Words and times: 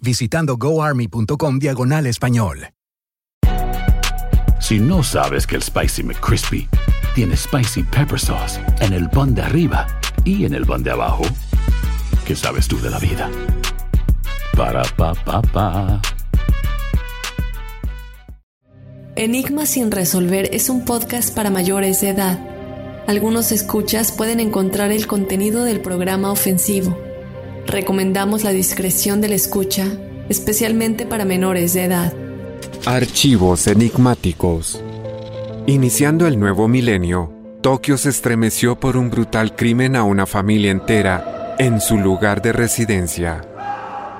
visitando 0.00 0.56
goarmy.com 0.56 1.58
diagonal 1.58 2.06
español. 2.06 2.68
Si 4.60 4.80
no 4.80 5.02
sabes 5.02 5.46
que 5.46 5.56
el 5.56 5.62
Spicy 5.62 6.02
McCrispy 6.02 6.68
tiene 7.14 7.36
Spicy 7.36 7.82
Pepper 7.84 8.18
Sauce 8.18 8.60
en 8.80 8.92
el 8.92 9.08
pan 9.10 9.34
de 9.34 9.42
arriba 9.42 9.86
y 10.24 10.44
en 10.44 10.54
el 10.54 10.66
pan 10.66 10.82
de 10.82 10.90
abajo, 10.90 11.24
¿qué 12.26 12.34
sabes 12.34 12.66
tú 12.66 12.80
de 12.80 12.90
la 12.90 12.98
vida? 12.98 13.30
Para, 14.56 14.82
pa, 14.96 15.14
pa, 15.14 15.42
pa. 15.42 16.00
Enigma 19.14 19.66
sin 19.66 19.90
resolver 19.90 20.48
es 20.52 20.68
un 20.68 20.84
podcast 20.84 21.34
para 21.34 21.50
mayores 21.50 22.00
de 22.00 22.10
edad. 22.10 22.38
Algunos 23.06 23.52
escuchas 23.52 24.10
pueden 24.10 24.40
encontrar 24.40 24.90
el 24.90 25.06
contenido 25.06 25.64
del 25.64 25.80
programa 25.80 26.32
ofensivo. 26.32 27.05
Recomendamos 27.66 28.44
la 28.44 28.50
discreción 28.52 29.20
de 29.20 29.28
la 29.28 29.34
escucha, 29.34 29.86
especialmente 30.28 31.04
para 31.04 31.24
menores 31.24 31.74
de 31.74 31.84
edad. 31.84 32.12
Archivos 32.84 33.66
enigmáticos. 33.66 34.80
Iniciando 35.66 36.28
el 36.28 36.38
nuevo 36.38 36.68
milenio, 36.68 37.32
Tokio 37.62 37.98
se 37.98 38.10
estremeció 38.10 38.78
por 38.78 38.96
un 38.96 39.10
brutal 39.10 39.56
crimen 39.56 39.96
a 39.96 40.04
una 40.04 40.26
familia 40.26 40.70
entera 40.70 41.56
en 41.58 41.80
su 41.80 41.98
lugar 41.98 42.40
de 42.40 42.52
residencia. 42.52 43.42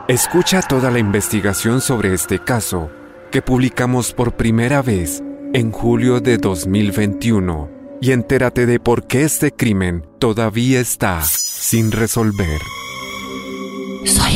Escucha 0.08 0.62
toda 0.62 0.90
la 0.90 0.98
investigación 0.98 1.80
sobre 1.80 2.14
este 2.14 2.40
caso 2.40 2.90
que 3.30 3.42
publicamos 3.42 4.12
por 4.12 4.36
primera 4.36 4.82
vez 4.82 5.22
en 5.52 5.70
julio 5.70 6.20
de 6.20 6.38
2021 6.38 7.70
y 8.00 8.10
entérate 8.10 8.66
de 8.66 8.80
por 8.80 9.06
qué 9.06 9.22
este 9.22 9.52
crimen 9.52 10.04
todavía 10.18 10.80
está 10.80 11.22
sin 11.22 11.92
resolver. 11.92 12.60
Soy 14.06 14.35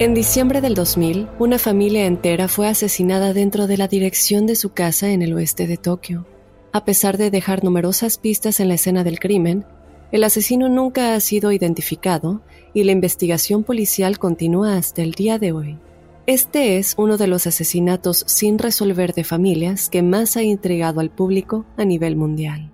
En 0.00 0.14
diciembre 0.14 0.60
del 0.60 0.74
2000, 0.74 1.26
una 1.40 1.58
familia 1.58 2.06
entera 2.06 2.46
fue 2.46 2.68
asesinada 2.68 3.32
dentro 3.32 3.66
de 3.66 3.76
la 3.76 3.88
dirección 3.88 4.46
de 4.46 4.54
su 4.54 4.70
casa 4.70 5.10
en 5.10 5.22
el 5.22 5.32
oeste 5.32 5.66
de 5.66 5.76
Tokio. 5.76 6.24
A 6.72 6.84
pesar 6.84 7.18
de 7.18 7.32
dejar 7.32 7.64
numerosas 7.64 8.16
pistas 8.16 8.60
en 8.60 8.68
la 8.68 8.74
escena 8.74 9.02
del 9.02 9.18
crimen, 9.18 9.64
el 10.12 10.22
asesino 10.22 10.68
nunca 10.68 11.14
ha 11.14 11.20
sido 11.20 11.50
identificado 11.50 12.42
y 12.74 12.84
la 12.84 12.92
investigación 12.92 13.64
policial 13.64 14.20
continúa 14.20 14.76
hasta 14.76 15.02
el 15.02 15.14
día 15.14 15.40
de 15.40 15.50
hoy. 15.50 15.78
Este 16.26 16.78
es 16.78 16.94
uno 16.96 17.16
de 17.16 17.26
los 17.26 17.48
asesinatos 17.48 18.22
sin 18.28 18.60
resolver 18.60 19.14
de 19.14 19.24
familias 19.24 19.88
que 19.88 20.04
más 20.04 20.36
ha 20.36 20.44
intrigado 20.44 21.00
al 21.00 21.10
público 21.10 21.66
a 21.76 21.84
nivel 21.84 22.14
mundial. 22.14 22.70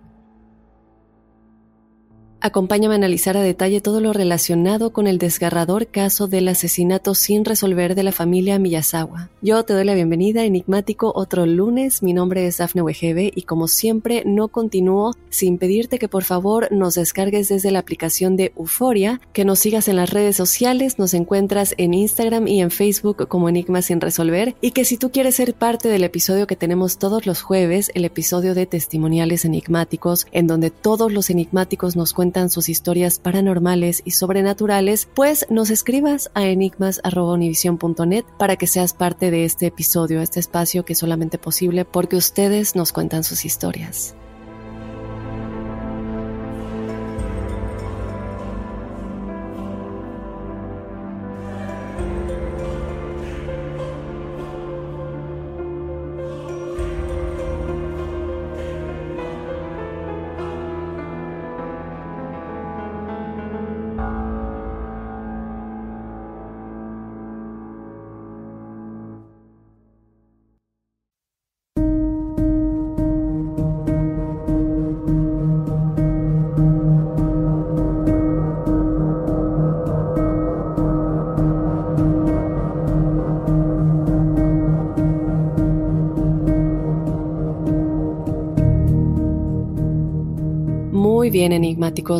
Acompáñame 2.46 2.94
a 2.94 2.96
analizar 2.96 3.38
a 3.38 3.42
detalle 3.42 3.80
todo 3.80 4.02
lo 4.02 4.12
relacionado 4.12 4.92
con 4.92 5.06
el 5.06 5.16
desgarrador 5.16 5.86
caso 5.86 6.26
del 6.26 6.46
asesinato 6.48 7.14
sin 7.14 7.46
resolver 7.46 7.94
de 7.94 8.02
la 8.02 8.12
familia 8.12 8.58
Miyazawa. 8.58 9.30
Yo 9.40 9.62
te 9.62 9.72
doy 9.72 9.84
la 9.84 9.94
bienvenida, 9.94 10.44
enigmático, 10.44 11.10
otro 11.14 11.46
lunes. 11.46 12.02
Mi 12.02 12.12
nombre 12.12 12.46
es 12.46 12.58
Dafne 12.58 12.82
Wegebe 12.82 13.32
y 13.34 13.44
como 13.44 13.66
siempre 13.66 14.24
no 14.26 14.48
continúo 14.48 15.14
sin 15.30 15.56
pedirte 15.56 15.98
que 15.98 16.06
por 16.06 16.22
favor 16.22 16.70
nos 16.70 16.96
descargues 16.96 17.48
desde 17.48 17.70
la 17.70 17.78
aplicación 17.78 18.36
de 18.36 18.52
Euforia, 18.58 19.22
que 19.32 19.46
nos 19.46 19.60
sigas 19.60 19.88
en 19.88 19.96
las 19.96 20.10
redes 20.10 20.36
sociales, 20.36 20.98
nos 20.98 21.14
encuentras 21.14 21.74
en 21.78 21.94
Instagram 21.94 22.46
y 22.46 22.60
en 22.60 22.70
Facebook 22.70 23.26
como 23.26 23.48
Enigma 23.48 23.80
sin 23.80 24.02
resolver 24.02 24.54
y 24.60 24.72
que 24.72 24.84
si 24.84 24.98
tú 24.98 25.10
quieres 25.10 25.36
ser 25.36 25.54
parte 25.54 25.88
del 25.88 26.04
episodio 26.04 26.46
que 26.46 26.56
tenemos 26.56 26.98
todos 26.98 27.24
los 27.24 27.40
jueves, 27.40 27.90
el 27.94 28.04
episodio 28.04 28.54
de 28.54 28.66
testimoniales 28.66 29.46
enigmáticos, 29.46 30.26
en 30.30 30.46
donde 30.46 30.68
todos 30.68 31.10
los 31.10 31.30
enigmáticos 31.30 31.96
nos 31.96 32.12
cuentan 32.12 32.33
sus 32.50 32.68
historias 32.68 33.18
paranormales 33.18 34.02
y 34.04 34.12
sobrenaturales, 34.12 35.08
pues 35.14 35.46
nos 35.50 35.70
escribas 35.70 36.30
a 36.34 36.44
enigmas.univision.net 36.46 38.24
para 38.38 38.56
que 38.56 38.66
seas 38.66 38.92
parte 38.92 39.30
de 39.30 39.44
este 39.44 39.66
episodio, 39.66 40.20
este 40.20 40.40
espacio 40.40 40.84
que 40.84 40.94
es 40.94 40.98
solamente 40.98 41.38
posible 41.38 41.84
porque 41.84 42.16
ustedes 42.16 42.76
nos 42.76 42.92
cuentan 42.92 43.24
sus 43.24 43.44
historias. 43.44 44.14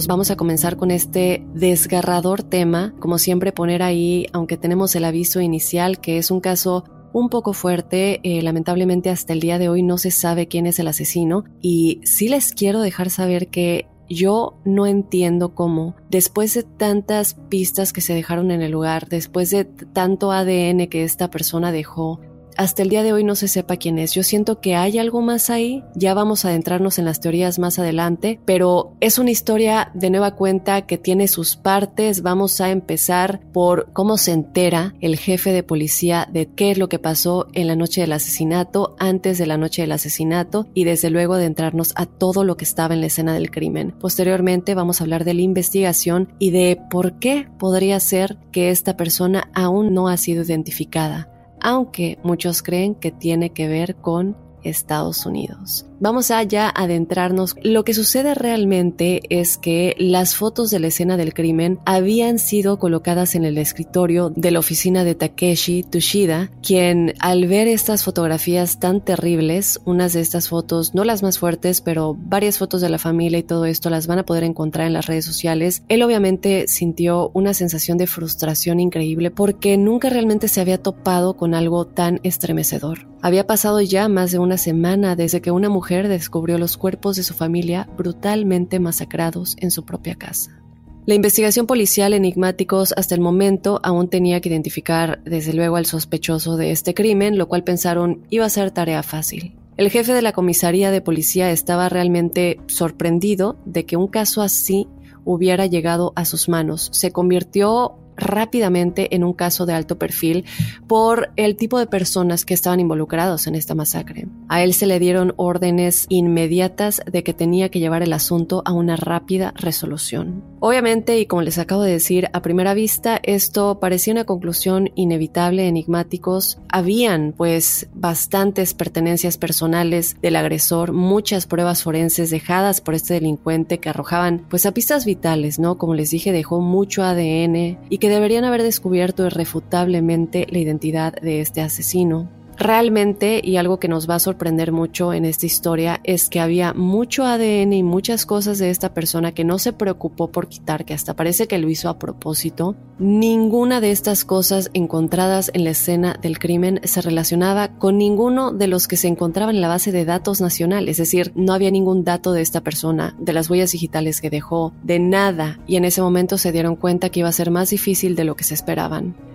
Vamos 0.06 0.30
a 0.30 0.36
comenzar 0.36 0.76
con 0.76 0.90
este 0.90 1.44
desgarrador 1.54 2.42
tema. 2.42 2.94
Como 3.00 3.18
siempre, 3.18 3.52
poner 3.52 3.82
ahí, 3.82 4.26
aunque 4.32 4.56
tenemos 4.56 4.94
el 4.94 5.04
aviso 5.04 5.40
inicial, 5.40 6.00
que 6.00 6.18
es 6.18 6.30
un 6.30 6.40
caso 6.40 6.84
un 7.14 7.30
poco 7.30 7.54
fuerte. 7.54 8.20
Eh, 8.24 8.42
lamentablemente 8.42 9.08
hasta 9.08 9.32
el 9.32 9.40
día 9.40 9.58
de 9.58 9.68
hoy 9.68 9.82
no 9.82 9.96
se 9.96 10.10
sabe 10.10 10.48
quién 10.48 10.66
es 10.66 10.78
el 10.78 10.88
asesino. 10.88 11.44
Y 11.62 12.00
sí 12.04 12.28
les 12.28 12.52
quiero 12.52 12.80
dejar 12.80 13.08
saber 13.08 13.48
que 13.48 13.86
yo 14.08 14.58
no 14.66 14.86
entiendo 14.86 15.54
cómo, 15.54 15.96
después 16.10 16.52
de 16.52 16.62
tantas 16.62 17.34
pistas 17.48 17.92
que 17.92 18.02
se 18.02 18.12
dejaron 18.14 18.50
en 18.50 18.60
el 18.60 18.72
lugar, 18.72 19.08
después 19.08 19.50
de 19.50 19.64
tanto 19.64 20.30
ADN 20.30 20.88
que 20.88 21.04
esta 21.04 21.30
persona 21.30 21.72
dejó, 21.72 22.20
hasta 22.56 22.82
el 22.82 22.88
día 22.88 23.02
de 23.02 23.12
hoy 23.12 23.24
no 23.24 23.34
se 23.34 23.48
sepa 23.48 23.76
quién 23.76 23.98
es. 23.98 24.12
Yo 24.12 24.22
siento 24.22 24.60
que 24.60 24.74
hay 24.74 24.98
algo 24.98 25.22
más 25.22 25.50
ahí, 25.50 25.82
ya 25.94 26.14
vamos 26.14 26.44
a 26.44 26.48
adentrarnos 26.48 26.98
en 26.98 27.04
las 27.04 27.20
teorías 27.20 27.58
más 27.58 27.78
adelante, 27.78 28.40
pero 28.44 28.96
es 29.00 29.18
una 29.18 29.30
historia 29.30 29.90
de 29.94 30.10
nueva 30.10 30.36
cuenta 30.36 30.82
que 30.82 30.98
tiene 30.98 31.28
sus 31.28 31.56
partes. 31.56 32.22
Vamos 32.22 32.60
a 32.60 32.70
empezar 32.70 33.40
por 33.52 33.92
cómo 33.92 34.16
se 34.16 34.32
entera 34.32 34.94
el 35.00 35.16
jefe 35.16 35.52
de 35.52 35.62
policía 35.62 36.28
de 36.32 36.46
qué 36.46 36.70
es 36.70 36.78
lo 36.78 36.88
que 36.88 36.98
pasó 36.98 37.46
en 37.52 37.66
la 37.66 37.76
noche 37.76 38.00
del 38.00 38.12
asesinato, 38.12 38.96
antes 38.98 39.38
de 39.38 39.46
la 39.46 39.56
noche 39.56 39.82
del 39.82 39.92
asesinato 39.92 40.66
y 40.74 40.84
desde 40.84 41.10
luego 41.10 41.34
adentrarnos 41.34 41.92
a 41.96 42.06
todo 42.06 42.44
lo 42.44 42.56
que 42.56 42.64
estaba 42.64 42.94
en 42.94 43.00
la 43.00 43.06
escena 43.06 43.34
del 43.34 43.50
crimen. 43.50 43.94
Posteriormente 44.00 44.74
vamos 44.74 45.00
a 45.00 45.04
hablar 45.04 45.24
de 45.24 45.34
la 45.34 45.42
investigación 45.42 46.32
y 46.38 46.50
de 46.50 46.80
por 46.90 47.18
qué 47.18 47.48
podría 47.58 47.98
ser 48.00 48.38
que 48.52 48.70
esta 48.70 48.96
persona 48.96 49.50
aún 49.54 49.94
no 49.94 50.08
ha 50.08 50.16
sido 50.16 50.42
identificada 50.42 51.33
aunque 51.64 52.18
muchos 52.22 52.62
creen 52.62 52.94
que 52.94 53.10
tiene 53.10 53.50
que 53.50 53.68
ver 53.68 53.96
con 53.96 54.36
Estados 54.62 55.24
Unidos. 55.24 55.86
Vamos 56.00 56.30
a 56.30 56.42
ya 56.42 56.68
adentrarnos. 56.68 57.54
Lo 57.62 57.84
que 57.84 57.94
sucede 57.94 58.34
realmente 58.34 59.22
es 59.30 59.56
que 59.56 59.94
las 59.98 60.34
fotos 60.34 60.70
de 60.70 60.80
la 60.80 60.88
escena 60.88 61.16
del 61.16 61.34
crimen 61.34 61.78
habían 61.86 62.38
sido 62.38 62.78
colocadas 62.78 63.34
en 63.34 63.44
el 63.44 63.58
escritorio 63.58 64.30
de 64.34 64.50
la 64.50 64.58
oficina 64.58 65.04
de 65.04 65.14
Takeshi 65.14 65.84
Tushida, 65.84 66.50
quien 66.62 67.14
al 67.20 67.46
ver 67.46 67.68
estas 67.68 68.04
fotografías 68.04 68.80
tan 68.80 69.00
terribles, 69.00 69.80
unas 69.84 70.12
de 70.12 70.20
estas 70.20 70.48
fotos, 70.48 70.94
no 70.94 71.04
las 71.04 71.22
más 71.22 71.38
fuertes, 71.38 71.80
pero 71.80 72.16
varias 72.18 72.58
fotos 72.58 72.80
de 72.80 72.88
la 72.88 72.98
familia 72.98 73.38
y 73.38 73.44
todo 73.44 73.64
esto 73.64 73.88
las 73.88 74.06
van 74.06 74.18
a 74.18 74.26
poder 74.26 74.44
encontrar 74.44 74.88
en 74.88 74.92
las 74.92 75.06
redes 75.06 75.24
sociales, 75.24 75.82
él 75.88 76.02
obviamente 76.02 76.66
sintió 76.66 77.30
una 77.34 77.54
sensación 77.54 77.98
de 77.98 78.08
frustración 78.08 78.80
increíble 78.80 79.30
porque 79.30 79.76
nunca 79.76 80.10
realmente 80.10 80.48
se 80.48 80.60
había 80.60 80.82
topado 80.82 81.36
con 81.36 81.54
algo 81.54 81.86
tan 81.86 82.20
estremecedor. 82.24 83.06
Había 83.22 83.46
pasado 83.46 83.80
ya 83.80 84.08
más 84.08 84.32
de 84.32 84.38
una 84.38 84.58
semana 84.58 85.16
desde 85.16 85.40
que 85.40 85.50
una 85.50 85.70
mujer 85.70 85.93
descubrió 86.02 86.58
los 86.58 86.76
cuerpos 86.76 87.16
de 87.16 87.22
su 87.22 87.34
familia 87.34 87.88
brutalmente 87.96 88.80
masacrados 88.80 89.56
en 89.58 89.70
su 89.70 89.84
propia 89.84 90.16
casa. 90.16 90.60
La 91.06 91.14
investigación 91.14 91.66
policial 91.66 92.14
enigmáticos 92.14 92.94
hasta 92.96 93.14
el 93.14 93.20
momento 93.20 93.78
aún 93.82 94.08
tenía 94.08 94.40
que 94.40 94.48
identificar 94.48 95.22
desde 95.24 95.52
luego 95.52 95.76
al 95.76 95.84
sospechoso 95.84 96.56
de 96.56 96.70
este 96.70 96.94
crimen, 96.94 97.36
lo 97.36 97.46
cual 97.46 97.62
pensaron 97.62 98.26
iba 98.30 98.46
a 98.46 98.50
ser 98.50 98.70
tarea 98.70 99.02
fácil. 99.02 99.54
El 99.76 99.90
jefe 99.90 100.14
de 100.14 100.22
la 100.22 100.32
comisaría 100.32 100.90
de 100.90 101.00
policía 101.00 101.50
estaba 101.50 101.88
realmente 101.88 102.58
sorprendido 102.66 103.56
de 103.66 103.84
que 103.84 103.96
un 103.96 104.06
caso 104.08 104.40
así 104.40 104.88
hubiera 105.24 105.66
llegado 105.66 106.12
a 106.16 106.24
sus 106.24 106.48
manos. 106.48 106.90
Se 106.92 107.10
convirtió 107.10 107.98
rápidamente 108.16 109.14
en 109.14 109.24
un 109.24 109.32
caso 109.32 109.66
de 109.66 109.74
alto 109.74 109.98
perfil 109.98 110.44
por 110.86 111.30
el 111.36 111.56
tipo 111.56 111.78
de 111.78 111.86
personas 111.86 112.44
que 112.44 112.54
estaban 112.54 112.80
involucrados 112.80 113.46
en 113.46 113.54
esta 113.54 113.74
masacre. 113.74 114.26
A 114.48 114.62
él 114.62 114.74
se 114.74 114.86
le 114.86 114.98
dieron 114.98 115.34
órdenes 115.36 116.06
inmediatas 116.08 117.02
de 117.10 117.22
que 117.22 117.34
tenía 117.34 117.68
que 117.68 117.80
llevar 117.80 118.02
el 118.02 118.12
asunto 118.12 118.62
a 118.64 118.72
una 118.72 118.96
rápida 118.96 119.52
resolución. 119.56 120.42
Obviamente, 120.60 121.18
y 121.18 121.26
como 121.26 121.42
les 121.42 121.58
acabo 121.58 121.82
de 121.82 121.92
decir, 121.92 122.28
a 122.32 122.42
primera 122.42 122.74
vista 122.74 123.20
esto 123.22 123.78
parecía 123.80 124.12
una 124.12 124.24
conclusión 124.24 124.90
inevitable, 124.94 125.68
enigmáticos. 125.68 126.58
Habían 126.68 127.34
pues 127.36 127.88
bastantes 127.94 128.74
pertenencias 128.74 129.38
personales 129.38 130.16
del 130.22 130.36
agresor, 130.36 130.92
muchas 130.92 131.46
pruebas 131.46 131.82
forenses 131.82 132.30
dejadas 132.30 132.80
por 132.80 132.94
este 132.94 133.14
delincuente 133.14 133.78
que 133.78 133.88
arrojaban 133.88 134.46
pues 134.48 134.66
a 134.66 134.72
pistas 134.72 135.04
vitales, 135.04 135.58
¿no? 135.58 135.76
Como 135.78 135.94
les 135.94 136.10
dije, 136.10 136.32
dejó 136.32 136.60
mucho 136.60 137.02
ADN 137.02 137.78
y 137.88 137.98
que 138.04 138.10
deberían 138.10 138.44
haber 138.44 138.62
descubierto 138.62 139.24
irrefutablemente 139.24 140.46
la 140.50 140.58
identidad 140.58 141.14
de 141.22 141.40
este 141.40 141.62
asesino. 141.62 142.28
Realmente, 142.56 143.40
y 143.42 143.56
algo 143.56 143.78
que 143.78 143.88
nos 143.88 144.08
va 144.08 144.16
a 144.16 144.20
sorprender 144.20 144.72
mucho 144.72 145.12
en 145.12 145.24
esta 145.24 145.46
historia, 145.46 146.00
es 146.04 146.28
que 146.28 146.40
había 146.40 146.72
mucho 146.72 147.24
ADN 147.24 147.72
y 147.72 147.82
muchas 147.82 148.26
cosas 148.26 148.58
de 148.58 148.70
esta 148.70 148.94
persona 148.94 149.32
que 149.32 149.44
no 149.44 149.58
se 149.58 149.72
preocupó 149.72 150.28
por 150.28 150.48
quitar, 150.48 150.84
que 150.84 150.94
hasta 150.94 151.14
parece 151.14 151.46
que 151.46 151.58
lo 151.58 151.68
hizo 151.68 151.88
a 151.88 151.98
propósito. 151.98 152.76
Ninguna 152.98 153.80
de 153.80 153.90
estas 153.90 154.24
cosas 154.24 154.70
encontradas 154.72 155.50
en 155.54 155.64
la 155.64 155.70
escena 155.70 156.16
del 156.20 156.38
crimen 156.38 156.80
se 156.84 157.02
relacionaba 157.02 157.68
con 157.78 157.98
ninguno 157.98 158.52
de 158.52 158.68
los 158.68 158.86
que 158.86 158.96
se 158.96 159.08
encontraban 159.08 159.56
en 159.56 159.60
la 159.60 159.68
base 159.68 159.90
de 159.90 160.04
datos 160.04 160.40
nacional, 160.40 160.88
es 160.88 160.98
decir, 160.98 161.32
no 161.34 161.52
había 161.52 161.70
ningún 161.70 162.04
dato 162.04 162.32
de 162.32 162.42
esta 162.42 162.60
persona, 162.60 163.16
de 163.18 163.32
las 163.32 163.50
huellas 163.50 163.72
digitales 163.72 164.20
que 164.20 164.30
dejó, 164.30 164.72
de 164.82 164.98
nada, 165.00 165.58
y 165.66 165.76
en 165.76 165.84
ese 165.84 166.02
momento 166.02 166.38
se 166.38 166.52
dieron 166.52 166.76
cuenta 166.76 167.10
que 167.10 167.20
iba 167.20 167.28
a 167.28 167.32
ser 167.32 167.50
más 167.50 167.70
difícil 167.70 168.14
de 168.14 168.24
lo 168.24 168.36
que 168.36 168.44
se 168.44 168.54
esperaban. 168.54 169.33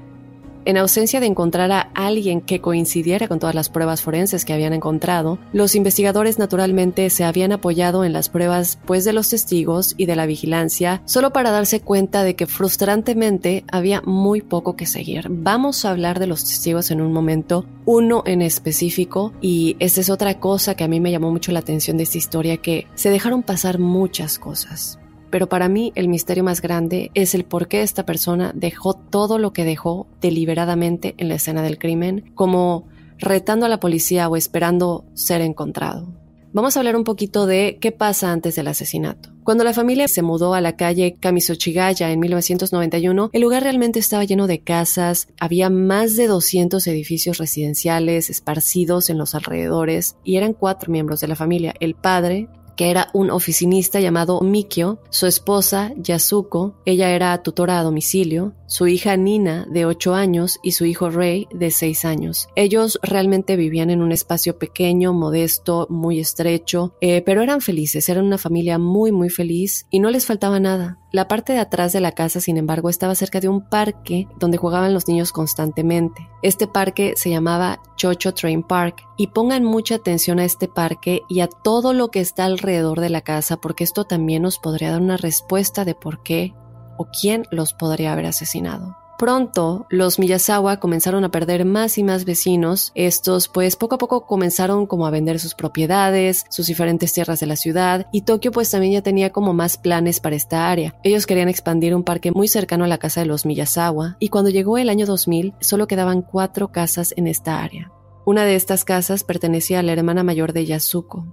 En 0.66 0.78
ausencia 0.78 1.20
de 1.20 1.26
encontrar 1.26 1.72
a 1.72 1.90
alguien 1.94 2.42
que 2.42 2.62
coincidiera 2.62 3.28
con 3.28 3.40
todas 3.40 3.56
las 3.56 3.70
pruebas 3.70 4.02
forenses 4.02 4.46
que 4.46 4.54
habían 4.54 4.74
encontrado, 4.74 5.40
los 5.54 5.76
investigadores 5.76 6.38
naturalmente 6.38 7.10
se 7.10 7.24
habían 7.24 7.52
apoyado 7.52 8.04
en 8.04 8.14
las 8.14 8.30
pruebas 8.30 8.78
pues 8.86 9.06
de 9.06 9.14
los 9.14 9.30
testigos 9.30 9.96
y 9.98 10.06
de 10.06 10.16
la 10.16 10.26
vigilancia, 10.26 11.02
solo 11.06 11.32
para 11.32 11.52
darse 11.52 11.80
cuenta 11.80 12.24
de 12.24 12.36
que 12.36 12.46
frustrantemente 12.46 13.64
había 13.72 14.02
muy 14.02 14.42
poco 14.42 14.76
que 14.76 14.86
seguir. 14.86 15.28
Vamos 15.30 15.86
a 15.86 15.92
hablar 15.92 16.20
de 16.20 16.28
los 16.28 16.44
testigos 16.44 16.92
en 16.92 17.02
un 17.02 17.14
momento, 17.14 17.66
uno 17.86 18.24
en 18.26 18.42
específico, 18.42 19.34
y 19.42 19.76
esa 19.80 20.02
es 20.02 20.10
otra 20.10 20.40
cosa 20.40 20.76
que 20.76 20.84
a 20.84 20.88
mí 20.88 21.00
me 21.00 21.12
llamó 21.12 21.32
mucho 21.32 21.52
la 21.52 21.60
atención 21.60 21.98
de 21.98 22.04
esta 22.04 22.18
historia, 22.18 22.58
que 22.58 22.88
se 22.96 23.10
dejaron 23.10 23.44
pasar 23.44 23.80
muchas 23.80 24.38
cosas. 24.40 24.99
Pero 25.30 25.50
para 25.50 25.70
mí 25.70 25.92
el 25.96 26.08
misterio 26.08 26.44
más 26.44 26.62
grande 26.62 27.12
es 27.14 27.36
el 27.36 27.46
por 27.46 27.68
qué 27.68 27.82
esta 27.82 28.06
persona 28.06 28.52
dejó 28.56 28.94
todo 28.94 29.38
lo 29.38 29.54
que 29.54 29.66
dejó 29.66 30.08
deliberadamente 30.22 31.16
en 31.18 31.30
la 31.30 31.36
escena 31.36 31.62
del 31.62 31.78
crimen, 31.78 32.32
como 32.36 32.88
retando 33.18 33.66
a 33.66 33.70
la 33.70 33.80
policía 33.80 34.30
o 34.30 34.36
esperando 34.36 35.06
ser 35.14 35.42
encontrado. 35.42 36.08
Vamos 36.52 36.76
a 36.76 36.80
hablar 36.80 36.96
un 36.96 37.04
poquito 37.04 37.46
de 37.46 37.78
qué 37.80 37.92
pasa 37.92 38.32
antes 38.32 38.56
del 38.56 38.68
asesinato. 38.68 39.30
Cuando 39.44 39.64
la 39.64 39.74
familia 39.74 40.08
se 40.08 40.24
mudó 40.24 40.56
a 40.56 40.62
la 40.62 40.76
calle 40.76 41.16
Kamisochigaya 41.20 42.12
en 42.12 42.20
1991, 42.20 43.30
el 43.34 43.42
lugar 43.42 43.64
realmente 43.64 44.00
estaba 44.00 44.24
lleno 44.24 44.48
de 44.48 44.60
casas, 44.60 45.28
había 45.40 45.70
más 45.70 46.16
de 46.16 46.26
200 46.26 46.86
edificios 46.88 47.38
residenciales 47.38 48.32
esparcidos 48.32 49.12
en 49.12 49.20
los 49.20 49.36
alrededores 49.36 50.16
y 50.24 50.38
eran 50.38 50.54
cuatro 50.54 50.92
miembros 50.92 51.20
de 51.22 51.28
la 51.28 51.36
familia, 51.36 51.76
el 51.80 51.94
padre, 51.94 52.48
que 52.80 52.90
era 52.90 53.10
un 53.12 53.30
oficinista 53.30 54.00
llamado 54.00 54.40
Mikio, 54.40 55.02
su 55.10 55.28
esposa 55.28 55.92
Yasuko, 55.98 56.76
ella 56.86 57.10
era 57.10 57.44
tutora 57.44 57.78
a 57.78 57.84
domicilio, 57.84 58.54
su 58.68 58.88
hija 58.88 59.18
Nina 59.18 59.68
de 59.70 59.86
8 59.86 60.14
años 60.14 60.60
y 60.64 60.72
su 60.72 60.86
hijo 60.86 61.10
Ray 61.10 61.50
de 61.52 61.72
6 61.72 62.06
años. 62.06 62.48
Ellos 62.56 62.98
realmente 63.04 63.58
vivían 63.58 63.90
en 63.90 64.02
un 64.02 64.14
espacio 64.14 64.58
pequeño, 64.58 65.12
modesto, 65.12 65.88
muy 65.90 66.22
estrecho, 66.22 66.94
eh, 67.02 67.22
pero 67.22 67.42
eran 67.42 67.60
felices, 67.60 68.08
eran 68.08 68.24
una 68.24 68.38
familia 68.38 68.78
muy 68.78 69.12
muy 69.12 69.30
feliz 69.30 69.86
y 69.90 70.00
no 70.00 70.10
les 70.10 70.26
faltaba 70.26 70.62
nada. 70.62 71.00
La 71.12 71.28
parte 71.28 71.54
de 71.54 71.60
atrás 71.60 71.92
de 71.92 72.02
la 72.02 72.12
casa, 72.12 72.40
sin 72.40 72.58
embargo, 72.58 72.88
estaba 72.88 73.16
cerca 73.16 73.40
de 73.40 73.50
un 73.50 73.62
parque 73.62 74.28
donde 74.38 74.60
jugaban 74.60 74.94
los 74.94 75.08
niños 75.08 75.32
constantemente. 75.32 76.30
Este 76.44 76.68
parque 76.68 77.14
se 77.16 77.32
llamaba 77.32 77.82
Chocho 77.96 78.36
Train 78.36 78.62
Park 78.62 79.04
y 79.18 79.28
pongan 79.28 79.64
mucha 79.64 79.96
atención 79.96 80.38
a 80.38 80.46
este 80.46 80.68
parque 80.68 81.24
y 81.28 81.40
a 81.40 81.48
todo 81.48 81.94
lo 81.94 82.10
que 82.10 82.20
está 82.20 82.46
alrededor 82.46 83.00
de 83.00 83.10
la 83.10 83.22
casa 83.22 83.58
porque 83.58 83.84
esto 83.84 84.06
también 84.06 84.44
nos 84.44 84.60
podría 84.60 84.92
dar 84.92 85.02
una 85.02 85.18
respuesta 85.18 85.84
de 85.84 85.96
por 85.96 86.22
qué 86.22 86.54
o 87.00 87.06
quién 87.06 87.46
los 87.50 87.74
podría 87.74 88.14
haber 88.14 88.28
asesinado. 88.28 88.99
Pronto, 89.20 89.86
los 89.90 90.18
Miyazawa 90.18 90.80
comenzaron 90.80 91.26
a 91.26 91.30
perder 91.30 91.66
más 91.66 91.98
y 91.98 92.06
más 92.06 92.24
vecinos. 92.24 92.94
Estos, 92.96 93.50
pues, 93.50 93.76
poco 93.76 93.96
a 93.96 93.98
poco 93.98 94.26
comenzaron 94.26 94.86
como 94.86 95.06
a 95.06 95.10
vender 95.10 95.42
sus 95.42 95.56
propiedades, 95.56 96.46
sus 96.50 96.68
diferentes 96.68 97.12
tierras 97.12 97.42
de 97.42 97.46
la 97.46 97.58
ciudad, 97.58 98.08
y 98.14 98.22
Tokio, 98.22 98.54
pues, 98.54 98.72
también 98.72 98.94
ya 98.94 99.02
tenía 99.02 99.34
como 99.34 99.54
más 99.54 99.78
planes 99.78 100.22
para 100.22 100.38
esta 100.38 100.72
área. 100.72 100.96
Ellos 101.04 101.26
querían 101.26 101.50
expandir 101.50 101.94
un 101.94 102.06
parque 102.06 102.32
muy 102.32 102.48
cercano 102.48 102.86
a 102.86 102.88
la 102.88 102.98
casa 102.98 103.20
de 103.20 103.26
los 103.26 103.46
Miyazawa, 103.46 104.16
y 104.22 104.30
cuando 104.30 104.52
llegó 104.52 104.78
el 104.78 104.88
año 104.88 105.06
2000, 105.06 105.54
solo 105.60 105.86
quedaban 105.86 106.22
cuatro 106.22 106.72
casas 106.72 107.14
en 107.18 107.28
esta 107.28 107.62
área. 107.62 107.92
Una 108.26 108.46
de 108.46 108.56
estas 108.56 108.86
casas 108.86 109.26
pertenecía 109.26 109.80
a 109.80 109.84
la 109.84 109.92
hermana 109.92 110.24
mayor 110.24 110.54
de 110.54 110.66
Yasuko. 110.66 111.26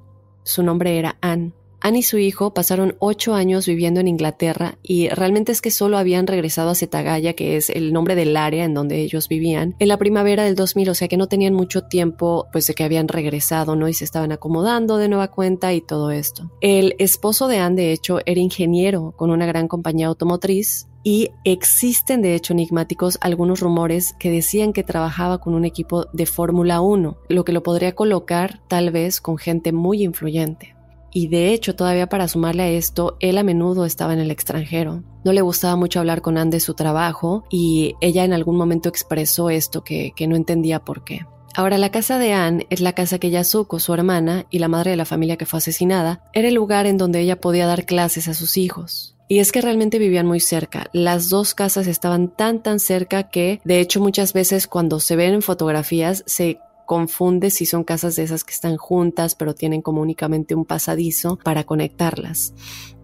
Su 0.43 0.64
nombre 0.64 0.99
era 0.99 1.19
Anne. 1.21 1.52
Anne 1.87 2.00
y 2.00 2.02
su 2.02 2.19
hijo 2.19 2.52
pasaron 2.52 2.97
ocho 2.99 3.35
años 3.35 3.64
viviendo 3.64 4.00
en 4.00 4.09
Inglaterra 4.09 4.76
y 4.83 5.09
realmente 5.09 5.52
es 5.52 5.62
que 5.62 5.71
solo 5.71 5.99
habían 5.99 6.26
regresado 6.26 6.71
a 6.71 6.75
Setagaya, 6.75 7.35
que 7.35 7.57
es 7.57 7.71
el 7.71 7.93
nombre 7.93 8.16
del 8.16 8.37
área 8.37 8.64
en 8.64 8.75
donde 8.75 9.00
ellos 9.02 9.28
vivían, 9.28 9.76
en 9.78 9.87
la 9.87 9.97
primavera 9.97 10.43
del 10.43 10.57
2000, 10.57 10.88
o 10.88 10.95
sea 10.97 11.07
que 11.07 11.16
no 11.16 11.28
tenían 11.28 11.55
mucho 11.55 11.83
tiempo 11.83 12.49
pues 12.50 12.66
de 12.66 12.75
que 12.75 12.83
habían 12.83 13.07
regresado, 13.07 13.76
¿no? 13.76 13.87
Y 13.87 13.95
se 13.95 14.02
estaban 14.02 14.33
acomodando 14.33 14.97
de 14.97 15.09
nueva 15.09 15.28
cuenta 15.28 15.75
y 15.75 15.81
todo 15.81 16.11
esto. 16.11 16.50
El 16.61 16.97
esposo 16.99 17.47
de 17.47 17.59
Anne, 17.59 17.81
de 17.81 17.93
hecho, 17.93 18.19
era 18.26 18.40
ingeniero 18.40 19.14
con 19.16 19.31
una 19.31 19.47
gran 19.47 19.69
compañía 19.69 20.09
automotriz 20.09 20.88
y 21.05 21.31
existen 21.45 22.21
de 22.21 22.35
hecho 22.35 22.52
enigmáticos 22.52 23.16
algunos 23.21 23.61
rumores 23.61 24.12
que 24.19 24.33
decían 24.33 24.73
que 24.73 24.83
trabajaba 24.83 25.38
con 25.38 25.55
un 25.55 25.64
equipo 25.64 26.07
de 26.12 26.26
Fórmula 26.26 26.81
1, 26.81 27.16
lo 27.28 27.45
que 27.45 27.52
lo 27.52 27.62
podría 27.62 27.95
colocar 27.95 28.61
tal 28.66 28.90
vez 28.90 29.21
con 29.21 29.38
gente 29.38 29.71
muy 29.71 30.02
influyente. 30.02 30.75
Y 31.16 31.28
de 31.28 31.54
hecho, 31.54 31.75
todavía 31.75 32.11
para 32.11 32.28
sumarle 32.28 32.64
a 32.64 32.68
esto, 32.68 33.16
él 33.20 33.38
a 33.38 33.42
menudo 33.42 33.87
estaba 33.87 34.12
en 34.12 34.18
el 34.18 34.30
extranjero. 34.30 35.02
No 35.25 35.32
le 35.32 35.40
gustaba 35.40 35.75
mucho 35.75 35.99
hablar 35.99 36.20
con 36.20 36.37
Anne 36.37 36.50
de 36.50 36.61
su 36.61 36.75
trabajo 36.75 37.46
y 37.49 37.94
ella 38.02 38.23
en 38.25 38.35
algún 38.35 38.58
momento 38.58 38.90
expresó 38.90 39.49
esto 39.49 39.82
que, 39.82 40.12
que 40.14 40.26
no 40.26 40.37
entendía 40.37 40.85
por 40.85 41.04
qué. 41.04 41.25
Ahora, 41.54 41.78
la 41.78 41.90
casa 41.90 42.18
de 42.18 42.35
Anne 42.35 42.66
es 42.68 42.82
la 42.82 42.92
casa 42.92 43.18
que 43.18 43.30
Yasuko, 43.30 43.80
su 43.80 43.94
hermana 43.94 44.44
y 44.50 44.58
la 44.58 44.68
madre 44.68 44.90
de 44.90 44.99
la 44.99 45.06
familia 45.06 45.38
que 45.38 45.46
fue 45.46 45.56
asesinada, 45.56 46.23
era 46.35 46.49
el 46.49 46.54
lugar 46.54 46.85
en 46.85 46.99
donde 46.99 47.20
ella 47.20 47.40
podía 47.40 47.66
dar 47.66 47.87
clases 47.87 48.28
a 48.28 48.35
sus 48.35 48.58
hijos. 48.58 49.16
Y 49.26 49.38
es 49.38 49.52
que 49.52 49.62
realmente 49.62 49.99
vivían 49.99 50.26
muy 50.26 50.40
cerca. 50.40 50.90
Las 50.92 51.30
dos 51.30 51.54
casas 51.54 51.87
estaban 51.87 52.28
tan 52.28 52.62
tan 52.62 52.78
cerca 52.78 53.30
que, 53.30 53.62
de 53.64 53.80
hecho, 53.80 54.02
muchas 54.02 54.35
veces 54.35 54.66
cuando 54.66 55.00
se 55.00 55.16
ven 55.16 55.32
en 55.32 55.42
fotografías 55.42 56.25
se 56.26 56.61
confunde 56.87 57.50
si 57.50 57.66
son 57.66 57.85
casas 57.85 58.16
de 58.16 58.23
esas 58.23 58.45
que 58.45 58.55
están 58.55 58.76
juntas 58.76 59.35
pero 59.35 59.55
tienen 59.55 59.83
como 59.83 60.00
únicamente 60.00 60.55
un 60.55 60.64
pasadizo 60.64 61.38
para 61.45 61.64
conectarlas. 61.64 62.55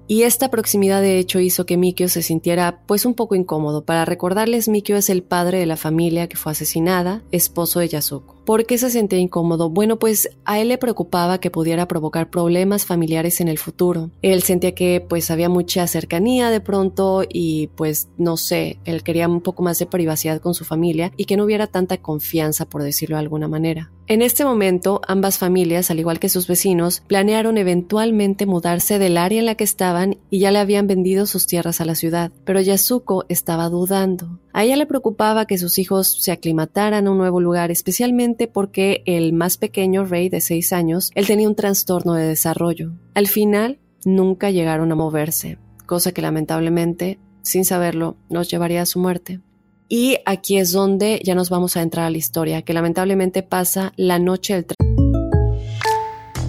Y 0.09 0.25
esta 0.25 0.51
proximidad 0.51 1.01
de 1.01 1.19
hecho 1.19 1.39
hizo 1.39 1.65
que 1.65 1.77
Mikio 1.77 2.09
se 2.09 2.23
sintiera 2.23 2.83
pues 2.87 3.07
un 3.07 3.15
poco 3.15 3.35
incómodo. 3.35 3.85
Para 3.85 4.05
recordarles, 4.05 4.69
Mikio 4.69 4.97
es 4.97 5.09
el 5.09 5.23
padre 5.23 5.59
de 5.59 5.67
la 5.67 5.77
familia 5.77 6.29
que 6.29 6.37
fue 6.37 6.53
asesinada, 6.53 7.23
esposo 7.31 7.81
de 7.81 7.89
Yasuko. 7.89 8.41
¿Por 8.44 8.66
qué 8.66 8.76
se 8.76 8.90
sentía 8.90 9.18
incómodo? 9.18 9.70
Bueno, 9.70 9.99
pues 9.99 10.28
a 10.44 10.58
él 10.58 10.68
le 10.68 10.78
preocupaba 10.78 11.38
que 11.38 11.50
pudiera 11.50 11.87
provocar 11.87 12.28
problemas 12.28 12.87
familiares 12.87 13.40
en 13.40 13.49
el 13.49 13.58
futuro. 13.58 14.11
Él 14.20 14.42
sentía 14.42 14.75
que 14.75 15.04
pues 15.06 15.30
había 15.30 15.49
mucha 15.49 15.87
cercanía 15.87 16.50
de 16.50 16.61
pronto 16.61 17.22
y 17.28 17.68
pues 17.68 18.08
no 18.18 18.37
sé, 18.37 18.78
él 18.84 19.02
quería 19.02 19.28
un 19.28 19.42
poco 19.42 19.62
más 19.62 19.78
de 19.78 19.87
privacidad 19.87 20.40
con 20.40 20.54
su 20.54 20.64
familia 20.64 21.12
y 21.16 21.26
que 21.26 21.37
no 21.37 21.44
hubiera 21.44 21.68
tanta 21.68 21.99
confianza, 21.99 22.68
por 22.68 22.82
decirlo 22.82 23.16
de 23.16 23.20
alguna 23.20 23.49
manera. 23.49 23.92
En 24.08 24.20
este 24.20 24.44
momento, 24.44 25.00
ambas 25.06 25.38
familias, 25.38 25.90
al 25.90 26.00
igual 26.00 26.18
que 26.18 26.28
sus 26.28 26.49
vecinos, 26.49 27.02
planearon 27.06 27.56
eventualmente 27.56 28.46
mudarse 28.46 28.99
del 28.99 29.16
área 29.16 29.38
en 29.38 29.46
la 29.46 29.54
que 29.54 29.64
estaban 29.64 30.18
y 30.28 30.40
ya 30.40 30.50
le 30.50 30.58
habían 30.58 30.88
vendido 30.88 31.25
sus 31.25 31.46
tierras 31.46 31.80
a 31.80 31.84
la 31.84 31.94
ciudad, 31.94 32.32
pero 32.44 32.61
Yasuko 32.61 33.25
estaba 33.28 33.68
dudando. 33.68 34.40
A 34.52 34.64
ella 34.64 34.76
le 34.76 34.87
preocupaba 34.87 35.46
que 35.46 35.56
sus 35.56 35.78
hijos 35.78 36.20
se 36.20 36.32
aclimataran 36.32 37.06
a 37.06 37.11
un 37.11 37.16
nuevo 37.16 37.40
lugar, 37.40 37.70
especialmente 37.70 38.32
porque 38.47 39.03
el 39.07 39.33
más 39.33 39.57
pequeño, 39.57 40.05
Ray, 40.05 40.29
de 40.29 40.41
seis 40.41 40.73
años, 40.73 41.11
él 41.15 41.27
tenía 41.27 41.49
un 41.49 41.55
trastorno 41.55 42.15
de 42.15 42.27
desarrollo. 42.27 42.93
Al 43.15 43.29
final, 43.29 43.79
nunca 44.05 44.51
llegaron 44.51 44.91
a 44.93 44.95
moverse, 44.95 45.59
cosa 45.87 46.12
que 46.12 46.23
lamentablemente, 46.23 47.19
sin 47.43 47.65
saberlo, 47.65 48.17
nos 48.29 48.51
llevaría 48.51 48.83
a 48.83 48.87
su 48.87 48.99
muerte. 48.99 49.41
Y 49.89 50.19
aquí 50.25 50.59
es 50.59 50.73
donde 50.73 51.21
ya 51.25 51.35
nos 51.35 51.51
vamos 51.51 51.77
a 51.77 51.83
entrar 51.83 52.07
a 52.07 52.11
la 52.11 52.19
historia, 52.19 52.62
que 52.62 52.73
lamentablemente 52.73 53.43
pasa 53.43 53.93
la 53.97 54.19
noche 54.19 54.55
del 54.55 54.67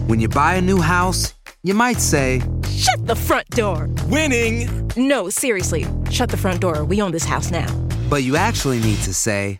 When 0.08 0.20
you 0.20 0.30
buy 0.30 0.58
a 0.58 0.62
new 0.62 0.82
house, 0.82 1.36
you 1.63 1.74
might 1.75 2.00
say, 2.00 2.42
Shut 2.70 3.06
the 3.06 3.16
front 3.16 3.48
door! 3.56 3.90
Winning! 4.10 4.70
No, 4.96 5.30
seriously, 5.30 5.86
shut 6.10 6.30
the 6.30 6.38
front 6.38 6.62
door. 6.62 6.84
We 6.84 7.02
own 7.02 7.12
this 7.12 7.25
house 7.25 7.52
now. 7.52 7.68
but 8.13 8.22
you 8.22 8.36
actually 8.36 8.80
need 8.80 9.00
to 9.00 9.12
say, 9.12 9.60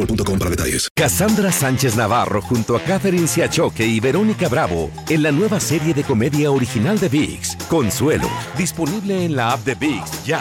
boostmobile.com 0.00 0.38
para 0.38 0.50
detalles. 0.50 0.88
Cassandra 0.94 1.52
Sánchez 1.52 1.96
Navarro 1.96 2.40
junto 2.42 2.76
a 2.76 2.80
Catherine 2.80 3.26
Siachoque 3.26 3.86
y 3.86 4.00
Verónica 4.00 4.48
Bravo 4.48 4.90
en 5.08 5.22
la 5.22 5.32
nueva 5.32 5.60
serie 5.60 5.94
de 5.94 6.02
comedia 6.04 6.50
original 6.50 6.98
de 6.98 7.08
VIX, 7.08 7.56
Consuelo, 7.68 8.28
disponible 8.56 9.24
en 9.24 9.36
la 9.36 9.52
app 9.52 9.64
de 9.64 9.74
VIX 9.74 10.24
ya. 10.24 10.40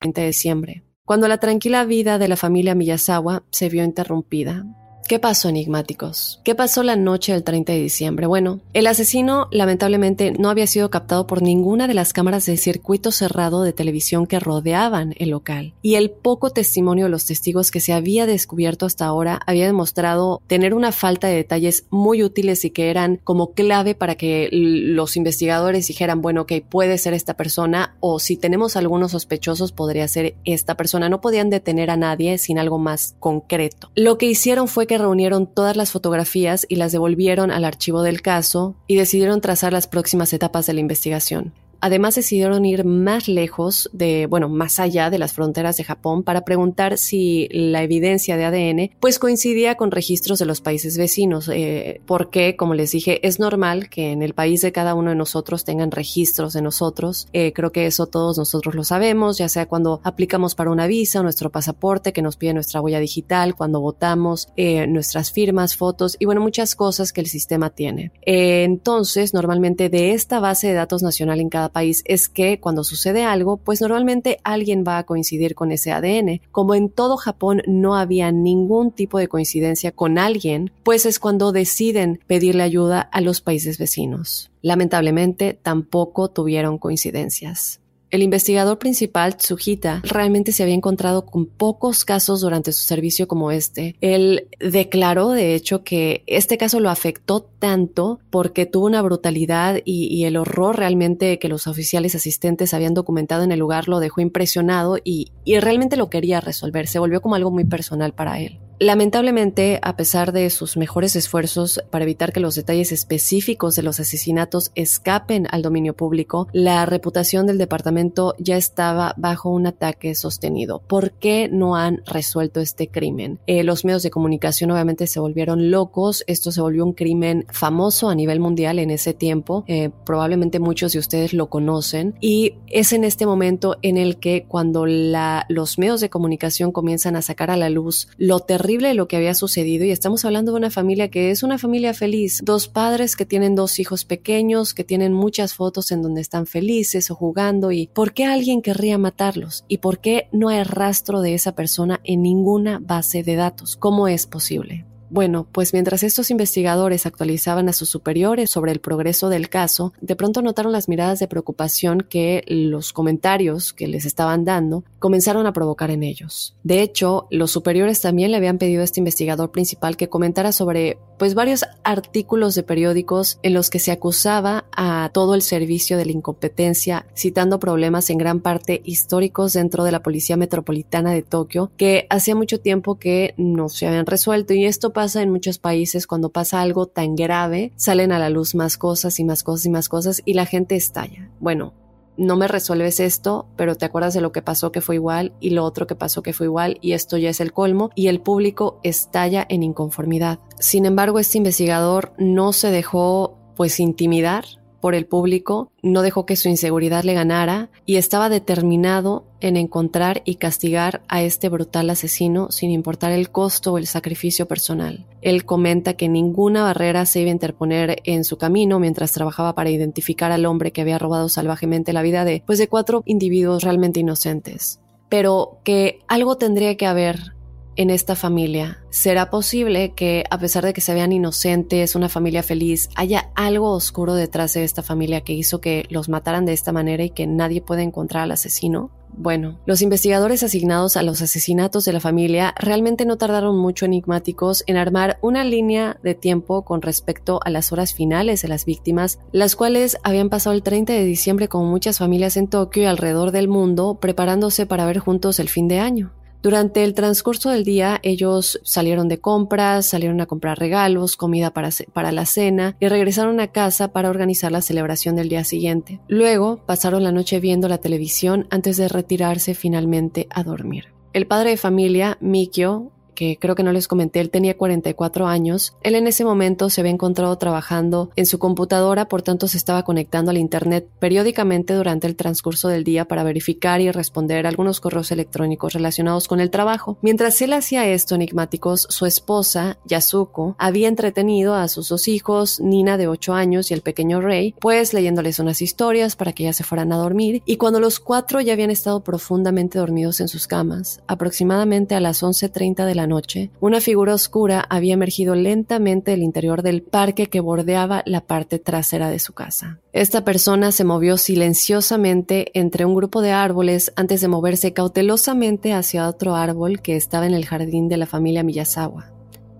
20 0.00 0.20
de 0.20 0.26
diciembre, 0.26 0.84
cuando 1.04 1.28
la 1.28 1.38
tranquila 1.38 1.84
vida 1.84 2.18
de 2.18 2.28
la 2.28 2.36
familia 2.36 2.74
Miyazawa 2.74 3.44
se 3.50 3.68
vio 3.68 3.84
interrumpida. 3.84 4.64
¿Qué 5.06 5.18
pasó, 5.18 5.50
enigmáticos? 5.50 6.40
¿Qué 6.44 6.54
pasó 6.54 6.82
la 6.82 6.96
noche 6.96 7.32
del 7.32 7.44
30 7.44 7.72
de 7.72 7.80
diciembre? 7.80 8.26
Bueno, 8.26 8.60
el 8.72 8.86
asesino 8.86 9.48
lamentablemente 9.50 10.32
no 10.32 10.48
había 10.48 10.66
sido 10.66 10.88
captado 10.88 11.26
por 11.26 11.42
ninguna 11.42 11.86
de 11.86 11.92
las 11.92 12.14
cámaras 12.14 12.46
de 12.46 12.56
circuito 12.56 13.12
cerrado 13.12 13.62
de 13.62 13.74
televisión 13.74 14.26
que 14.26 14.40
rodeaban 14.40 15.14
el 15.18 15.28
local. 15.28 15.74
Y 15.82 15.96
el 15.96 16.10
poco 16.10 16.50
testimonio 16.50 17.04
de 17.04 17.10
los 17.10 17.26
testigos 17.26 17.70
que 17.70 17.80
se 17.80 17.92
había 17.92 18.24
descubierto 18.24 18.86
hasta 18.86 19.04
ahora 19.04 19.40
había 19.46 19.66
demostrado 19.66 20.40
tener 20.46 20.72
una 20.72 20.90
falta 20.90 21.26
de 21.26 21.36
detalles 21.36 21.84
muy 21.90 22.22
útiles 22.22 22.64
y 22.64 22.70
que 22.70 22.88
eran 22.88 23.20
como 23.24 23.52
clave 23.52 23.94
para 23.94 24.14
que 24.14 24.48
los 24.50 25.18
investigadores 25.18 25.86
dijeran, 25.86 26.22
bueno, 26.22 26.42
ok, 26.42 26.52
puede 26.66 26.96
ser 26.96 27.12
esta 27.12 27.34
persona 27.34 27.96
o 28.00 28.18
si 28.18 28.38
tenemos 28.38 28.74
algunos 28.76 29.12
sospechosos 29.12 29.72
podría 29.72 30.08
ser 30.08 30.36
esta 30.46 30.76
persona. 30.76 31.10
No 31.10 31.20
podían 31.20 31.50
detener 31.50 31.90
a 31.90 31.98
nadie 31.98 32.38
sin 32.38 32.58
algo 32.58 32.78
más 32.78 33.16
concreto. 33.20 33.90
Lo 33.94 34.16
que 34.16 34.26
hicieron 34.26 34.66
fue 34.66 34.86
que 34.86 34.93
reunieron 34.98 35.46
todas 35.46 35.76
las 35.76 35.90
fotografías 35.90 36.66
y 36.68 36.76
las 36.76 36.92
devolvieron 36.92 37.50
al 37.50 37.64
archivo 37.64 38.02
del 38.02 38.22
caso 38.22 38.74
y 38.86 38.96
decidieron 38.96 39.40
trazar 39.40 39.72
las 39.72 39.86
próximas 39.86 40.32
etapas 40.32 40.66
de 40.66 40.74
la 40.74 40.80
investigación. 40.80 41.52
Además 41.84 42.14
decidieron 42.14 42.64
ir 42.64 42.86
más 42.86 43.28
lejos 43.28 43.90
de, 43.92 44.24
bueno, 44.24 44.48
más 44.48 44.80
allá 44.80 45.10
de 45.10 45.18
las 45.18 45.34
fronteras 45.34 45.76
de 45.76 45.84
Japón 45.84 46.22
para 46.22 46.40
preguntar 46.40 46.96
si 46.96 47.46
la 47.50 47.82
evidencia 47.82 48.38
de 48.38 48.46
ADN 48.46 48.96
pues 49.00 49.18
coincidía 49.18 49.74
con 49.74 49.90
registros 49.90 50.38
de 50.38 50.46
los 50.46 50.62
países 50.62 50.96
vecinos, 50.96 51.50
eh, 51.52 52.00
porque 52.06 52.56
como 52.56 52.72
les 52.72 52.92
dije 52.92 53.20
es 53.28 53.38
normal 53.38 53.90
que 53.90 54.12
en 54.12 54.22
el 54.22 54.32
país 54.32 54.62
de 54.62 54.72
cada 54.72 54.94
uno 54.94 55.10
de 55.10 55.16
nosotros 55.16 55.64
tengan 55.64 55.90
registros 55.90 56.54
de 56.54 56.62
nosotros. 56.62 57.28
Eh, 57.34 57.52
creo 57.52 57.70
que 57.70 57.84
eso 57.84 58.06
todos 58.06 58.38
nosotros 58.38 58.74
lo 58.74 58.84
sabemos, 58.84 59.36
ya 59.36 59.50
sea 59.50 59.66
cuando 59.66 60.00
aplicamos 60.04 60.54
para 60.54 60.70
una 60.70 60.86
visa, 60.86 61.22
nuestro 61.22 61.50
pasaporte 61.50 62.14
que 62.14 62.22
nos 62.22 62.38
pide 62.38 62.54
nuestra 62.54 62.80
huella 62.80 62.98
digital, 62.98 63.56
cuando 63.56 63.82
votamos, 63.82 64.48
eh, 64.56 64.86
nuestras 64.86 65.32
firmas, 65.32 65.76
fotos 65.76 66.16
y 66.18 66.24
bueno 66.24 66.40
muchas 66.40 66.76
cosas 66.76 67.12
que 67.12 67.20
el 67.20 67.26
sistema 67.26 67.68
tiene. 67.68 68.10
entonces 68.24 69.34
normalmente 69.34 69.90
de 69.90 70.12
esta 70.12 70.40
base 70.40 70.68
de 70.68 70.72
datos 70.72 71.02
nacional 71.02 71.40
en 71.40 71.50
cada 71.50 71.73
país 71.74 72.02
es 72.06 72.30
que 72.30 72.58
cuando 72.58 72.84
sucede 72.84 73.24
algo, 73.24 73.58
pues 73.58 73.82
normalmente 73.82 74.38
alguien 74.44 74.82
va 74.88 74.96
a 74.96 75.04
coincidir 75.04 75.54
con 75.54 75.72
ese 75.72 75.92
ADN. 75.92 76.40
Como 76.50 76.74
en 76.74 76.88
todo 76.88 77.18
Japón 77.18 77.60
no 77.66 77.96
había 77.96 78.32
ningún 78.32 78.92
tipo 78.92 79.18
de 79.18 79.28
coincidencia 79.28 79.92
con 79.92 80.16
alguien, 80.16 80.70
pues 80.84 81.04
es 81.04 81.18
cuando 81.18 81.52
deciden 81.52 82.20
pedirle 82.26 82.62
ayuda 82.62 83.00
a 83.02 83.20
los 83.20 83.42
países 83.42 83.76
vecinos. 83.76 84.50
Lamentablemente 84.62 85.58
tampoco 85.60 86.30
tuvieron 86.30 86.78
coincidencias. 86.78 87.80
El 88.14 88.22
investigador 88.22 88.78
principal, 88.78 89.36
Tsujita, 89.36 90.00
realmente 90.04 90.52
se 90.52 90.62
había 90.62 90.76
encontrado 90.76 91.26
con 91.26 91.46
pocos 91.46 92.04
casos 92.04 92.42
durante 92.42 92.72
su 92.72 92.84
servicio 92.84 93.26
como 93.26 93.50
este. 93.50 93.96
Él 94.00 94.46
declaró, 94.60 95.30
de 95.30 95.56
hecho, 95.56 95.82
que 95.82 96.22
este 96.28 96.56
caso 96.56 96.78
lo 96.78 96.90
afectó 96.90 97.40
tanto 97.42 98.20
porque 98.30 98.66
tuvo 98.66 98.86
una 98.86 99.02
brutalidad 99.02 99.80
y, 99.84 100.06
y 100.14 100.26
el 100.26 100.36
horror 100.36 100.76
realmente 100.76 101.40
que 101.40 101.48
los 101.48 101.66
oficiales 101.66 102.14
asistentes 102.14 102.72
habían 102.72 102.94
documentado 102.94 103.42
en 103.42 103.50
el 103.50 103.58
lugar 103.58 103.88
lo 103.88 103.98
dejó 103.98 104.20
impresionado 104.20 104.96
y 105.02 105.32
realmente 105.44 105.96
lo 105.96 106.08
quería 106.08 106.40
resolver. 106.40 106.86
Se 106.86 107.00
volvió 107.00 107.20
como 107.20 107.34
algo 107.34 107.50
muy 107.50 107.64
personal 107.64 108.14
para 108.14 108.38
él. 108.38 108.60
Lamentablemente, 108.80 109.78
a 109.82 109.96
pesar 109.96 110.32
de 110.32 110.50
sus 110.50 110.76
mejores 110.76 111.16
esfuerzos 111.16 111.80
para 111.90 112.04
evitar 112.04 112.32
que 112.32 112.40
los 112.40 112.54
detalles 112.54 112.92
específicos 112.92 113.76
de 113.76 113.82
los 113.82 114.00
asesinatos 114.00 114.72
escapen 114.74 115.46
al 115.50 115.62
dominio 115.62 115.94
público, 115.94 116.48
la 116.52 116.84
reputación 116.84 117.46
del 117.46 117.58
departamento 117.58 118.34
ya 118.38 118.56
estaba 118.56 119.14
bajo 119.16 119.50
un 119.50 119.66
ataque 119.66 120.14
sostenido. 120.14 120.80
¿Por 120.80 121.12
qué 121.12 121.48
no 121.50 121.76
han 121.76 122.02
resuelto 122.04 122.60
este 122.60 122.88
crimen? 122.88 123.38
Eh, 123.46 123.62
los 123.62 123.84
medios 123.84 124.02
de 124.02 124.10
comunicación 124.10 124.70
obviamente 124.70 125.06
se 125.06 125.20
volvieron 125.20 125.70
locos, 125.70 126.24
esto 126.26 126.50
se 126.50 126.60
volvió 126.60 126.84
un 126.84 126.92
crimen 126.92 127.46
famoso 127.50 128.08
a 128.08 128.14
nivel 128.14 128.40
mundial 128.40 128.78
en 128.78 128.90
ese 128.90 129.14
tiempo, 129.14 129.64
eh, 129.68 129.90
probablemente 130.04 130.58
muchos 130.58 130.92
de 130.92 130.98
ustedes 130.98 131.32
lo 131.32 131.48
conocen, 131.48 132.16
y 132.20 132.56
es 132.66 132.92
en 132.92 133.04
este 133.04 133.24
momento 133.24 133.76
en 133.82 133.96
el 133.96 134.18
que 134.18 134.46
cuando 134.46 134.84
los 134.86 135.78
medios 135.78 136.00
de 136.00 136.10
comunicación 136.10 136.72
comienzan 136.72 137.16
a 137.16 137.22
sacar 137.22 137.50
a 137.50 137.56
la 137.56 137.70
luz 137.70 138.08
lo 138.18 138.40
terrible 138.40 138.73
lo 138.80 139.08
que 139.08 139.16
había 139.16 139.34
sucedido 139.34 139.84
y 139.84 139.90
estamos 139.90 140.24
hablando 140.24 140.52
de 140.52 140.58
una 140.58 140.70
familia 140.70 141.08
que 141.08 141.30
es 141.30 141.42
una 141.42 141.58
familia 141.58 141.94
feliz, 141.94 142.40
dos 142.44 142.68
padres 142.68 143.16
que 143.16 143.24
tienen 143.24 143.54
dos 143.54 143.78
hijos 143.78 144.04
pequeños, 144.04 144.74
que 144.74 144.84
tienen 144.84 145.12
muchas 145.12 145.54
fotos 145.54 145.92
en 145.92 146.02
donde 146.02 146.20
están 146.20 146.46
felices 146.46 147.10
o 147.10 147.14
jugando 147.14 147.70
y 147.70 147.86
¿por 147.86 148.12
qué 148.12 148.24
alguien 148.24 148.62
querría 148.62 148.98
matarlos? 148.98 149.64
¿Y 149.68 149.78
por 149.78 150.00
qué 150.00 150.28
no 150.32 150.48
hay 150.48 150.64
rastro 150.64 151.20
de 151.20 151.34
esa 151.34 151.54
persona 151.54 152.00
en 152.04 152.22
ninguna 152.22 152.80
base 152.80 153.22
de 153.22 153.36
datos? 153.36 153.76
¿Cómo 153.76 154.08
es 154.08 154.26
posible? 154.26 154.84
Bueno, 155.14 155.46
pues 155.52 155.72
mientras 155.72 156.02
estos 156.02 156.32
investigadores 156.32 157.06
actualizaban 157.06 157.68
a 157.68 157.72
sus 157.72 157.88
superiores 157.88 158.50
sobre 158.50 158.72
el 158.72 158.80
progreso 158.80 159.28
del 159.28 159.48
caso, 159.48 159.92
de 160.00 160.16
pronto 160.16 160.42
notaron 160.42 160.72
las 160.72 160.88
miradas 160.88 161.20
de 161.20 161.28
preocupación 161.28 162.00
que 162.00 162.42
los 162.48 162.92
comentarios 162.92 163.72
que 163.72 163.86
les 163.86 164.06
estaban 164.06 164.44
dando 164.44 164.82
comenzaron 164.98 165.46
a 165.46 165.52
provocar 165.52 165.92
en 165.92 166.02
ellos. 166.02 166.56
De 166.64 166.82
hecho, 166.82 167.28
los 167.30 167.52
superiores 167.52 168.00
también 168.00 168.32
le 168.32 168.38
habían 168.38 168.58
pedido 168.58 168.80
a 168.80 168.84
este 168.84 168.98
investigador 168.98 169.52
principal 169.52 169.96
que 169.96 170.08
comentara 170.08 170.50
sobre 170.50 170.98
pues 171.16 171.34
varios 171.34 171.64
artículos 171.84 172.56
de 172.56 172.64
periódicos 172.64 173.38
en 173.44 173.54
los 173.54 173.70
que 173.70 173.78
se 173.78 173.92
acusaba 173.92 174.64
a 174.76 175.10
todo 175.14 175.36
el 175.36 175.42
servicio 175.42 175.96
de 175.96 176.06
la 176.06 176.12
incompetencia, 176.12 177.06
citando 177.16 177.60
problemas 177.60 178.10
en 178.10 178.18
gran 178.18 178.40
parte 178.40 178.82
históricos 178.84 179.52
dentro 179.52 179.84
de 179.84 179.92
la 179.92 180.02
Policía 180.02 180.36
Metropolitana 180.36 181.12
de 181.12 181.22
Tokio 181.22 181.70
que 181.76 182.08
hacía 182.10 182.34
mucho 182.34 182.58
tiempo 182.58 182.98
que 182.98 183.34
no 183.36 183.68
se 183.68 183.86
habían 183.86 184.06
resuelto 184.06 184.54
y 184.54 184.64
esto 184.64 184.92
pasa 185.04 185.20
en 185.20 185.30
muchos 185.30 185.58
países 185.58 186.06
cuando 186.06 186.30
pasa 186.30 186.62
algo 186.62 186.86
tan 186.86 187.14
grave, 187.14 187.72
salen 187.76 188.10
a 188.10 188.18
la 188.18 188.30
luz 188.30 188.54
más 188.54 188.78
cosas 188.78 189.20
y 189.20 189.24
más 189.24 189.42
cosas 189.42 189.66
y 189.66 189.68
más 189.68 189.90
cosas 189.90 190.22
y 190.24 190.32
la 190.32 190.46
gente 190.46 190.76
estalla. 190.76 191.30
Bueno, 191.40 191.74
no 192.16 192.36
me 192.36 192.48
resuelves 192.48 193.00
esto, 193.00 193.46
pero 193.54 193.74
te 193.74 193.84
acuerdas 193.84 194.14
de 194.14 194.22
lo 194.22 194.32
que 194.32 194.40
pasó 194.40 194.72
que 194.72 194.80
fue 194.80 194.94
igual 194.94 195.34
y 195.40 195.50
lo 195.50 195.62
otro 195.62 195.86
que 195.86 195.94
pasó 195.94 196.22
que 196.22 196.32
fue 196.32 196.46
igual 196.46 196.78
y 196.80 196.92
esto 196.92 197.18
ya 197.18 197.28
es 197.28 197.40
el 197.40 197.52
colmo 197.52 197.90
y 197.94 198.06
el 198.06 198.22
público 198.22 198.80
estalla 198.82 199.44
en 199.50 199.62
inconformidad. 199.62 200.38
Sin 200.58 200.86
embargo, 200.86 201.18
este 201.18 201.36
investigador 201.36 202.14
no 202.16 202.54
se 202.54 202.70
dejó 202.70 203.36
pues 203.56 203.80
intimidar 203.80 204.46
por 204.84 204.94
el 204.94 205.06
público, 205.06 205.72
no 205.82 206.02
dejó 206.02 206.26
que 206.26 206.36
su 206.36 206.50
inseguridad 206.50 207.04
le 207.04 207.14
ganara 207.14 207.70
y 207.86 207.96
estaba 207.96 208.28
determinado 208.28 209.24
en 209.40 209.56
encontrar 209.56 210.20
y 210.26 210.34
castigar 210.34 211.00
a 211.08 211.22
este 211.22 211.48
brutal 211.48 211.88
asesino 211.88 212.50
sin 212.50 212.70
importar 212.70 213.10
el 213.10 213.30
costo 213.30 213.72
o 213.72 213.78
el 213.78 213.86
sacrificio 213.86 214.46
personal. 214.46 215.06
Él 215.22 215.46
comenta 215.46 215.94
que 215.94 216.10
ninguna 216.10 216.64
barrera 216.64 217.06
se 217.06 217.22
iba 217.22 217.30
a 217.30 217.32
interponer 217.32 218.02
en 218.04 218.24
su 218.24 218.36
camino 218.36 218.78
mientras 218.78 219.12
trabajaba 219.12 219.54
para 219.54 219.70
identificar 219.70 220.32
al 220.32 220.44
hombre 220.44 220.70
que 220.70 220.82
había 220.82 220.98
robado 220.98 221.30
salvajemente 221.30 221.94
la 221.94 222.02
vida 222.02 222.26
de 222.26 222.42
pues 222.44 222.58
de 222.58 222.68
cuatro 222.68 223.02
individuos 223.06 223.62
realmente 223.62 224.00
inocentes, 224.00 224.80
pero 225.08 225.60
que 225.64 226.00
algo 226.08 226.36
tendría 226.36 226.76
que 226.76 226.84
haber 226.84 227.33
en 227.76 227.90
esta 227.90 228.16
familia? 228.16 228.82
¿Será 228.90 229.30
posible 229.30 229.92
que, 229.92 230.24
a 230.30 230.38
pesar 230.38 230.64
de 230.64 230.72
que 230.72 230.80
se 230.80 230.94
vean 230.94 231.12
inocentes, 231.12 231.94
una 231.94 232.08
familia 232.08 232.42
feliz, 232.42 232.88
haya 232.96 233.30
algo 233.34 233.72
oscuro 233.72 234.14
detrás 234.14 234.54
de 234.54 234.64
esta 234.64 234.82
familia 234.82 235.22
que 235.22 235.32
hizo 235.32 235.60
que 235.60 235.86
los 235.90 236.08
mataran 236.08 236.46
de 236.46 236.52
esta 236.52 236.72
manera 236.72 237.04
y 237.04 237.10
que 237.10 237.26
nadie 237.26 237.60
pueda 237.60 237.82
encontrar 237.82 238.24
al 238.24 238.32
asesino? 238.32 238.90
Bueno, 239.16 239.60
los 239.64 239.80
investigadores 239.80 240.42
asignados 240.42 240.96
a 240.96 241.04
los 241.04 241.22
asesinatos 241.22 241.84
de 241.84 241.92
la 241.92 242.00
familia 242.00 242.52
realmente 242.58 243.04
no 243.04 243.16
tardaron 243.16 243.56
mucho 243.56 243.84
enigmáticos 243.84 244.64
en 244.66 244.76
armar 244.76 245.18
una 245.22 245.44
línea 245.44 245.98
de 246.02 246.16
tiempo 246.16 246.62
con 246.62 246.82
respecto 246.82 247.38
a 247.44 247.50
las 247.50 247.70
horas 247.72 247.94
finales 247.94 248.42
de 248.42 248.48
las 248.48 248.64
víctimas, 248.64 249.20
las 249.30 249.54
cuales 249.54 249.98
habían 250.02 250.30
pasado 250.30 250.56
el 250.56 250.64
30 250.64 250.92
de 250.94 251.04
diciembre 251.04 251.48
con 251.48 251.64
muchas 251.66 251.98
familias 251.98 252.36
en 252.36 252.48
Tokio 252.48 252.82
y 252.82 252.86
alrededor 252.86 253.30
del 253.30 253.46
mundo 253.46 253.98
preparándose 254.00 254.66
para 254.66 254.84
ver 254.84 254.98
juntos 254.98 255.38
el 255.38 255.48
fin 255.48 255.68
de 255.68 255.78
año. 255.78 256.12
Durante 256.44 256.84
el 256.84 256.92
transcurso 256.92 257.48
del 257.48 257.64
día 257.64 258.00
ellos 258.02 258.60
salieron 258.64 259.08
de 259.08 259.18
compras, 259.18 259.86
salieron 259.86 260.20
a 260.20 260.26
comprar 260.26 260.58
regalos, 260.58 261.16
comida 261.16 261.54
para, 261.54 261.70
para, 261.94 262.12
la 262.12 262.26
cena 262.26 262.76
y 262.80 262.88
regresaron 262.88 263.40
a 263.40 263.46
casa 263.46 263.92
para 263.92 264.10
organizar 264.10 264.52
la 264.52 264.60
celebración 264.60 265.16
del 265.16 265.30
día 265.30 265.42
siguiente. 265.42 266.00
Luego 266.06 266.58
pasaron 266.66 267.02
la 267.02 267.12
noche 267.12 267.40
viendo 267.40 267.66
la 267.66 267.78
televisión 267.78 268.46
antes 268.50 268.76
de 268.76 268.88
retirarse 268.88 269.54
finalmente 269.54 270.26
a 270.28 270.42
dormir. 270.42 270.92
El 271.14 271.26
padre 271.26 271.48
de 271.50 271.56
familia, 271.56 272.18
Mikio, 272.20 272.90
que 273.14 273.38
creo 273.40 273.54
que 273.54 273.62
no 273.62 273.72
les 273.72 273.88
comenté, 273.88 274.20
él 274.20 274.30
tenía 274.30 274.56
44 274.56 275.26
años. 275.26 275.76
Él 275.82 275.94
en 275.94 276.06
ese 276.06 276.24
momento 276.24 276.70
se 276.70 276.80
había 276.80 276.92
encontrado 276.92 277.36
trabajando 277.36 278.10
en 278.16 278.26
su 278.26 278.38
computadora, 278.38 279.08
por 279.08 279.22
tanto 279.22 279.48
se 279.48 279.56
estaba 279.56 279.84
conectando 279.84 280.30
al 280.30 280.38
Internet 280.38 280.88
periódicamente 280.98 281.74
durante 281.74 282.06
el 282.06 282.16
transcurso 282.16 282.68
del 282.68 282.84
día 282.84 283.06
para 283.06 283.24
verificar 283.24 283.80
y 283.80 283.90
responder 283.90 284.46
algunos 284.46 284.80
correos 284.80 285.10
electrónicos 285.12 285.72
relacionados 285.72 286.28
con 286.28 286.40
el 286.40 286.50
trabajo. 286.50 286.98
Mientras 287.02 287.40
él 287.42 287.52
hacía 287.52 287.86
esto, 287.86 288.14
enigmáticos, 288.14 288.86
su 288.90 289.06
esposa, 289.06 289.78
Yasuko, 289.86 290.56
había 290.58 290.88
entretenido 290.88 291.54
a 291.54 291.68
sus 291.68 291.88
dos 291.88 292.08
hijos, 292.08 292.60
Nina 292.60 292.96
de 292.96 293.08
8 293.08 293.34
años 293.34 293.70
y 293.70 293.74
el 293.74 293.82
pequeño 293.82 294.20
Rey, 294.20 294.54
pues 294.60 294.92
leyéndoles 294.92 295.38
unas 295.38 295.62
historias 295.62 296.16
para 296.16 296.32
que 296.32 296.44
ya 296.44 296.52
se 296.52 296.64
fueran 296.64 296.92
a 296.92 296.96
dormir, 296.96 297.42
y 297.44 297.56
cuando 297.56 297.80
los 297.80 298.00
cuatro 298.00 298.40
ya 298.40 298.52
habían 298.52 298.70
estado 298.70 299.02
profundamente 299.02 299.78
dormidos 299.78 300.20
en 300.20 300.28
sus 300.28 300.46
camas, 300.46 301.00
aproximadamente 301.06 301.94
a 301.94 302.00
las 302.00 302.22
11.30 302.22 302.86
de 302.86 302.94
la 302.94 303.03
noche, 303.06 303.50
una 303.60 303.80
figura 303.80 304.14
oscura 304.14 304.64
había 304.68 304.94
emergido 304.94 305.34
lentamente 305.34 306.10
del 306.10 306.22
interior 306.22 306.62
del 306.62 306.82
parque 306.82 307.26
que 307.26 307.40
bordeaba 307.40 308.02
la 308.06 308.20
parte 308.22 308.58
trasera 308.58 309.10
de 309.10 309.18
su 309.18 309.32
casa. 309.32 309.80
Esta 309.92 310.24
persona 310.24 310.72
se 310.72 310.84
movió 310.84 311.16
silenciosamente 311.16 312.50
entre 312.58 312.84
un 312.84 312.94
grupo 312.94 313.22
de 313.22 313.32
árboles 313.32 313.92
antes 313.96 314.20
de 314.20 314.28
moverse 314.28 314.72
cautelosamente 314.72 315.72
hacia 315.72 316.08
otro 316.08 316.34
árbol 316.34 316.80
que 316.80 316.96
estaba 316.96 317.26
en 317.26 317.34
el 317.34 317.46
jardín 317.46 317.88
de 317.88 317.96
la 317.96 318.06
familia 318.06 318.42
Miyazawa. 318.42 319.14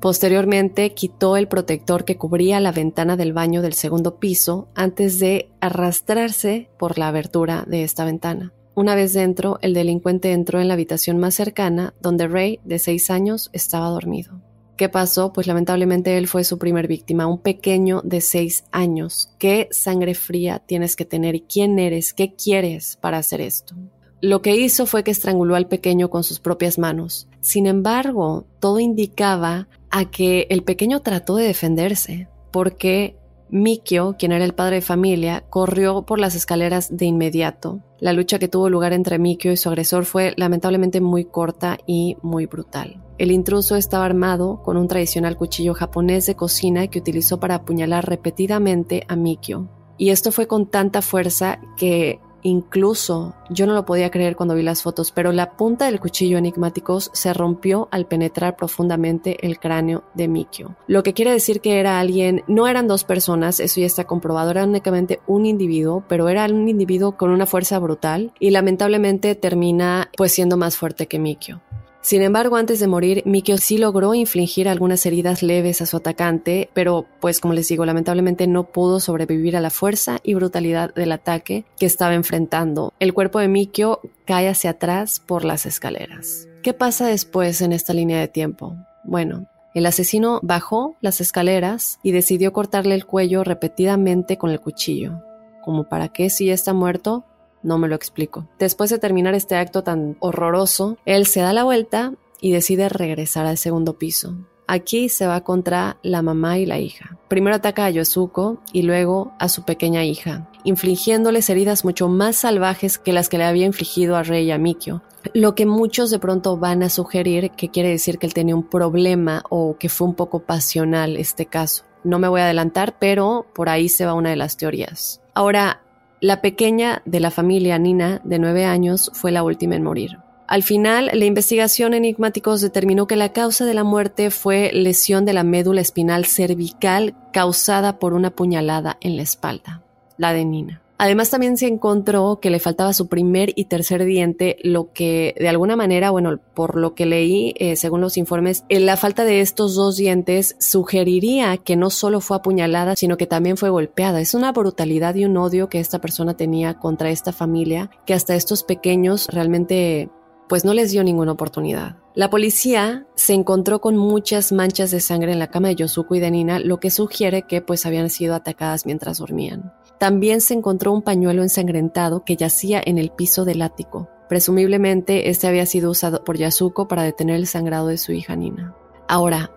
Posteriormente 0.05 0.93
quitó 0.93 1.39
el 1.39 1.49
protector 1.49 2.05
que 2.05 2.19
cubría 2.19 2.61
la 2.61 2.73
ventana 2.73 3.17
del 3.17 3.33
baño 3.33 3.63
del 3.63 3.73
segundo 3.73 4.19
piso 4.19 4.69
antes 4.75 5.19
de 5.19 5.49
arrastrarse 5.63 6.69
por 6.79 6.99
la 6.99 7.09
abertura 7.09 7.65
de 7.67 7.85
esta 7.85 8.05
ventana. 8.05 8.53
Una 8.77 8.97
vez 8.97 9.13
dentro, 9.13 9.59
el 9.63 9.73
delincuente 9.73 10.33
entró 10.33 10.61
en 10.61 10.69
la 10.69 10.75
habitación 10.75 11.19
más 11.19 11.35
cercana, 11.37 11.95
donde 12.01 12.27
Ray, 12.27 12.59
de 12.65 12.81
seis 12.81 13.09
años, 13.09 13.51
estaba 13.53 13.89
dormido. 13.89 14.41
¿Qué 14.77 14.89
pasó? 14.89 15.33
Pues 15.33 15.47
lamentablemente 15.47 16.19
él 16.19 16.27
fue 16.27 16.43
su 16.43 16.59
primer 16.59 16.89
víctima, 16.89 17.29
un 17.29 17.39
pequeño 17.39 18.03
de 18.03 18.21
seis 18.21 18.65
años. 18.73 19.31
¿Qué 19.39 19.69
sangre 19.71 20.15
fría 20.15 20.59
tienes 20.59 20.97
que 20.97 21.05
tener 21.05 21.37
y 21.37 21.43
quién 21.43 21.79
eres? 21.79 22.13
¿Qué 22.13 22.35
quieres 22.35 22.99
para 23.01 23.19
hacer 23.19 23.41
esto? 23.41 23.77
Lo 24.21 24.43
que 24.43 24.57
hizo 24.57 24.87
fue 24.87 25.05
que 25.05 25.13
estranguló 25.13 25.55
al 25.55 25.69
pequeño 25.69 26.11
con 26.11 26.25
sus 26.25 26.41
propias 26.41 26.77
manos. 26.79 27.29
Sin 27.41 27.67
embargo, 27.67 28.47
todo 28.59 28.81
indicaba 28.81 29.69
a 29.91 30.11
que 30.11 30.49
el 30.51 30.65
pequeño 30.65 31.01
trató 31.03 31.37
de 31.37 31.47
defenderse, 31.47 32.27
porque 32.51 33.17
Mikio, 33.51 34.17
quien 34.19 34.33
era 34.33 34.45
el 34.45 34.55
padre 34.55 34.77
de 34.77 34.83
familia, 34.83 35.45
corrió 35.49 36.03
por 36.03 36.19
las 36.19 36.35
escaleras 36.35 36.97
de 36.97 37.07
inmediato. 37.07 37.81
La 38.01 38.13
lucha 38.13 38.39
que 38.39 38.49
tuvo 38.49 38.69
lugar 38.69 38.93
entre 38.93 39.19
Mikio 39.19 39.53
y 39.53 39.57
su 39.57 39.69
agresor 39.69 40.05
fue 40.05 40.35
lamentablemente 40.37 41.01
muy 41.01 41.25
corta 41.25 41.79
y 41.87 42.17
muy 42.23 42.47
brutal. 42.47 43.03
El 43.17 43.31
intruso 43.31 43.77
estaba 43.77 44.05
armado 44.05 44.61
con 44.63 44.77
un 44.77 44.89
tradicional 44.89 45.37
cuchillo 45.37 45.75
japonés 45.75 46.27
de 46.27 46.35
cocina 46.35 46.89
que 46.89 46.99
utilizó 46.99 47.39
para 47.39 47.57
apuñalar 47.57 48.09
repetidamente 48.09 49.05
a 49.09 49.15
Mikio. 49.15 49.69
Y 49.97 50.11
esto 50.11 50.33
fue 50.33 50.49
con 50.49 50.67
tanta 50.67 51.01
fuerza 51.03 51.61
que 51.77 52.19
Incluso 52.45 53.35
yo 53.49 53.67
no 53.67 53.73
lo 53.73 53.87
podía 53.87 54.11
creer 54.11 54.37
cuando 54.37 54.55
vi 54.55 54.63
las 54.63 54.83
fotos, 54.83 55.13
pero 55.13 55.33
la 55.33 55.53
punta 55.53 55.87
del 55.87 55.99
cuchillo 55.99 56.37
enigmáticos 56.37 57.11
se 57.15 57.33
rompió 57.33 57.89
al 57.91 58.07
penetrar 58.07 58.55
profundamente 58.55 59.47
el 59.47 59.59
cráneo 59.59 60.05
de 60.13 60.29
Mikio. 60.29 60.77
Lo 60.87 61.03
que 61.03 61.15
quiere 61.15 61.33
decir 61.33 61.63
que 61.63 61.81
era 61.81 61.99
alguien, 61.99 62.45
no 62.47 62.69
eran 62.69 62.87
dos 62.87 63.05
personas, 63.05 63.61
eso 63.61 63.81
ya 63.81 63.87
está 63.87 64.05
comprobado, 64.05 64.51
era 64.51 64.65
únicamente 64.65 65.21
un 65.27 65.47
individuo, 65.47 66.05
pero 66.07 66.29
era 66.29 66.45
un 66.45 66.69
individuo 66.69 67.17
con 67.17 67.31
una 67.31 67.47
fuerza 67.47 67.79
brutal 67.79 68.35
y 68.39 68.51
lamentablemente 68.51 69.35
termina 69.35 70.11
pues 70.15 70.33
siendo 70.33 70.59
más 70.59 70.77
fuerte 70.77 71.07
que 71.07 71.19
Mikio. 71.19 71.63
Sin 72.05 72.21
embargo, 72.21 72.57
antes 72.57 72.81
de 72.81 72.87
morir, 72.87 73.23
Mikio 73.25 73.57
sí 73.57 73.79
logró 73.79 74.13
infligir 74.13 74.69
algunas 74.69 75.07
heridas 75.07 75.43
leves 75.43 75.81
a 75.81 75.87
su 75.87 75.97
atacante, 75.97 76.69
pero 76.75 77.07
pues 77.19 77.41
como 77.41 77.55
les 77.55 77.67
digo, 77.69 77.87
lamentablemente 77.87 78.47
no 78.47 78.65
pudo 78.65 79.01
sobrevivir 79.01 79.57
a 79.57 79.63
la 79.63 79.71
fuerza 79.71 80.19
y 80.23 80.35
brutalidad 80.35 80.93
del 80.93 81.13
ataque 81.13 81.65
que 81.79 81.87
estaba 81.87 82.13
enfrentando. 82.13 82.93
El 83.01 83.15
cuerpo 83.15 83.39
de 83.39 83.49
Mikio 83.49 84.01
cae 84.27 84.51
hacia 84.51 84.73
atrás 84.73 85.19
por 85.19 85.47
las 85.47 85.65
escaleras. 85.65 86.47
¿Qué 86.63 86.75
pasa 86.75 87.07
después 87.07 87.63
en 87.63 87.73
esta 87.73 87.95
línea 87.95 88.21
de 88.21 88.29
tiempo? 88.29 88.77
Bueno, 89.03 89.47
el 89.73 89.87
asesino 89.87 90.41
bajó 90.43 90.97
las 91.01 91.23
escaleras 91.23 92.01
y 92.03 92.13
decidió 92.13 92.53
cortarle 92.53 92.97
el 92.97 93.07
cuello 93.07 93.45
repetidamente 93.45 94.37
con 94.37 94.51
el 94.51 94.61
cuchillo. 94.61 95.23
Como 95.63 95.85
para 95.85 96.11
qué 96.11 96.29
si 96.29 96.45
ya 96.45 96.53
está 96.53 96.75
muerto, 96.75 97.25
no 97.65 97.79
me 97.79 97.89
lo 97.89 97.97
explico. 97.97 98.47
Después 98.59 98.91
de 98.91 98.99
terminar 98.99 99.35
este 99.35 99.57
acto 99.57 99.83
tan 99.83 100.17
horroroso, 100.21 100.97
él 101.05 101.27
se 101.27 101.41
da 101.41 101.53
la 101.53 101.65
vuelta 101.65 102.13
y 102.41 102.53
decide 102.53 102.89
regresar 102.89 103.47
al 103.47 103.59
segundo 103.59 103.99
piso. 103.99 104.37
Aquí 104.67 105.11
se 105.11 105.27
va 105.27 105.43
contra 105.43 105.99
la 106.03 106.23
mamá 106.23 106.59
y 106.59 106.65
la 106.65 106.79
hija. 106.79 107.19
Primero 107.29 107.57
ataca 107.57 107.85
a 107.85 107.91
Yosuko 107.91 108.63
y 108.73 108.83
luego 108.83 109.33
a 109.39 109.49
su 109.49 109.65
pequeña 109.65 110.05
hija, 110.05 110.51
infligiéndoles 110.65 111.51
heridas 111.51 111.85
mucho 111.85 112.09
más 112.09 112.37
salvajes 112.37 112.99
que 112.99 113.13
las 113.13 113.29
que 113.29 113.37
le 113.37 113.45
había 113.45 113.67
infligido 113.67 114.17
a 114.17 114.23
Rey 114.23 114.47
y 114.47 114.51
a 114.53 114.59
Mikio. 114.59 115.03
Lo 115.35 115.55
que 115.55 115.67
muchos 115.67 116.11
de 116.11 116.19
pronto 116.19 116.57
van 116.57 116.83
a 116.83 116.89
sugerir 116.89 117.51
que 117.51 117.69
quiere 117.71 117.91
decir 117.91 118.19
que 118.19 118.27
él 118.27 118.35
tenía 118.35 118.55
un 118.55 118.69
problema 118.69 119.43
o 119.51 119.77
que 119.79 119.91
fue 119.91 120.07
un 120.09 120.15
poco 120.15 120.41
pasional 120.41 121.17
este 121.17 121.47
caso. 121.47 121.85
No 122.03 122.19
me 122.19 122.29
voy 122.29 122.41
a 122.41 122.45
adelantar, 122.45 122.99
pero 122.99 123.47
por 123.55 123.69
ahí 123.69 123.89
se 123.89 124.07
va 124.07 124.15
una 124.15 124.31
de 124.31 124.37
las 124.37 124.57
teorías. 124.57 125.23
Ahora, 125.35 125.83
la 126.25 126.41
pequeña 126.41 127.03
de 127.05 127.21
la 127.21 127.31
familia 127.31 127.79
Nina, 127.79 128.23
de 128.25 128.39
nueve 128.39 128.65
años, 128.65 129.11
fue 129.13 129.31
la 129.31 129.43
última 129.43 129.77
en 129.77 129.83
morir. 129.83 130.21
Al 130.47 130.63
final, 130.63 131.11
la 131.13 131.27
investigación 131.27 131.93
enigmáticos 131.93 132.63
determinó 132.63 133.07
que 133.07 133.17
la 133.17 133.35
causa 133.35 133.67
de 133.67 133.75
la 133.75 133.85
muerte 133.85 134.31
fue 134.31 134.71
lesión 134.73 135.27
de 135.27 135.35
la 135.35 135.45
médula 135.45 135.83
espinal 135.83 136.25
cervical 136.25 137.15
causada 137.31 137.99
por 137.99 138.15
una 138.15 138.31
puñalada 138.31 138.97
en 139.03 139.17
la 139.17 139.23
espalda, 139.23 139.83
la 140.17 140.33
de 140.33 140.47
Nina. 140.47 140.84
Además 140.97 141.31
también 141.31 141.57
se 141.57 141.67
encontró 141.67 142.39
que 142.41 142.51
le 142.51 142.61
faltaba 142.61 142.93
su 142.93 143.09
primer 143.09 143.53
y 143.57 143.65
tercer 143.65 144.05
diente, 144.05 144.57
lo 144.63 144.93
que 144.93 145.35
de 145.39 145.49
alguna 145.49 145.75
manera, 145.75 146.11
bueno, 146.11 146.39
por 146.55 146.77
lo 146.77 146.95
que 146.95 147.05
leí, 147.05 147.53
eh, 147.59 147.75
según 147.77 148.01
los 148.01 148.17
informes, 148.17 148.65
eh, 148.69 148.79
la 148.79 148.97
falta 148.97 149.25
de 149.25 149.41
estos 149.41 149.75
dos 149.75 149.97
dientes 149.97 150.57
sugeriría 150.61 151.57
que 151.57 151.77
no 151.77 151.91
solo 151.91 152.21
fue 152.21 152.37
apuñalada, 152.37 152.95
sino 152.95 153.17
que 153.17 153.27
también 153.27 153.57
fue 153.57 153.71
golpeada. 153.71 154.21
Es 154.21 154.35
una 154.35 154.53
brutalidad 154.53 155.17
y 155.17 155.25
un 155.25 155.37
odio 155.37 155.69
que 155.69 155.81
esta 155.81 156.01
persona 156.01 156.37
tenía 156.37 156.75
contra 156.75 157.11
esta 157.11 157.33
familia, 157.33 157.91
que 158.07 158.15
hasta 158.15 158.37
estos 158.37 158.63
pequeños 158.63 159.27
realmente 159.33 160.11
pues 160.49 160.65
no 160.65 160.75
les 160.75 160.93
dio 160.93 161.03
ninguna 161.03 161.33
oportunidad. 161.33 161.97
La 162.15 162.31
policía 162.31 163.07
se 163.17 163.33
encontró 163.33 163.81
con 163.81 163.97
muchas 163.97 164.53
manchas 164.53 164.91
de 164.91 165.01
sangre 165.01 165.33
en 165.33 165.39
la 165.39 165.49
cama 165.49 165.69
de 165.69 165.77
Yosuko 165.77 166.15
y 166.15 166.21
de 166.21 166.31
Nina, 166.31 166.59
lo 166.61 166.79
que 166.79 166.91
sugiere 166.91 167.43
que 167.43 167.61
pues 167.61 167.87
habían 167.87 168.11
sido 168.11 168.35
atacadas 168.35 168.87
mientras 168.87 169.19
dormían. 169.19 169.73
También 169.99 170.41
se 170.41 170.55
encontró 170.55 170.93
un 170.93 171.03
pañuelo 171.03 171.43
ensangrentado 171.43 172.25
que 172.25 172.37
yacía 172.37 172.83
en 172.85 172.99
el 172.99 173.11
piso 173.11 173.45
del 173.45 173.63
ático. 173.63 174.09
Presumiblemente 174.29 175.31
este 175.31 175.47
había 175.47 175.67
sido 175.67 175.91
usado 175.91 176.25
por 176.25 176.37
Yasuko 176.37 176.89
para 176.89 177.03
detener 177.03 177.37
el 177.37 177.47
sangrado 177.47 177.89
de 177.89 177.99
su 177.99 178.13
hija 178.13 178.37
Nina. 178.37 178.75
Ahora, 179.07 179.51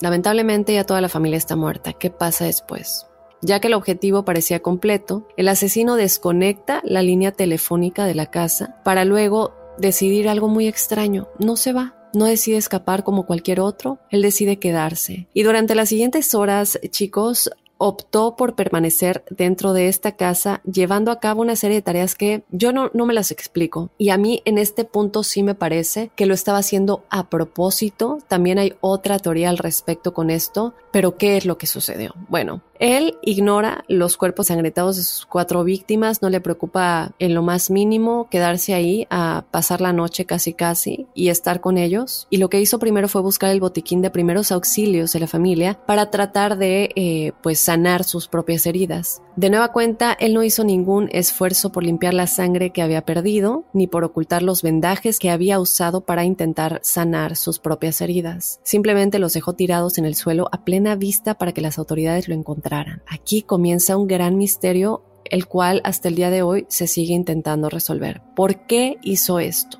lamentablemente 0.00 0.74
ya 0.74 0.84
toda 0.84 1.00
la 1.00 1.08
familia 1.08 1.38
está 1.38 1.56
muerta. 1.56 1.92
¿Qué 1.94 2.10
pasa 2.10 2.44
después? 2.44 3.06
Ya 3.42 3.58
que 3.60 3.68
el 3.68 3.74
objetivo 3.74 4.24
parecía 4.24 4.60
completo, 4.60 5.26
el 5.36 5.48
asesino 5.48 5.96
desconecta 5.96 6.82
la 6.84 7.02
línea 7.02 7.32
telefónica 7.32 8.04
de 8.04 8.14
la 8.14 8.26
casa 8.26 8.76
para 8.84 9.04
luego 9.06 9.54
decidir 9.78 10.28
algo 10.28 10.48
muy 10.48 10.68
extraño. 10.68 11.28
No 11.38 11.56
se 11.56 11.72
va, 11.72 11.94
no 12.12 12.26
decide 12.26 12.58
escapar 12.58 13.02
como 13.02 13.24
cualquier 13.24 13.60
otro, 13.60 13.98
él 14.10 14.20
decide 14.20 14.58
quedarse. 14.58 15.28
Y 15.32 15.42
durante 15.42 15.74
las 15.74 15.88
siguientes 15.88 16.34
horas, 16.34 16.78
chicos, 16.90 17.50
optó 17.82 18.36
por 18.36 18.54
permanecer 18.54 19.24
dentro 19.30 19.72
de 19.72 19.88
esta 19.88 20.12
casa 20.12 20.60
llevando 20.70 21.10
a 21.10 21.18
cabo 21.18 21.40
una 21.40 21.56
serie 21.56 21.78
de 21.78 21.82
tareas 21.82 22.14
que 22.14 22.44
yo 22.50 22.72
no, 22.72 22.90
no 22.92 23.06
me 23.06 23.14
las 23.14 23.30
explico. 23.30 23.90
Y 23.96 24.10
a 24.10 24.18
mí 24.18 24.42
en 24.44 24.58
este 24.58 24.84
punto 24.84 25.22
sí 25.22 25.42
me 25.42 25.54
parece 25.54 26.10
que 26.14 26.26
lo 26.26 26.34
estaba 26.34 26.58
haciendo 26.58 27.04
a 27.08 27.30
propósito. 27.30 28.18
También 28.28 28.58
hay 28.58 28.74
otra 28.80 29.18
teoría 29.18 29.48
al 29.48 29.56
respecto 29.56 30.12
con 30.12 30.28
esto, 30.28 30.74
pero 30.92 31.16
¿qué 31.16 31.38
es 31.38 31.46
lo 31.46 31.56
que 31.56 31.66
sucedió? 31.66 32.14
Bueno, 32.28 32.62
él 32.80 33.18
ignora 33.22 33.84
los 33.88 34.16
cuerpos 34.16 34.48
sangretados 34.48 34.96
de 34.96 35.02
sus 35.02 35.24
cuatro 35.26 35.64
víctimas, 35.64 36.22
no 36.22 36.30
le 36.30 36.40
preocupa 36.40 37.12
en 37.18 37.34
lo 37.34 37.42
más 37.42 37.70
mínimo 37.70 38.28
quedarse 38.30 38.74
ahí 38.74 39.06
a 39.10 39.44
pasar 39.50 39.80
la 39.80 39.92
noche 39.92 40.24
casi 40.24 40.54
casi 40.54 41.06
y 41.14 41.28
estar 41.28 41.60
con 41.60 41.78
ellos. 41.78 42.26
Y 42.30 42.38
lo 42.38 42.48
que 42.48 42.60
hizo 42.60 42.78
primero 42.78 43.08
fue 43.08 43.22
buscar 43.22 43.50
el 43.50 43.60
botiquín 43.60 44.02
de 44.02 44.10
primeros 44.10 44.52
auxilios 44.52 45.12
de 45.12 45.20
la 45.20 45.26
familia 45.26 45.78
para 45.86 46.10
tratar 46.10 46.58
de 46.58 46.90
eh, 46.96 47.32
pues 47.42 47.69
sanar 47.70 48.02
sus 48.02 48.26
propias 48.26 48.66
heridas. 48.66 49.22
De 49.36 49.48
nueva 49.48 49.68
cuenta, 49.68 50.12
él 50.18 50.34
no 50.34 50.42
hizo 50.42 50.64
ningún 50.64 51.08
esfuerzo 51.12 51.70
por 51.70 51.84
limpiar 51.84 52.14
la 52.14 52.26
sangre 52.26 52.70
que 52.70 52.82
había 52.82 53.04
perdido, 53.04 53.64
ni 53.72 53.86
por 53.86 54.02
ocultar 54.02 54.42
los 54.42 54.62
vendajes 54.62 55.20
que 55.20 55.30
había 55.30 55.60
usado 55.60 56.00
para 56.00 56.24
intentar 56.24 56.80
sanar 56.82 57.36
sus 57.36 57.60
propias 57.60 58.00
heridas. 58.00 58.58
Simplemente 58.64 59.20
los 59.20 59.34
dejó 59.34 59.52
tirados 59.52 59.98
en 59.98 60.04
el 60.04 60.16
suelo 60.16 60.48
a 60.50 60.64
plena 60.64 60.96
vista 60.96 61.34
para 61.34 61.52
que 61.52 61.60
las 61.60 61.78
autoridades 61.78 62.28
lo 62.28 62.34
encontraran 62.34 63.02
Aquí 63.06 63.42
comienza 63.42 63.96
un 63.96 64.08
gran 64.08 64.36
misterio, 64.36 65.02
el 65.24 65.46
cual 65.46 65.80
hasta 65.84 66.08
el 66.08 66.16
día 66.16 66.30
de 66.30 66.42
hoy 66.42 66.66
se 66.68 66.88
sigue 66.88 67.14
intentando 67.14 67.68
resolver. 67.68 68.20
¿Por 68.34 68.66
qué 68.66 68.98
hizo 69.02 69.38
esto? 69.38 69.78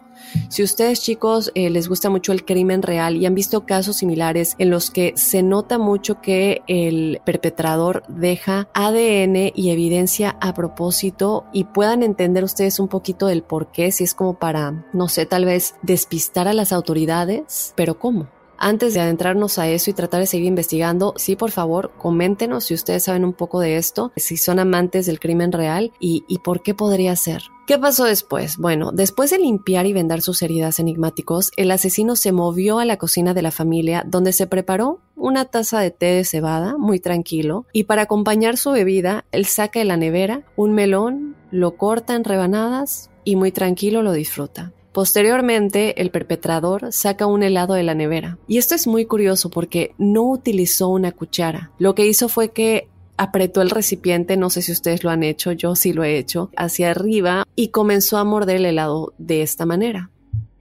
Si 0.49 0.63
ustedes 0.63 1.01
chicos 1.01 1.53
eh, 1.55 1.71
les 1.71 1.89
gusta 1.89 2.11
mucho 2.11 2.33
el 2.33 2.45
crimen 2.45 2.83
real 2.83 3.17
y 3.17 3.27
han 3.27 3.35
visto 3.35 3.67
casos 3.67 3.97
similares 3.97 4.55
en 4.59 4.71
los 4.71 4.91
que 4.91 5.13
se 5.17 5.43
nota 5.43 5.79
mucho 5.79 6.21
que 6.21 6.63
el 6.67 7.21
perpetrador 7.25 8.03
deja 8.09 8.69
ADN 8.75 9.53
y 9.55 9.71
evidencia 9.71 10.37
a 10.41 10.55
propósito 10.55 11.45
y 11.53 11.65
puedan 11.65 12.03
entender 12.03 12.45
ustedes 12.45 12.79
un 12.79 12.89
poquito 12.89 13.27
del 13.27 13.43
por 13.43 13.73
qué, 13.73 13.93
si 13.93 14.05
es 14.05 14.15
como 14.15 14.39
para, 14.39 14.87
no 14.93 15.09
sé, 15.09 15.27
tal 15.27 15.45
vez 15.45 15.75
despistar 15.83 16.49
a 16.49 16.55
las 16.55 16.73
autoridades, 16.73 17.73
pero 17.77 17.99
¿cómo? 17.99 18.29
Antes 18.63 18.93
de 18.93 19.01
adentrarnos 19.01 19.59
a 19.59 19.69
eso 19.69 19.91
y 19.91 19.95
tratar 19.95 20.21
de 20.21 20.27
seguir 20.27 20.47
investigando, 20.47 21.15
sí, 21.17 21.35
por 21.35 21.51
favor, 21.51 21.93
coméntenos 21.97 22.65
si 22.65 22.75
ustedes 22.75 23.05
saben 23.05 23.25
un 23.25 23.33
poco 23.33 23.59
de 23.59 23.79
esto, 23.79 24.13
si 24.17 24.37
son 24.37 24.59
amantes 24.59 25.07
del 25.07 25.19
crimen 25.19 25.51
real 25.51 25.93
y, 25.99 26.23
por 26.45 26.63
qué 26.63 26.75
podría 26.75 27.17
ser. 27.17 27.43
¿Qué 27.67 27.79
pasó 27.79 28.05
después? 28.05 28.59
Bueno, 28.59 28.93
después 28.93 29.31
de 29.31 29.39
limpiar 29.39 29.87
y 29.87 29.95
vendar 29.95 30.21
sus 30.21 30.43
heridas 30.43 30.79
enigmáticos, 30.79 31.53
el 31.57 31.71
asesino 31.71 32.17
se 32.17 32.33
movió 32.33 32.81
a 32.81 32.85
la 32.85 32.99
cocina 32.99 33.33
de 33.33 33.41
la 33.41 33.51
familia 33.51 34.05
donde 34.07 34.35
se 34.35 34.47
preparó 34.47 35.01
una 35.17 35.47
taza 35.47 35.81
de 35.81 35.91
té 35.91 36.07
de 36.07 36.25
cebada, 36.25 36.77
muy 36.77 37.01
tranquilo, 37.01 37.65
y 37.73 37.85
para 37.85 38.03
acompañar 38.03 38.59
su 38.59 38.73
bebida, 38.73 39.25
él 39.33 39.47
saca 39.47 39.79
de 39.79 39.87
la 39.87 39.97
nevera 39.97 40.43
un 40.57 40.75
melón, 40.75 41.35
lo 41.51 41.79
corta 41.79 42.15
en 42.15 42.25
rebanadas 42.25 43.09
y 43.25 43.37
muy 43.37 43.53
tranquilo 43.53 44.03
lo 44.03 44.13
disfruta. 44.13 44.73
Posteriormente, 45.01 46.03
el 46.03 46.11
perpetrador 46.11 46.93
saca 46.93 47.25
un 47.25 47.43
helado 47.43 47.73
de 47.73 47.83
la 47.83 47.95
nevera. 47.95 48.37
Y 48.47 48.59
esto 48.59 48.75
es 48.75 48.87
muy 48.87 49.07
curioso 49.07 49.49
porque 49.49 49.95
no 49.97 50.25
utilizó 50.25 50.89
una 50.89 51.11
cuchara. 51.11 51.71
Lo 51.79 51.95
que 51.95 52.05
hizo 52.05 52.29
fue 52.29 52.51
que 52.51 52.87
apretó 53.17 53.63
el 53.63 53.71
recipiente, 53.71 54.37
no 54.37 54.51
sé 54.51 54.61
si 54.61 54.73
ustedes 54.73 55.03
lo 55.03 55.09
han 55.09 55.23
hecho, 55.23 55.53
yo 55.53 55.75
sí 55.75 55.95
lo 55.95 56.05
he 56.05 56.19
hecho, 56.19 56.51
hacia 56.55 56.91
arriba 56.91 57.47
y 57.57 57.69
comenzó 57.69 58.19
a 58.19 58.25
morder 58.25 58.57
el 58.57 58.67
helado 58.67 59.15
de 59.17 59.41
esta 59.41 59.65
manera. 59.65 60.11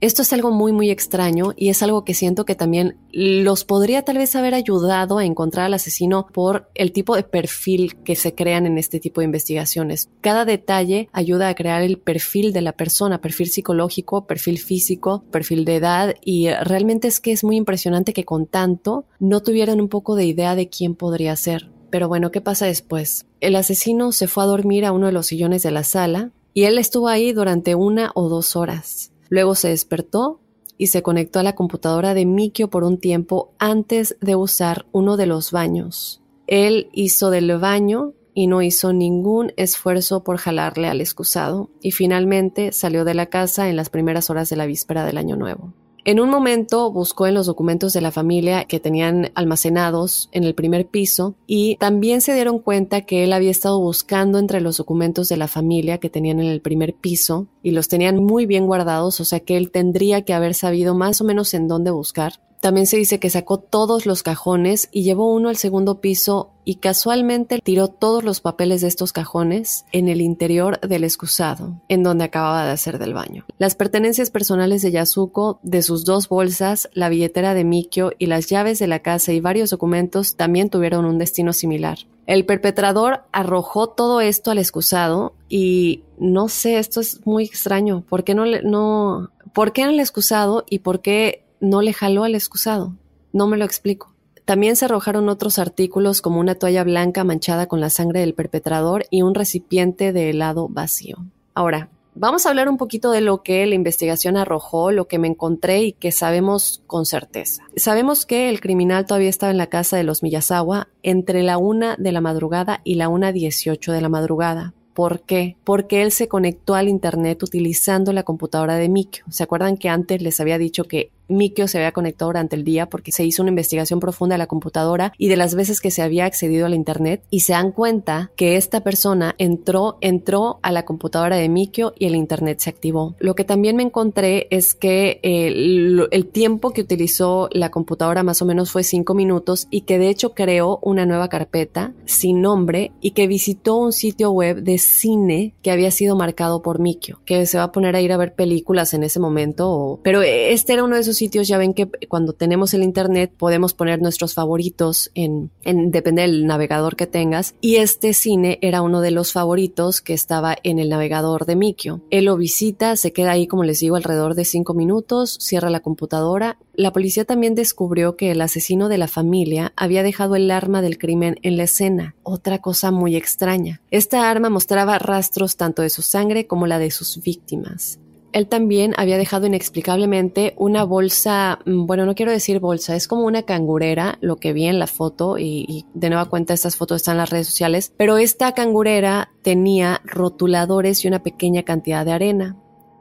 Esto 0.02 0.22
es 0.22 0.32
algo 0.32 0.52
muy, 0.52 0.72
muy 0.72 0.90
extraño 0.92 1.52
y 1.58 1.68
es 1.68 1.84
algo 1.84 2.06
que 2.06 2.14
siento 2.14 2.46
que 2.46 2.56
también 2.56 2.96
los 3.12 3.66
podría 3.66 4.04
tal 4.04 4.18
vez 4.18 4.34
haber 4.34 4.54
ayudado 4.54 5.18
a 5.18 5.26
encontrar 5.26 5.66
al 5.66 5.74
asesino 5.74 6.28
por 6.32 6.70
el 6.74 6.94
tipo 6.94 7.18
de 7.18 7.24
perfil 7.24 7.98
que 8.06 8.16
se 8.16 8.34
crean 8.34 8.66
en 8.66 8.78
este 8.78 9.02
tipo 9.02 9.20
de 9.20 9.26
investigaciones. 9.26 10.10
Cada 10.22 10.46
detalle 10.46 11.10
ayuda 11.12 11.50
a 11.50 11.56
crear 11.56 11.82
el 11.82 11.98
perfil 11.98 12.54
de 12.54 12.62
la 12.62 12.72
persona, 12.72 13.20
perfil 13.20 13.50
psicológico, 13.50 14.26
perfil 14.26 14.60
físico, 14.60 15.26
perfil 15.32 15.66
de 15.66 15.76
edad 15.76 16.16
y 16.24 16.50
realmente 16.50 17.10
es 17.10 17.20
que 17.20 17.34
es 17.34 17.44
muy 17.44 17.58
impresionante 17.58 18.14
que 18.14 18.24
con 18.24 18.46
tanto 18.46 19.04
no 19.20 19.42
tuvieran 19.44 19.82
un 19.82 19.90
poco 19.90 20.16
de 20.16 20.24
idea 20.24 20.56
de 20.56 20.70
quién 20.70 20.96
podría 20.96 21.36
ser. 21.36 21.72
Pero 21.90 22.08
bueno, 22.08 22.32
¿qué 22.32 22.40
pasa 22.40 22.68
después? 22.68 23.26
El 23.42 23.58
asesino 23.58 24.14
se 24.14 24.28
fue 24.28 24.44
a 24.44 24.48
dormir 24.48 24.86
a 24.86 24.94
uno 24.94 25.08
de 25.08 25.12
los 25.12 25.28
sillones 25.28 25.62
de 25.64 25.72
la 25.72 25.84
sala 25.84 26.32
y 26.54 26.64
él 26.64 26.78
estuvo 26.78 27.10
ahí 27.10 27.34
durante 27.34 27.76
una 27.76 28.12
o 28.16 28.30
dos 28.30 28.56
horas. 28.56 29.12
Luego 29.30 29.56
se 29.56 29.70
despertó 29.70 30.42
y 30.78 30.88
se 30.88 31.04
conectó 31.04 31.40
a 31.40 31.44
la 31.44 31.56
computadora 31.56 32.14
de 32.14 32.26
Mikio 32.26 32.70
por 32.70 32.84
un 32.84 32.98
tiempo 32.98 33.54
antes 33.60 34.18
de 34.22 34.36
usar 34.36 34.86
uno 34.92 35.18
de 35.18 35.26
los 35.26 35.52
baños. 35.52 36.22
Él 36.48 36.90
hizo 36.94 37.30
del 37.30 37.58
baño 37.58 38.14
y 38.34 38.48
no 38.48 38.62
hizo 38.62 38.94
ningún 38.94 39.52
esfuerzo 39.58 40.24
por 40.24 40.38
jalarle 40.38 40.88
al 40.88 41.02
excusado 41.02 41.70
y 41.82 41.92
finalmente 41.92 42.72
salió 42.72 43.04
de 43.04 43.14
la 43.14 43.26
casa 43.26 43.70
en 43.70 43.76
las 43.76 43.90
primeras 43.90 44.30
horas 44.30 44.50
de 44.50 44.56
la 44.56 44.66
víspera 44.66 45.06
del 45.06 45.18
año 45.18 45.36
nuevo. 45.36 45.74
En 46.06 46.20
un 46.20 46.30
momento 46.30 46.92
buscó 46.92 47.28
en 47.28 47.34
los 47.34 47.46
documentos 47.46 47.94
de 47.94 48.02
la 48.02 48.12
familia 48.12 48.66
que 48.66 48.80
tenían 48.80 49.32
almacenados 49.36 50.30
en 50.32 50.44
el 50.44 50.56
primer 50.56 50.88
piso 50.88 51.36
y 51.46 51.76
también 51.76 52.22
se 52.22 52.34
dieron 52.34 52.60
cuenta 52.60 53.02
que 53.02 53.24
él 53.24 53.34
había 53.34 53.52
estado 53.52 53.80
buscando 53.80 54.40
entre 54.40 54.62
los 54.62 54.78
documentos 54.78 55.28
de 55.30 55.38
la 55.38 55.48
familia 55.48 55.98
que 55.98 56.10
tenían 56.10 56.40
en 56.40 56.48
el 56.48 56.62
primer 56.62 56.94
piso 56.94 57.48
y 57.64 57.72
los 57.72 57.90
tenían 57.90 58.18
muy 58.24 58.46
bien 58.46 58.66
guardados, 58.66 59.20
o 59.20 59.26
sea 59.26 59.42
que 59.42 59.58
él 59.58 59.72
tendría 59.72 60.24
que 60.24 60.34
haber 60.34 60.54
sabido 60.54 60.96
más 60.96 61.20
o 61.22 61.26
menos 61.26 61.54
en 61.54 61.68
dónde 61.68 61.92
buscar. 61.92 62.34
También 62.62 62.88
se 62.88 62.98
dice 62.98 63.20
que 63.20 63.30
sacó 63.30 63.58
todos 63.60 64.06
los 64.06 64.22
cajones 64.22 64.90
y 64.92 65.04
llevó 65.04 65.34
uno 65.34 65.50
al 65.50 65.58
segundo 65.58 66.02
piso 66.02 66.52
y 66.66 66.76
casualmente 66.76 67.62
tiró 67.64 67.88
todos 67.88 68.24
los 68.24 68.42
papeles 68.42 68.82
de 68.82 68.90
estos 68.90 69.14
cajones 69.14 69.86
en 69.92 70.10
el 70.10 70.22
interior 70.22 70.80
del 70.82 71.04
excusado, 71.04 71.82
en 71.88 72.04
donde 72.04 72.26
acababa 72.26 72.66
de 72.66 72.72
hacer 72.72 73.00
del 73.00 73.14
baño. 73.14 73.46
Las 73.58 73.76
pertenencias 73.76 74.30
personales 74.30 74.82
de 74.82 74.92
Yasuko, 74.92 75.60
de 75.64 75.82
sus 75.82 76.06
dos 76.06 76.28
bolsas, 76.28 76.90
la 76.94 77.10
billetera 77.10 77.54
de 77.54 77.64
Mikio 77.64 78.12
y 78.20 78.26
las 78.28 78.48
llaves 78.48 78.78
de 78.78 78.88
la 78.88 79.00
casa 79.00 79.32
y 79.32 79.40
varios 79.40 79.70
documentos 79.70 80.36
también 80.36 80.70
tuvieron 80.70 81.06
un 81.06 81.18
destino 81.18 81.54
similar. 81.54 81.98
El 82.28 82.46
perpetrador 82.46 83.24
arrojó 83.32 83.88
todo 83.90 84.22
esto 84.22 84.52
al 84.52 84.60
excusado 84.60 85.34
y 85.48 86.04
no 86.20 86.50
sé, 86.50 86.78
esto 86.78 87.00
es 87.00 87.26
muy 87.26 87.46
extraño. 87.46 88.04
¿Por 88.08 88.24
qué 88.24 88.36
no 88.36 88.46
le, 88.46 88.62
no, 88.62 89.32
por 89.54 89.74
qué 89.74 89.82
en 89.82 89.90
el 89.90 90.00
excusado 90.00 90.66
y 90.70 90.80
por 90.80 91.02
qué 91.02 91.49
no 91.60 91.82
le 91.82 91.94
jaló 91.94 92.24
al 92.24 92.36
excusado? 92.36 92.96
No 93.34 93.48
me 93.48 93.58
lo 93.58 93.66
explico. 93.66 94.14
También 94.46 94.76
se 94.76 94.86
arrojaron 94.86 95.30
otros 95.30 95.60
artículos 95.60 96.22
como 96.22 96.40
una 96.40 96.56
toalla 96.56 96.84
blanca 96.84 97.24
manchada 97.24 97.68
con 97.68 97.80
la 97.80 97.90
sangre 97.90 98.22
del 98.22 98.34
perpetrador 98.34 99.06
y 99.12 99.22
un 99.22 99.36
recipiente 99.36 100.12
de 100.12 100.32
helado 100.32 100.68
vacío. 100.70 101.18
Ahora, 101.54 101.90
Vamos 102.16 102.46
a 102.46 102.50
hablar 102.50 102.68
un 102.68 102.76
poquito 102.76 103.12
de 103.12 103.22
lo 103.22 103.44
que 103.44 103.66
la 103.66 103.76
investigación 103.76 104.36
arrojó, 104.36 104.92
lo 104.92 105.08
que 105.08 105.20
me 105.20 105.30
encontré 105.30 105.84
y 105.84 105.92
que 105.94 106.12
sabemos 106.12 106.84
con 106.86 107.06
certeza. 107.06 107.64
Sabemos 107.78 108.26
que 108.26 108.50
el 108.50 108.60
criminal 108.60 109.06
todavía 109.06 109.30
estaba 109.30 109.52
en 109.52 109.58
la 109.58 109.68
casa 109.68 109.96
de 109.96 110.04
los 110.04 110.22
Miyazawa 110.22 110.90
entre 111.02 111.44
la 111.44 111.58
una 111.58 111.96
de 111.98 112.12
la 112.12 112.20
madrugada 112.20 112.82
y 112.84 112.96
la 112.96 113.08
una 113.08 113.32
dieciocho 113.32 113.94
de 113.94 114.02
la 114.02 114.10
madrugada. 114.10 114.74
¿Por 114.94 115.22
qué? 115.22 115.56
Porque 115.64 116.02
él 116.02 116.12
se 116.12 116.28
conectó 116.28 116.76
al 116.76 116.90
internet 116.90 117.42
utilizando 117.42 118.12
la 118.12 118.24
computadora 118.24 118.76
de 118.76 118.90
Mikio. 118.90 119.24
¿Se 119.30 119.44
acuerdan 119.44 119.78
que 119.78 119.88
antes 119.88 120.22
les 120.22 120.42
había 120.42 120.58
dicho 120.58 120.84
que 120.84 121.12
Mikio 121.30 121.68
se 121.68 121.78
había 121.78 121.92
conectado 121.92 122.30
durante 122.30 122.56
el 122.56 122.64
día 122.64 122.90
porque 122.90 123.12
se 123.12 123.24
hizo 123.24 123.42
una 123.42 123.50
investigación 123.50 124.00
profunda 124.00 124.36
de 124.36 124.40
la 124.40 124.48
computadora 124.48 125.14
y 125.18 125.28
de 125.28 125.38
las 125.38 125.56
veces 125.56 125.82
que 125.82 125.92
se 125.92 126.02
había 126.02 126.26
accedido 126.26 126.66
a 126.66 126.70
la 126.70 126.76
internet 126.76 127.24
y 127.30 127.42
se 127.42 127.54
dan 127.54 127.72
cuenta 127.72 128.32
que 128.36 128.58
esta 128.58 128.82
persona 128.82 129.36
entró, 129.38 129.98
entró 130.02 130.60
a 130.62 130.72
la 130.72 130.86
computadora 130.86 131.38
de 131.38 131.50
Mikio 131.50 131.94
y 131.98 132.06
el 132.06 132.16
internet 132.16 132.60
se 132.60 132.70
activó. 132.70 133.16
Lo 133.20 133.36
que 133.36 133.44
también 133.44 133.76
me 133.76 133.84
encontré 133.84 134.48
es 134.50 134.74
que 134.74 135.20
el, 135.24 136.08
el 136.12 136.28
tiempo 136.28 136.72
que 136.72 136.82
utilizó 136.82 137.50
la 137.52 137.72
computadora 137.72 138.24
más 138.24 138.42
o 138.42 138.46
menos 138.46 138.72
fue 138.72 138.84
cinco 138.84 139.14
minutos 139.14 139.68
y 139.70 139.82
que 139.82 140.00
de 140.00 140.10
hecho 140.10 140.34
creó 140.34 140.80
una 140.82 141.06
nueva 141.06 141.30
carpeta 141.30 141.94
sin 142.06 142.42
nombre 142.42 142.92
y 143.02 143.12
que 143.12 143.28
visitó 143.28 143.78
un 143.78 143.94
sitio 143.94 144.32
web 144.32 144.64
de 144.64 144.78
cine 144.78 145.54
que 145.62 145.72
había 145.72 145.92
sido 145.92 146.16
marcado 146.16 146.62
por 146.62 146.80
Mikio, 146.80 147.22
que 147.26 147.46
se 147.46 147.58
va 147.58 147.66
a 147.66 147.72
poner 147.72 147.96
a 147.96 148.02
ir 148.02 148.12
a 148.12 148.18
ver 148.18 148.34
películas 148.34 148.94
en 148.94 149.04
ese 149.04 149.20
momento, 149.20 150.00
pero 150.04 150.22
este 150.22 150.74
era 150.74 150.84
uno 150.84 150.96
de 150.96 151.02
esos 151.02 151.19
sitios 151.20 151.48
ya 151.48 151.58
ven 151.58 151.74
que 151.74 151.88
cuando 152.08 152.34
tenemos 152.34 152.74
el 152.74 152.84
internet 152.84 153.32
podemos 153.38 153.74
poner 153.74 154.02
nuestros 154.02 154.34
favoritos 154.34 155.12
en, 155.14 155.52
en 155.64 155.92
depende 155.92 156.24
del 156.24 156.48
navegador 156.48 156.96
que 156.96 157.08
tengas 157.08 157.56
y 157.62 157.76
este 157.76 158.14
cine 158.14 158.58
era 158.62 158.82
uno 158.82 159.02
de 159.02 159.12
los 159.12 159.32
favoritos 159.32 160.02
que 160.02 160.14
estaba 160.14 160.56
en 160.64 160.80
el 160.80 160.90
navegador 160.90 161.46
de 161.46 161.56
Mikio. 161.56 162.02
Él 162.10 162.26
lo 162.26 162.38
visita, 162.38 162.96
se 162.96 163.14
queda 163.14 163.32
ahí 163.32 163.48
como 163.48 163.64
les 163.64 163.80
digo 163.80 163.96
alrededor 163.96 164.36
de 164.36 164.46
cinco 164.46 164.74
minutos, 164.74 165.38
cierra 165.40 165.70
la 165.70 165.82
computadora. 165.82 166.58
La 166.74 166.94
policía 166.94 167.26
también 167.26 167.56
descubrió 167.56 168.16
que 168.16 168.32
el 168.32 168.42
asesino 168.42 168.90
de 168.90 168.98
la 168.98 169.08
familia 169.08 169.74
había 169.76 170.04
dejado 170.04 170.36
el 170.36 170.50
arma 170.50 170.82
del 170.82 170.98
crimen 170.98 171.38
en 171.42 171.58
la 171.58 171.64
escena, 171.64 172.16
otra 172.24 172.60
cosa 172.60 172.92
muy 172.92 173.16
extraña. 173.16 173.82
Esta 173.92 174.30
arma 174.30 174.50
mostraba 174.50 174.98
rastros 174.98 175.58
tanto 175.58 175.82
de 175.82 175.90
su 175.90 176.02
sangre 176.02 176.48
como 176.48 176.68
la 176.68 176.80
de 176.80 176.92
sus 176.92 177.22
víctimas. 177.22 177.99
Él 178.32 178.48
también 178.48 178.94
había 178.98 179.18
dejado 179.18 179.48
inexplicablemente 179.48 180.54
una 180.58 180.84
bolsa, 180.84 181.60
mm, 181.66 181.86
bueno, 181.86 182.06
no 182.06 182.16
quiero 182.16 182.32
decir 182.32 182.60
bolsa, 182.60 182.96
es 182.96 183.08
como 183.08 183.26
una 183.26 183.44
cangurera, 183.44 184.18
lo 184.22 184.38
que 184.38 184.54
vi 184.54 184.66
en 184.66 184.80
la 184.80 184.88
foto 184.88 185.38
y, 185.38 185.86
de 185.94 186.10
nueva 186.10 186.30
cuenta 186.30 186.54
estas 186.54 186.76
fotos 186.76 186.98
están 186.98 187.14
en 187.14 187.20
las 187.20 187.30
redes 187.30 187.48
sociales, 187.48 187.94
pero 187.98 188.18
esta 188.18 188.54
cangurera 188.54 189.32
tenía 189.42 190.02
rotuladores 190.06 191.04
y 191.04 191.08
una 191.08 191.24
pequeña 191.24 191.64
cantidad 191.64 192.06
de 192.06 192.12
arena. 192.12 192.58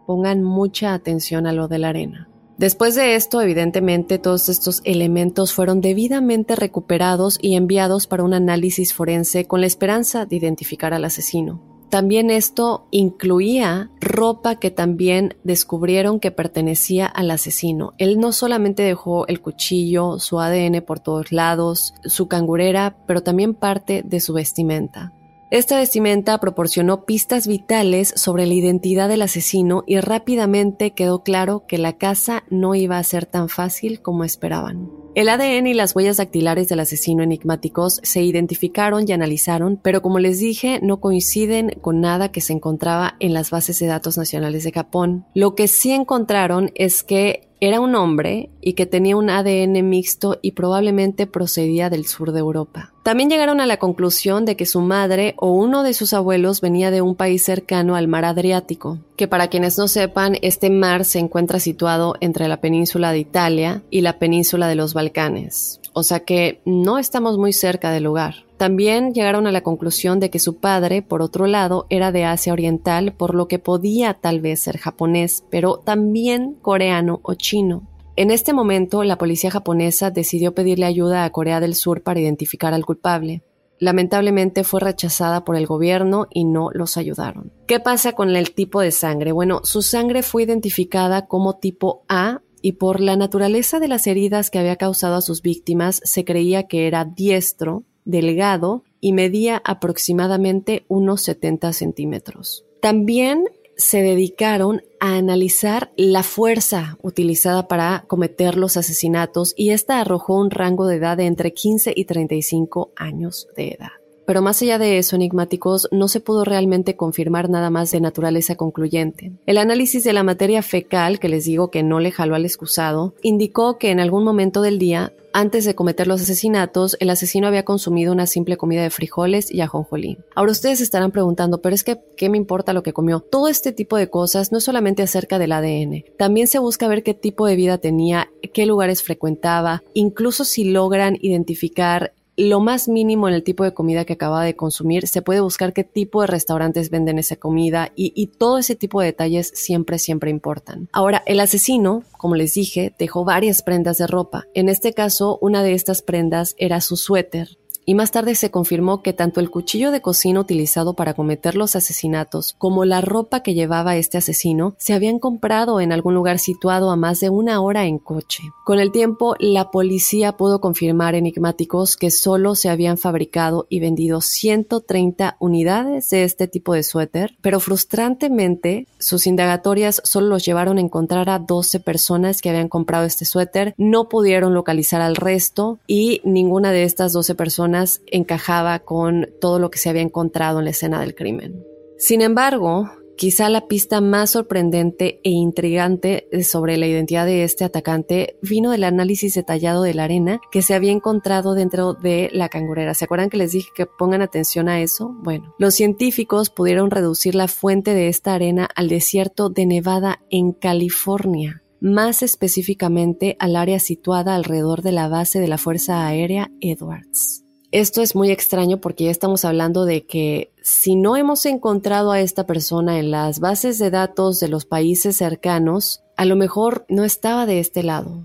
Pongan 0.06 0.42
mucha 0.42 0.94
atención 0.94 1.46
a 1.46 1.52
lo 1.52 1.68
de 1.68 1.78
la 1.78 1.90
arena. 1.90 2.28
Después 2.56 2.96
de 2.96 3.14
esto, 3.14 3.40
evidentemente, 3.40 4.18
todos 4.18 4.48
estos 4.48 4.80
elementos 4.84 5.52
fueron 5.52 5.80
debidamente 5.80 6.56
recuperados 6.56 7.38
y 7.40 7.54
enviados 7.54 8.08
para 8.08 8.24
un 8.24 8.34
análisis 8.34 8.94
forense 8.94 9.46
con 9.46 9.60
la 9.60 9.68
esperanza 9.68 10.26
de 10.26 10.36
identificar 10.36 10.92
al 10.92 11.04
asesino. 11.04 11.77
También 11.90 12.31
esto 12.31 12.87
incluía 12.90 13.90
ropa 14.01 14.57
que 14.57 14.70
también 14.70 15.37
descubrieron 15.42 16.20
que 16.20 16.31
pertenecía 16.31 17.07
al 17.07 17.31
asesino. 17.31 17.94
Él 17.96 18.18
no 18.18 18.33
solamente 18.33 18.83
dejó 18.83 19.27
el 19.27 19.40
cuchillo, 19.40 20.18
su 20.18 20.38
ADN 20.38 20.83
por 20.83 21.01
todos 21.01 21.33
lados, 21.33 21.94
su 22.05 22.29
cangurera, 22.29 22.98
pero 23.07 23.22
también 23.22 23.55
parte 23.55 24.03
de 24.05 24.20
su 24.20 24.35
vestimenta. 24.35 25.14
Esta 25.51 25.79
vestimenta 25.79 26.37
proporcionó 26.38 27.07
pistas 27.07 27.46
vitales 27.46 28.12
sobre 28.16 28.44
la 28.44 28.53
identidad 28.53 29.09
del 29.09 29.22
asesino 29.22 29.83
y 29.87 29.98
rápidamente 29.98 30.90
quedó 30.90 31.22
claro 31.22 31.64
que 31.66 31.79
la 31.79 31.94
casa 31.94 32.44
no 32.51 32.74
iba 32.74 32.98
a 32.98 33.05
ser 33.05 33.24
tan 33.24 33.48
fácil 33.48 34.03
como 34.03 34.24
esperaban. 34.24 34.90
El 35.18 35.28
ADN 35.28 35.66
y 35.66 35.74
las 35.74 35.96
huellas 35.96 36.18
dactilares 36.18 36.68
del 36.68 36.78
asesino 36.78 37.24
enigmáticos 37.24 37.98
se 38.04 38.22
identificaron 38.22 39.04
y 39.04 39.11
analizaron, 39.11 39.76
pero 39.83 40.00
como 40.00 40.20
les 40.20 40.38
dije, 40.38 40.78
no 40.81 41.00
coinciden 41.00 41.70
con 41.81 42.00
nada 42.00 42.31
que 42.31 42.40
se 42.40 42.52
encontraba 42.52 43.16
en 43.18 43.35
las 43.35 43.50
bases 43.50 43.81
de 43.81 43.88
datos 43.88 44.16
nacionales 44.16 44.62
de 44.62 44.70
Japón. 44.70 45.26
Lo 45.35 45.57
que 45.57 45.66
sí 45.66 45.90
encontraron 45.90 46.70
es 46.76 47.02
que 47.02 47.48
era 47.61 47.81
un 47.81 47.96
hombre 47.96 48.50
y 48.61 48.74
que 48.74 48.87
tenía 48.87 49.16
un 49.16 49.28
ADN 49.28 49.88
mixto 49.88 50.38
y 50.40 50.52
probablemente 50.52 51.26
procedía 51.26 51.90
del 51.90 52.07
sur 52.07 52.31
de 52.31 52.38
Europa. 52.38 52.92
También 53.09 53.31
llegaron 53.31 53.62
a 53.62 53.66
la 53.66 53.79
conclusión 53.79 54.44
de 54.44 54.55
que 54.55 54.66
su 54.66 54.83
madre 54.83 55.33
o 55.38 55.51
uno 55.51 55.83
de 55.83 55.94
sus 55.94 56.12
abuelos 56.12 56.61
venía 56.61 56.90
de 56.90 57.01
un 57.01 57.14
país 57.14 57.42
cercano 57.42 57.97
al 57.97 58.07
mar 58.07 58.27
Adriático, 58.27 58.99
que 59.16 59.27
para 59.27 59.49
quienes 59.49 59.79
no 59.79 59.88
sepan, 59.88 60.37
este 60.42 60.68
mar 60.68 61.07
se 61.07 61.18
encuentra 61.18 61.59
situado 61.59 62.16
entre 62.21 62.49
la 62.49 62.61
península 62.61 63.11
de 63.11 63.21
Italia 63.21 63.83
y 63.88 64.03
la 64.03 64.18
península 64.18 64.68
de 64.68 64.75
los 64.75 64.92
Balcanes, 64.92 65.81
o 65.94 66.03
sea 66.03 66.21
que 66.21 66.61
no 66.66 66.99
estamos 66.99 67.38
muy 67.38 67.55
cerca 67.55 67.92
del 67.92 68.05
lugar. 68.05 68.44
También 68.59 69.14
llegaron 69.14 69.47
a 69.47 69.53
la 69.53 69.62
conclusión 69.62 70.21
de 70.21 70.29
que 70.29 70.38
su 70.38 70.57
padre, 70.57 71.01
por 71.01 71.23
otro 71.23 71.47
lado, 71.47 71.87
era 71.88 72.12
de 72.12 72.27
Asia 72.27 72.53
Oriental, 72.53 73.14
por 73.14 73.35
lo 73.35 73.49
que 73.49 73.59
podía 73.59 74.12
tal 74.12 74.42
vez 74.42 74.61
ser 74.61 74.77
japonés, 74.77 75.44
pero 75.49 75.79
también 75.79 76.59
coreano 76.61 77.21
o 77.23 77.33
chino. 77.33 77.85
En 78.18 78.33
este 78.33 78.52
momento, 78.52 79.04
la 79.04 79.16
policía 79.16 79.52
japonesa 79.52 80.11
decidió 80.11 80.52
pedirle 80.52 80.87
ayuda 80.87 81.22
a 81.22 81.31
Corea 81.31 81.61
del 81.61 81.76
Sur 81.76 82.02
para 82.02 82.18
identificar 82.18 82.74
al 82.74 82.85
culpable. 82.85 83.44
Lamentablemente 83.78 84.64
fue 84.64 84.81
rechazada 84.81 85.44
por 85.44 85.54
el 85.54 85.68
gobierno 85.68 86.26
y 86.28 86.44
no 86.44 86.70
los 86.72 86.96
ayudaron. 86.96 87.52
¿Qué 87.68 87.78
pasa 87.78 88.14
con 88.14 88.35
el 88.35 88.54
tipo 88.54 88.81
de 88.81 88.90
sangre? 88.90 89.31
Bueno, 89.31 89.61
su 89.62 89.83
sangre 89.83 90.24
fue 90.24 90.42
identificada 90.42 91.26
como 91.28 91.59
tipo 91.59 92.02
A 92.09 92.40
y 92.61 92.72
por 92.72 92.98
la 92.98 93.14
naturaleza 93.14 93.78
de 93.78 93.87
las 93.87 94.04
heridas 94.09 94.50
que 94.50 94.59
había 94.59 94.74
causado 94.74 95.14
a 95.14 95.22
sus 95.22 95.40
víctimas 95.40 96.00
se 96.02 96.24
creía 96.24 96.66
que 96.66 96.88
era 96.88 97.04
diestro, 97.04 97.85
delgado 98.04 98.83
y 99.00 99.12
medía 99.12 99.62
aproximadamente 99.64 100.85
unos 100.88 101.22
70 101.22 101.72
centímetros. 101.72 102.64
También 102.81 103.44
se 103.78 104.02
dedicaron 104.02 104.82
a 104.98 105.14
analizar 105.14 105.92
la 105.96 106.24
fuerza 106.24 106.98
utilizada 107.00 107.68
para 107.68 108.04
cometer 108.08 108.56
los 108.56 108.76
asesinatos 108.76 109.54
y 109.56 109.70
esta 109.70 110.00
arrojó 110.00 110.34
un 110.34 110.50
rango 110.50 110.86
de 110.86 110.96
edad 110.96 111.16
de 111.16 111.26
entre 111.26 111.54
15 111.54 111.92
y 111.96 112.04
35 112.04 112.92
años 112.96 113.48
de 113.56 113.68
edad. 113.68 114.08
Pero 114.28 114.42
más 114.42 114.60
allá 114.60 114.76
de 114.76 114.98
eso, 114.98 115.16
enigmáticos, 115.16 115.88
no 115.90 116.06
se 116.06 116.20
pudo 116.20 116.44
realmente 116.44 116.96
confirmar 116.96 117.48
nada 117.48 117.70
más 117.70 117.90
de 117.92 118.02
naturaleza 118.02 118.56
concluyente. 118.56 119.32
El 119.46 119.56
análisis 119.56 120.04
de 120.04 120.12
la 120.12 120.22
materia 120.22 120.60
fecal, 120.60 121.18
que 121.18 121.30
les 121.30 121.46
digo 121.46 121.70
que 121.70 121.82
no 121.82 121.98
le 121.98 122.12
jaló 122.12 122.34
al 122.34 122.44
excusado, 122.44 123.14
indicó 123.22 123.78
que 123.78 123.90
en 123.90 124.00
algún 124.00 124.24
momento 124.24 124.60
del 124.60 124.78
día, 124.78 125.14
antes 125.32 125.64
de 125.64 125.74
cometer 125.74 126.06
los 126.06 126.20
asesinatos, 126.20 126.98
el 127.00 127.08
asesino 127.08 127.46
había 127.46 127.64
consumido 127.64 128.12
una 128.12 128.26
simple 128.26 128.58
comida 128.58 128.82
de 128.82 128.90
frijoles 128.90 129.50
y 129.50 129.62
ajonjolí. 129.62 130.18
Ahora 130.34 130.52
ustedes 130.52 130.82
estarán 130.82 131.10
preguntando, 131.10 131.62
pero 131.62 131.74
es 131.74 131.82
que, 131.82 131.98
¿qué 132.14 132.28
me 132.28 132.36
importa 132.36 132.74
lo 132.74 132.82
que 132.82 132.92
comió? 132.92 133.20
Todo 133.20 133.48
este 133.48 133.72
tipo 133.72 133.96
de 133.96 134.10
cosas 134.10 134.52
no 134.52 134.58
es 134.58 134.64
solamente 134.64 135.02
acerca 135.02 135.38
del 135.38 135.52
ADN, 135.52 136.04
también 136.18 136.48
se 136.48 136.58
busca 136.58 136.86
ver 136.86 137.02
qué 137.02 137.14
tipo 137.14 137.46
de 137.46 137.56
vida 137.56 137.78
tenía, 137.78 138.28
qué 138.52 138.66
lugares 138.66 139.02
frecuentaba, 139.02 139.82
incluso 139.94 140.44
si 140.44 140.64
logran 140.64 141.16
identificar 141.18 142.12
lo 142.38 142.61
más 142.61 142.87
mínimo 142.87 143.29
en 143.29 143.35
el 143.35 143.42
tipo 143.42 143.64
de 143.64 143.74
comida 143.74 144.05
que 144.05 144.12
acaba 144.12 144.44
de 144.44 144.55
consumir, 144.55 145.09
se 145.09 145.22
puede 145.22 145.40
buscar 145.40 145.72
qué 145.72 145.83
tipo 145.83 146.20
de 146.20 146.29
restaurantes 146.29 146.88
venden 146.88 147.18
esa 147.18 147.35
comida 147.35 147.92
y, 147.96 148.12
y, 148.14 148.29
todo 148.29 148.59
ese 148.59 148.77
tipo 148.77 149.01
de 149.01 149.07
detalles 149.07 149.51
siempre, 149.55 149.98
siempre 149.98 150.31
importan. 150.31 150.88
Ahora, 150.92 151.24
el 151.27 151.40
asesino, 151.40 152.05
como 152.16 152.37
les 152.37 152.55
dije, 152.55 152.94
dejó 152.96 153.24
varias 153.24 153.62
prendas 153.62 153.98
de 153.98 154.07
ropa. 154.07 154.46
En 154.55 154.68
este 154.68 154.94
caso, 154.94 155.38
una 155.40 155.64
de 155.64 155.74
estas 155.74 156.01
prendas 156.01 156.55
era 156.59 156.81
su 156.81 156.96
suéter 156.96 157.59
y 157.88 157.94
más 157.94 158.11
tarde 158.11 158.35
se 158.35 158.51
confirmó 158.51 159.01
que 159.01 159.14
tanto 159.14 159.40
el 159.40 159.48
cuchillo 159.48 159.90
de 159.90 160.03
cocina 160.03 160.40
utilizado 160.40 160.92
para 160.92 161.14
cometer 161.14 161.55
los 161.55 161.74
asesinatos 161.74 162.55
como 162.59 162.85
la 162.85 163.01
ropa 163.01 163.42
que 163.42 163.55
llevaba 163.55 163.96
este 163.96 164.18
asesino 164.18 164.74
se 164.77 164.92
habían 164.92 165.18
comprado 165.18 165.81
en 165.81 165.90
algún 165.90 166.12
lugar 166.12 166.38
situado 166.38 166.90
a 166.90 166.96
más 166.96 167.20
de 167.20 167.31
una 167.31 167.62
hora 167.62 167.87
en 167.87 167.96
coche. 167.96 168.42
Con 168.66 168.79
el 168.79 168.92
tiempo, 168.92 169.37
la 169.38 169.70
policía 169.70 170.37
pudo 170.37 170.61
confirmar 170.61 171.14
enigmáticos 171.14 171.96
que 171.96 172.11
solo 172.11 172.57
se 172.57 172.68
habían 172.68 172.98
fabricado 172.98 173.66
y 173.70 173.81
vendido 173.81 174.20
130 174.20 175.38
unidades 175.40 176.11
de 176.11 176.24
este 176.24 176.46
tipo 176.46 176.74
de 176.74 176.83
suéter, 176.83 177.38
pero 177.40 177.59
frustrantemente 177.59 178.87
sus 178.98 179.27
indagatorias 179.27 180.03
solo 180.05 180.27
los 180.27 180.44
llevaron 180.44 180.77
a 180.77 180.83
encontrar 180.83 181.31
a 181.31 181.38
12 181.38 181.81
personas 181.81 182.42
que 182.42 182.51
habían 182.51 182.68
comprado 182.68 183.07
este 183.07 183.24
suéter, 183.24 183.72
no 183.79 184.11
pudieron 184.11 184.53
localizar 184.53 185.01
al 185.01 185.16
resto 185.16 185.79
y 185.87 186.20
ninguna 186.24 186.70
de 186.70 186.83
estas 186.83 187.14
12 187.14 187.35
personas 187.35 187.77
encajaba 188.06 188.80
con 188.80 189.28
todo 189.40 189.58
lo 189.58 189.70
que 189.70 189.78
se 189.78 189.88
había 189.88 190.02
encontrado 190.02 190.58
en 190.58 190.64
la 190.64 190.70
escena 190.70 191.00
del 191.00 191.14
crimen. 191.14 191.64
Sin 191.98 192.22
embargo, 192.22 192.90
Quizá 193.18 193.48
la 193.48 193.66
pista 193.66 194.00
más 194.00 194.30
sorprendente 194.30 195.18
e 195.24 195.30
intrigante 195.30 196.28
sobre 196.44 196.76
la 196.76 196.86
identidad 196.86 197.26
de 197.26 197.42
este 197.42 197.64
atacante 197.64 198.38
vino 198.42 198.70
del 198.70 198.84
análisis 198.84 199.34
detallado 199.34 199.82
de 199.82 199.92
la 199.92 200.04
arena 200.04 200.40
que 200.52 200.62
se 200.62 200.72
había 200.72 200.92
encontrado 200.92 201.54
dentro 201.54 201.94
de 201.94 202.30
la 202.32 202.48
cangurera. 202.48 202.94
¿Se 202.94 203.06
acuerdan 203.06 203.28
que 203.28 203.36
les 203.36 203.50
dije 203.50 203.70
que 203.74 203.86
pongan 203.86 204.22
atención 204.22 204.68
a 204.68 204.80
eso? 204.82 205.16
Bueno, 205.20 205.52
los 205.58 205.74
científicos 205.74 206.50
pudieron 206.50 206.92
reducir 206.92 207.34
la 207.34 207.48
fuente 207.48 207.92
de 207.92 208.06
esta 208.06 208.34
arena 208.34 208.68
al 208.76 208.88
desierto 208.88 209.50
de 209.50 209.66
Nevada 209.66 210.20
en 210.30 210.52
California 210.52 211.64
más 211.80 212.22
específicamente 212.22 213.36
al 213.38 213.54
área 213.54 213.78
situada 213.78 214.34
alrededor 214.34 214.82
de 214.82 214.90
la 214.90 215.06
base 215.06 215.38
de 215.38 215.46
la 215.46 215.58
Fuerza 215.58 216.06
Aérea 216.06 216.50
Edwards. 216.60 217.44
Esto 217.70 218.00
es 218.00 218.14
muy 218.14 218.31
extraño 218.31 218.81
porque 218.81 219.04
ya 219.04 219.11
estamos 219.11 219.44
hablando 219.44 219.85
de 219.85 220.07
que 220.07 220.52
si 220.62 220.96
no 220.96 221.18
hemos 221.18 221.44
encontrado 221.44 222.12
a 222.12 222.20
esta 222.20 222.46
persona 222.46 222.98
en 222.98 223.11
las 223.11 223.40
bases 223.40 223.78
de 223.78 223.90
datos 223.90 224.40
de 224.40 224.48
los 224.48 224.64
países 224.64 225.16
cercanos, 225.16 226.02
a 226.16 226.24
lo 226.24 226.35
mejor 226.35 226.87
no 226.88 227.04
estaba 227.04 227.44
de 227.44 227.61
este 227.61 227.83
lado. 227.83 228.24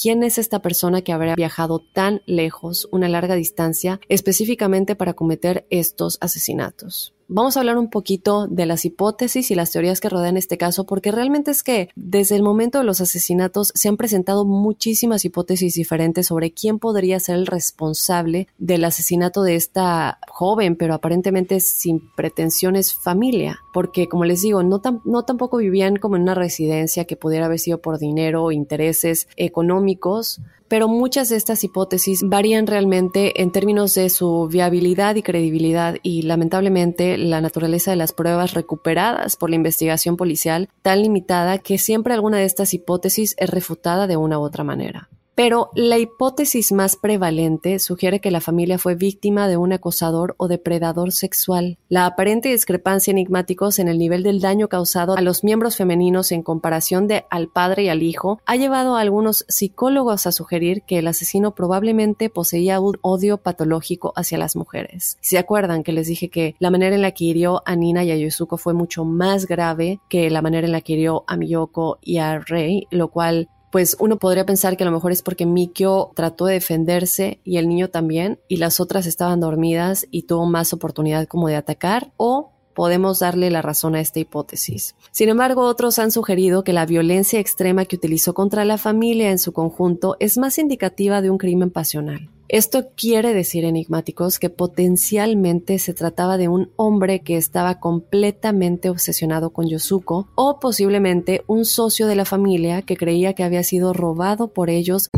¿Quién 0.00 0.22
es 0.22 0.36
esta 0.36 0.60
persona 0.60 1.00
que 1.00 1.12
habrá 1.12 1.34
viajado 1.34 1.78
tan 1.78 2.20
lejos, 2.26 2.86
una 2.92 3.08
larga 3.08 3.36
distancia, 3.36 4.00
específicamente 4.10 4.96
para 4.96 5.14
cometer 5.14 5.66
estos 5.70 6.18
asesinatos? 6.20 7.13
Vamos 7.36 7.56
a 7.56 7.60
hablar 7.60 7.78
un 7.78 7.90
poquito 7.90 8.46
de 8.46 8.64
las 8.64 8.84
hipótesis 8.84 9.50
y 9.50 9.56
las 9.56 9.72
teorías 9.72 9.98
que 9.98 10.08
rodean 10.08 10.36
este 10.36 10.56
caso, 10.56 10.86
porque 10.86 11.10
realmente 11.10 11.50
es 11.50 11.64
que 11.64 11.88
desde 11.96 12.36
el 12.36 12.44
momento 12.44 12.78
de 12.78 12.84
los 12.84 13.00
asesinatos 13.00 13.72
se 13.74 13.88
han 13.88 13.96
presentado 13.96 14.44
muchísimas 14.44 15.24
hipótesis 15.24 15.74
diferentes 15.74 16.28
sobre 16.28 16.52
quién 16.52 16.78
podría 16.78 17.18
ser 17.18 17.34
el 17.34 17.48
responsable 17.48 18.46
del 18.58 18.84
asesinato 18.84 19.42
de 19.42 19.56
esta 19.56 20.20
joven, 20.28 20.76
pero 20.76 20.94
aparentemente 20.94 21.58
sin 21.58 22.08
pretensiones 22.14 22.94
familia, 22.94 23.63
porque 23.74 24.08
como 24.08 24.24
les 24.24 24.40
digo, 24.40 24.62
no, 24.62 24.78
tampoco 25.24 25.56
vivían 25.56 25.96
como 25.96 26.14
en 26.14 26.22
una 26.22 26.36
residencia 26.36 27.06
que 27.06 27.16
pudiera 27.16 27.46
haber 27.46 27.58
sido 27.58 27.78
por 27.78 27.98
dinero 27.98 28.44
o 28.44 28.52
intereses 28.52 29.26
económicos, 29.36 30.40
pero 30.68 30.86
muchas 30.86 31.28
de 31.28 31.34
estas 31.34 31.64
hipótesis 31.64 32.22
varían 32.24 32.68
realmente 32.68 33.42
en 33.42 33.50
términos 33.50 33.92
de 33.94 34.10
su 34.10 34.46
viabilidad 34.46 35.16
y 35.16 35.22
credibilidad 35.22 35.96
y 36.04 36.22
lamentablemente 36.22 37.18
la 37.18 37.40
naturaleza 37.40 37.90
de 37.90 37.96
las 37.96 38.12
pruebas 38.12 38.54
recuperadas 38.54 39.34
por 39.34 39.50
la 39.50 39.56
investigación 39.56 40.16
policial 40.16 40.68
tan 40.82 41.02
limitada 41.02 41.58
que 41.58 41.76
siempre 41.76 42.14
alguna 42.14 42.38
de 42.38 42.44
estas 42.44 42.74
hipótesis 42.74 43.34
es 43.38 43.50
refutada 43.50 44.06
de 44.06 44.16
una 44.16 44.38
u 44.38 44.42
otra 44.42 44.62
manera. 44.62 45.08
Pero 45.34 45.70
la 45.74 45.98
hipótesis 45.98 46.70
más 46.70 46.96
prevalente 46.96 47.80
sugiere 47.80 48.20
que 48.20 48.30
la 48.30 48.40
familia 48.40 48.78
fue 48.78 48.94
víctima 48.94 49.48
de 49.48 49.56
un 49.56 49.72
acosador 49.72 50.36
o 50.38 50.46
depredador 50.46 51.10
sexual. 51.10 51.76
La 51.88 52.06
aparente 52.06 52.50
discrepancia 52.50 53.10
enigmáticos 53.10 53.80
en 53.80 53.88
el 53.88 53.98
nivel 53.98 54.22
del 54.22 54.40
daño 54.40 54.68
causado 54.68 55.16
a 55.16 55.22
los 55.22 55.42
miembros 55.42 55.76
femeninos 55.76 56.30
en 56.30 56.42
comparación 56.42 57.08
de 57.08 57.24
al 57.30 57.48
padre 57.48 57.84
y 57.84 57.88
al 57.88 58.02
hijo 58.04 58.40
ha 58.46 58.54
llevado 58.54 58.96
a 58.96 59.00
algunos 59.00 59.44
psicólogos 59.48 60.26
a 60.28 60.32
sugerir 60.32 60.82
que 60.82 60.98
el 60.98 61.08
asesino 61.08 61.54
probablemente 61.54 62.30
poseía 62.30 62.78
un 62.78 62.98
odio 63.00 63.38
patológico 63.38 64.12
hacia 64.14 64.38
las 64.38 64.54
mujeres. 64.54 65.18
¿Se 65.20 65.38
acuerdan 65.38 65.82
que 65.82 65.92
les 65.92 66.06
dije 66.06 66.28
que 66.28 66.54
la 66.60 66.70
manera 66.70 66.94
en 66.94 67.02
la 67.02 67.10
que 67.10 67.24
hirió 67.24 67.62
a 67.66 67.74
Nina 67.74 68.04
y 68.04 68.12
a 68.12 68.16
Yosuko 68.16 68.56
fue 68.56 68.72
mucho 68.72 69.04
más 69.04 69.46
grave 69.46 69.98
que 70.08 70.30
la 70.30 70.42
manera 70.42 70.66
en 70.66 70.72
la 70.72 70.80
que 70.80 70.92
hirió 70.92 71.24
a 71.26 71.36
Miyoko 71.36 71.98
y 72.02 72.18
a 72.18 72.38
Rei, 72.38 72.86
lo 72.90 73.08
cual 73.08 73.48
pues 73.74 73.96
uno 73.98 74.20
podría 74.20 74.46
pensar 74.46 74.76
que 74.76 74.84
a 74.84 74.86
lo 74.86 74.92
mejor 74.92 75.10
es 75.10 75.22
porque 75.22 75.46
Mikio 75.46 76.12
trató 76.14 76.46
de 76.46 76.54
defenderse 76.54 77.40
y 77.42 77.56
el 77.56 77.68
niño 77.68 77.90
también, 77.90 78.38
y 78.46 78.58
las 78.58 78.78
otras 78.78 79.04
estaban 79.04 79.40
dormidas 79.40 80.06
y 80.12 80.28
tuvo 80.28 80.46
más 80.46 80.72
oportunidad 80.72 81.26
como 81.26 81.48
de 81.48 81.56
atacar, 81.56 82.12
o 82.16 82.52
podemos 82.72 83.18
darle 83.18 83.50
la 83.50 83.62
razón 83.62 83.96
a 83.96 84.00
esta 84.00 84.20
hipótesis. 84.20 84.94
Sin 85.10 85.28
embargo, 85.28 85.62
otros 85.62 85.98
han 85.98 86.12
sugerido 86.12 86.62
que 86.62 86.72
la 86.72 86.86
violencia 86.86 87.40
extrema 87.40 87.84
que 87.84 87.96
utilizó 87.96 88.32
contra 88.32 88.64
la 88.64 88.78
familia 88.78 89.32
en 89.32 89.40
su 89.40 89.52
conjunto 89.52 90.16
es 90.20 90.38
más 90.38 90.56
indicativa 90.58 91.20
de 91.20 91.30
un 91.30 91.38
crimen 91.38 91.72
pasional. 91.72 92.30
Esto 92.48 92.88
quiere 92.94 93.32
decir, 93.32 93.64
enigmáticos, 93.64 94.38
que 94.38 94.50
potencialmente 94.50 95.78
se 95.78 95.94
trataba 95.94 96.36
de 96.36 96.48
un 96.48 96.70
hombre 96.76 97.20
que 97.20 97.38
estaba 97.38 97.80
completamente 97.80 98.90
obsesionado 98.90 99.50
con 99.50 99.66
Yosuko 99.66 100.28
o 100.34 100.60
posiblemente 100.60 101.42
un 101.46 101.64
socio 101.64 102.06
de 102.06 102.16
la 102.16 102.26
familia 102.26 102.82
que 102.82 102.98
creía 102.98 103.32
que 103.32 103.44
había 103.44 103.62
sido 103.62 103.94
robado 103.94 104.48
por 104.48 104.68
ellos. 104.68 105.08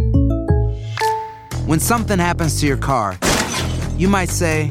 When 1.66 1.80
something 1.80 2.20
happens 2.20 2.60
to 2.60 2.66
your 2.66 2.78
car, 2.78 3.18
you 3.98 4.08
might 4.08 4.30
say, 4.30 4.70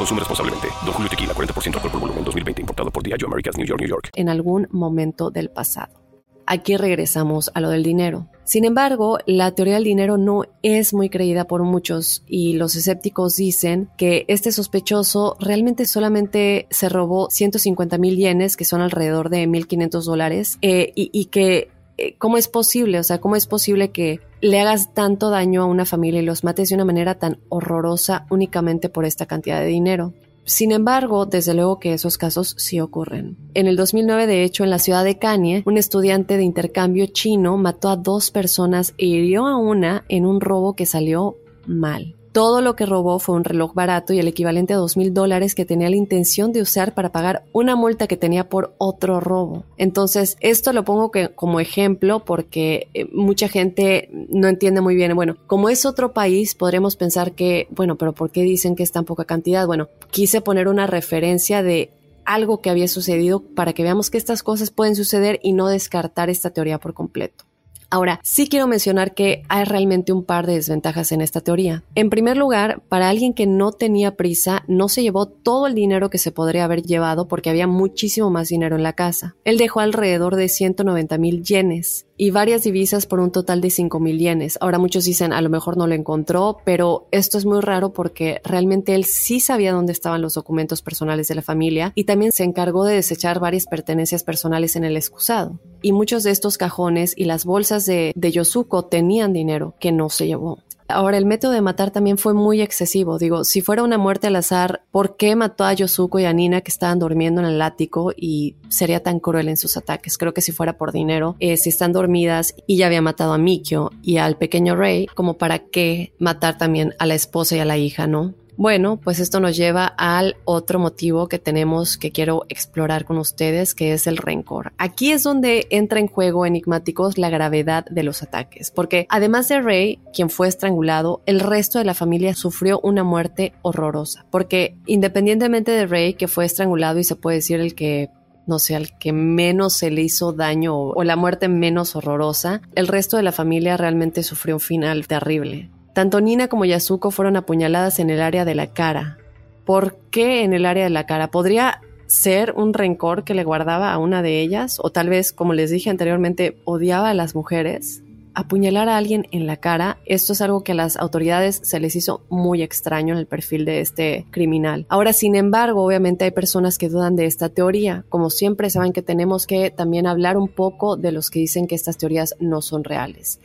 Consume 0.00 0.20
responsablemente. 0.20 0.68
Don 0.86 0.94
Julio 0.94 1.10
Tequila, 1.10 1.34
40% 1.34 1.74
alcohol 1.74 1.90
por 1.90 2.00
volumen, 2.00 2.24
2020. 2.24 2.62
Importado 2.62 2.90
por 2.90 3.02
Diageo 3.02 3.28
Americas, 3.28 3.58
New 3.58 3.66
York, 3.66 3.80
New 3.82 3.88
York. 3.90 4.08
En 4.14 4.30
algún 4.30 4.66
momento 4.70 5.30
del 5.30 5.50
pasado. 5.50 6.00
Aquí 6.46 6.78
regresamos 6.78 7.50
a 7.52 7.60
lo 7.60 7.68
del 7.68 7.82
dinero. 7.82 8.26
Sin 8.44 8.64
embargo, 8.64 9.18
la 9.26 9.54
teoría 9.54 9.74
del 9.74 9.84
dinero 9.84 10.16
no 10.16 10.44
es 10.62 10.94
muy 10.94 11.10
creída 11.10 11.44
por 11.44 11.64
muchos 11.64 12.24
y 12.26 12.54
los 12.54 12.76
escépticos 12.76 13.36
dicen 13.36 13.90
que 13.98 14.24
este 14.26 14.52
sospechoso 14.52 15.36
realmente 15.38 15.84
solamente 15.84 16.66
se 16.70 16.88
robó 16.88 17.28
150 17.30 17.98
mil 17.98 18.16
yenes, 18.16 18.56
que 18.56 18.64
son 18.64 18.80
alrededor 18.80 19.28
de 19.28 19.46
1.500 19.46 20.02
dólares, 20.02 20.58
eh, 20.62 20.92
y, 20.94 21.26
que 21.26 21.70
¿cómo 22.18 22.36
es 22.36 22.48
posible? 22.48 22.98
O 22.98 23.02
sea, 23.02 23.18
¿cómo 23.18 23.36
es 23.36 23.46
posible 23.46 23.90
que 23.90 24.20
le 24.40 24.60
hagas 24.60 24.92
tanto 24.94 25.30
daño 25.30 25.62
a 25.62 25.66
una 25.66 25.84
familia 25.84 26.20
y 26.20 26.24
los 26.24 26.44
mates 26.44 26.68
de 26.68 26.74
una 26.74 26.84
manera 26.84 27.18
tan 27.18 27.38
horrorosa 27.48 28.26
únicamente 28.30 28.88
por 28.88 29.04
esta 29.04 29.26
cantidad 29.26 29.60
de 29.60 29.66
dinero? 29.66 30.12
Sin 30.44 30.72
embargo, 30.72 31.26
desde 31.26 31.54
luego 31.54 31.78
que 31.78 31.92
esos 31.92 32.18
casos 32.18 32.54
sí 32.58 32.80
ocurren. 32.80 33.36
En 33.54 33.66
el 33.66 33.76
2009, 33.76 34.26
de 34.26 34.42
hecho, 34.42 34.64
en 34.64 34.70
la 34.70 34.78
ciudad 34.78 35.04
de 35.04 35.18
Kanye, 35.18 35.62
un 35.66 35.76
estudiante 35.76 36.36
de 36.36 36.42
intercambio 36.42 37.06
chino 37.06 37.56
mató 37.56 37.88
a 37.88 37.96
dos 37.96 38.30
personas 38.30 38.94
e 38.98 39.06
hirió 39.06 39.46
a 39.46 39.56
una 39.56 40.04
en 40.08 40.26
un 40.26 40.40
robo 40.40 40.74
que 40.74 40.86
salió 40.86 41.36
mal. 41.66 42.16
Todo 42.32 42.60
lo 42.60 42.76
que 42.76 42.86
robó 42.86 43.18
fue 43.18 43.34
un 43.34 43.42
reloj 43.42 43.74
barato 43.74 44.12
y 44.12 44.20
el 44.20 44.28
equivalente 44.28 44.72
a 44.72 44.76
dos 44.76 44.96
mil 44.96 45.12
dólares 45.12 45.56
que 45.56 45.64
tenía 45.64 45.90
la 45.90 45.96
intención 45.96 46.52
de 46.52 46.62
usar 46.62 46.94
para 46.94 47.10
pagar 47.10 47.44
una 47.52 47.74
multa 47.74 48.06
que 48.06 48.16
tenía 48.16 48.48
por 48.48 48.74
otro 48.78 49.18
robo. 49.18 49.64
Entonces, 49.76 50.36
esto 50.40 50.72
lo 50.72 50.84
pongo 50.84 51.10
como 51.34 51.58
ejemplo 51.58 52.24
porque 52.24 52.88
eh, 52.94 53.06
mucha 53.12 53.48
gente 53.48 54.08
no 54.28 54.46
entiende 54.46 54.80
muy 54.80 54.94
bien. 54.94 55.14
Bueno, 55.16 55.38
como 55.48 55.70
es 55.70 55.84
otro 55.84 56.12
país, 56.12 56.54
podremos 56.54 56.94
pensar 56.94 57.32
que, 57.32 57.66
bueno, 57.70 57.96
pero 57.96 58.12
¿por 58.12 58.30
qué 58.30 58.42
dicen 58.42 58.76
que 58.76 58.84
es 58.84 58.92
tan 58.92 59.04
poca 59.04 59.24
cantidad? 59.24 59.66
Bueno, 59.66 59.88
quise 60.12 60.40
poner 60.40 60.68
una 60.68 60.86
referencia 60.86 61.64
de 61.64 61.90
algo 62.24 62.60
que 62.60 62.70
había 62.70 62.86
sucedido 62.86 63.42
para 63.42 63.72
que 63.72 63.82
veamos 63.82 64.08
que 64.08 64.18
estas 64.18 64.44
cosas 64.44 64.70
pueden 64.70 64.94
suceder 64.94 65.40
y 65.42 65.52
no 65.52 65.66
descartar 65.66 66.30
esta 66.30 66.50
teoría 66.50 66.78
por 66.78 66.94
completo. 66.94 67.49
Ahora, 67.92 68.20
sí 68.22 68.48
quiero 68.48 68.68
mencionar 68.68 69.14
que 69.14 69.42
hay 69.48 69.64
realmente 69.64 70.12
un 70.12 70.22
par 70.22 70.46
de 70.46 70.54
desventajas 70.54 71.10
en 71.10 71.20
esta 71.20 71.40
teoría. 71.40 71.82
En 71.96 72.08
primer 72.08 72.36
lugar, 72.36 72.82
para 72.88 73.08
alguien 73.08 73.34
que 73.34 73.48
no 73.48 73.72
tenía 73.72 74.14
prisa, 74.14 74.62
no 74.68 74.88
se 74.88 75.02
llevó 75.02 75.26
todo 75.26 75.66
el 75.66 75.74
dinero 75.74 76.08
que 76.08 76.18
se 76.18 76.30
podría 76.30 76.64
haber 76.64 76.82
llevado 76.82 77.26
porque 77.26 77.50
había 77.50 77.66
muchísimo 77.66 78.30
más 78.30 78.48
dinero 78.48 78.76
en 78.76 78.84
la 78.84 78.92
casa. 78.92 79.34
Él 79.44 79.58
dejó 79.58 79.80
alrededor 79.80 80.36
de 80.36 80.48
190 80.48 81.18
mil 81.18 81.42
yenes 81.42 82.06
y 82.20 82.30
varias 82.30 82.62
divisas 82.62 83.06
por 83.06 83.18
un 83.18 83.32
total 83.32 83.62
de 83.62 83.70
5 83.70 83.98
mil 83.98 84.18
yenes. 84.18 84.58
Ahora 84.60 84.78
muchos 84.78 85.04
dicen 85.04 85.32
a 85.32 85.40
lo 85.40 85.48
mejor 85.48 85.78
no 85.78 85.86
lo 85.86 85.94
encontró, 85.94 86.58
pero 86.66 87.08
esto 87.12 87.38
es 87.38 87.46
muy 87.46 87.60
raro 87.60 87.94
porque 87.94 88.42
realmente 88.44 88.94
él 88.94 89.06
sí 89.06 89.40
sabía 89.40 89.72
dónde 89.72 89.92
estaban 89.92 90.20
los 90.20 90.34
documentos 90.34 90.82
personales 90.82 91.28
de 91.28 91.34
la 91.34 91.42
familia 91.42 91.92
y 91.94 92.04
también 92.04 92.30
se 92.30 92.44
encargó 92.44 92.84
de 92.84 92.94
desechar 92.94 93.40
varias 93.40 93.64
pertenencias 93.64 94.22
personales 94.22 94.76
en 94.76 94.84
el 94.84 94.98
excusado. 94.98 95.58
Y 95.82 95.92
muchos 95.92 96.22
de 96.22 96.30
estos 96.30 96.58
cajones 96.58 97.14
y 97.16 97.24
las 97.24 97.44
bolsas 97.44 97.86
de, 97.86 98.12
de 98.14 98.32
Yosuko 98.32 98.84
tenían 98.84 99.32
dinero 99.32 99.74
que 99.78 99.92
no 99.92 100.10
se 100.10 100.26
llevó. 100.26 100.58
Ahora, 100.90 101.16
el 101.18 101.26
método 101.26 101.52
de 101.52 101.60
matar 101.60 101.90
también 101.90 102.18
fue 102.18 102.34
muy 102.34 102.60
excesivo. 102.60 103.18
Digo, 103.18 103.44
si 103.44 103.60
fuera 103.60 103.82
una 103.82 103.98
muerte 103.98 104.26
al 104.26 104.36
azar, 104.36 104.82
¿por 104.90 105.16
qué 105.16 105.36
mató 105.36 105.64
a 105.64 105.72
Yosuko 105.72 106.18
y 106.18 106.24
a 106.24 106.32
Nina 106.32 106.60
que 106.60 106.70
estaban 106.70 106.98
durmiendo 106.98 107.40
en 107.40 107.46
el 107.46 107.62
ático 107.62 108.12
y 108.16 108.56
sería 108.68 109.02
tan 109.02 109.20
cruel 109.20 109.48
en 109.48 109.56
sus 109.56 109.76
ataques? 109.76 110.18
Creo 110.18 110.34
que 110.34 110.40
si 110.40 110.52
fuera 110.52 110.76
por 110.76 110.92
dinero, 110.92 111.36
eh, 111.38 111.56
si 111.56 111.68
están 111.68 111.92
dormidas 111.92 112.54
y 112.66 112.76
ya 112.76 112.86
había 112.86 113.02
matado 113.02 113.32
a 113.32 113.38
Mikio 113.38 113.90
y 114.02 114.18
al 114.18 114.36
pequeño 114.36 114.76
Rey, 114.76 115.06
como 115.14 115.38
para 115.38 115.60
qué 115.60 116.12
matar 116.18 116.58
también 116.58 116.94
a 116.98 117.06
la 117.06 117.14
esposa 117.14 117.56
y 117.56 117.60
a 117.60 117.64
la 117.64 117.78
hija, 117.78 118.06
¿no? 118.06 118.34
Bueno, 118.60 119.00
pues 119.02 119.20
esto 119.20 119.40
nos 119.40 119.56
lleva 119.56 119.86
al 119.86 120.36
otro 120.44 120.78
motivo 120.78 121.28
que 121.28 121.38
tenemos 121.38 121.96
que 121.96 122.12
quiero 122.12 122.44
explorar 122.50 123.06
con 123.06 123.16
ustedes, 123.16 123.74
que 123.74 123.94
es 123.94 124.06
el 124.06 124.18
rencor. 124.18 124.74
Aquí 124.76 125.12
es 125.12 125.22
donde 125.22 125.66
entra 125.70 125.98
en 125.98 126.08
juego 126.08 126.44
enigmáticos 126.44 127.16
la 127.16 127.30
gravedad 127.30 127.86
de 127.86 128.02
los 128.02 128.22
ataques, 128.22 128.70
porque 128.70 129.06
además 129.08 129.48
de 129.48 129.62
Rey, 129.62 129.98
quien 130.12 130.28
fue 130.28 130.46
estrangulado, 130.46 131.22
el 131.24 131.40
resto 131.40 131.78
de 131.78 131.86
la 131.86 131.94
familia 131.94 132.34
sufrió 132.34 132.80
una 132.80 133.02
muerte 133.02 133.54
horrorosa, 133.62 134.26
porque 134.30 134.76
independientemente 134.84 135.70
de 135.70 135.86
Rey, 135.86 136.12
que 136.12 136.28
fue 136.28 136.44
estrangulado 136.44 136.98
y 136.98 137.04
se 137.04 137.16
puede 137.16 137.38
decir 137.38 137.60
el 137.60 137.74
que 137.74 138.10
no 138.46 138.58
sé, 138.58 138.76
al 138.76 138.98
que 138.98 139.14
menos 139.14 139.72
se 139.72 139.90
le 139.90 140.02
hizo 140.02 140.34
daño 140.34 140.76
o, 140.76 141.02
la 141.02 141.16
muerte 141.16 141.48
menos 141.48 141.96
horrorosa, 141.96 142.60
el 142.74 142.88
resto 142.88 143.16
de 143.16 143.22
la 143.22 143.32
familia 143.32 143.78
realmente 143.78 144.22
sufrió 144.22 144.56
un 144.56 144.60
final 144.60 145.06
terrible. 145.06 145.70
Tanto 145.92 146.20
Nina 146.20 146.48
como 146.48 146.64
Yasuko 146.64 147.10
fueron 147.10 147.36
apuñaladas 147.36 147.98
en 147.98 148.10
el 148.10 148.22
área 148.22 148.44
de 148.44 148.54
la 148.54 148.68
cara. 148.68 149.18
¿Por 149.64 149.96
qué 150.10 150.44
en 150.44 150.52
el 150.52 150.66
área 150.66 150.84
de 150.84 150.90
la 150.90 151.06
cara? 151.06 151.30
¿Podría 151.30 151.80
ser 152.06 152.52
un 152.56 152.74
rencor 152.74 153.24
que 153.24 153.34
le 153.34 153.44
guardaba 153.44 153.92
a 153.92 153.98
una 153.98 154.22
de 154.22 154.40
ellas? 154.40 154.78
¿O 154.82 154.90
tal 154.90 155.08
vez, 155.08 155.32
como 155.32 155.52
les 155.52 155.70
dije 155.70 155.90
anteriormente, 155.90 156.56
odiaba 156.64 157.10
a 157.10 157.14
las 157.14 157.34
mujeres? 157.34 158.02
Apuñalar 158.32 158.88
a 158.88 158.96
alguien 158.96 159.26
en 159.32 159.46
la 159.48 159.56
cara, 159.56 159.98
esto 160.06 160.32
es 160.32 160.40
algo 160.40 160.62
que 160.62 160.72
a 160.72 160.76
las 160.76 160.96
autoridades 160.96 161.60
se 161.64 161.80
les 161.80 161.96
hizo 161.96 162.22
muy 162.30 162.62
extraño 162.62 163.14
en 163.14 163.18
el 163.18 163.26
perfil 163.26 163.64
de 163.64 163.80
este 163.80 164.26
criminal. 164.30 164.86
Ahora, 164.88 165.12
sin 165.12 165.34
embargo, 165.34 165.84
obviamente 165.84 166.24
hay 166.24 166.30
personas 166.30 166.78
que 166.78 166.88
dudan 166.88 167.16
de 167.16 167.26
esta 167.26 167.48
teoría. 167.48 168.04
Como 168.08 168.30
siempre, 168.30 168.70
saben 168.70 168.92
que 168.92 169.02
tenemos 169.02 169.48
que 169.48 169.70
también 169.70 170.06
hablar 170.06 170.36
un 170.36 170.46
poco 170.46 170.96
de 170.96 171.10
los 171.10 171.28
que 171.28 171.40
dicen 171.40 171.66
que 171.66 171.74
estas 171.74 171.98
teorías 171.98 172.36
no 172.38 172.62
son 172.62 172.84
reales. 172.84 173.40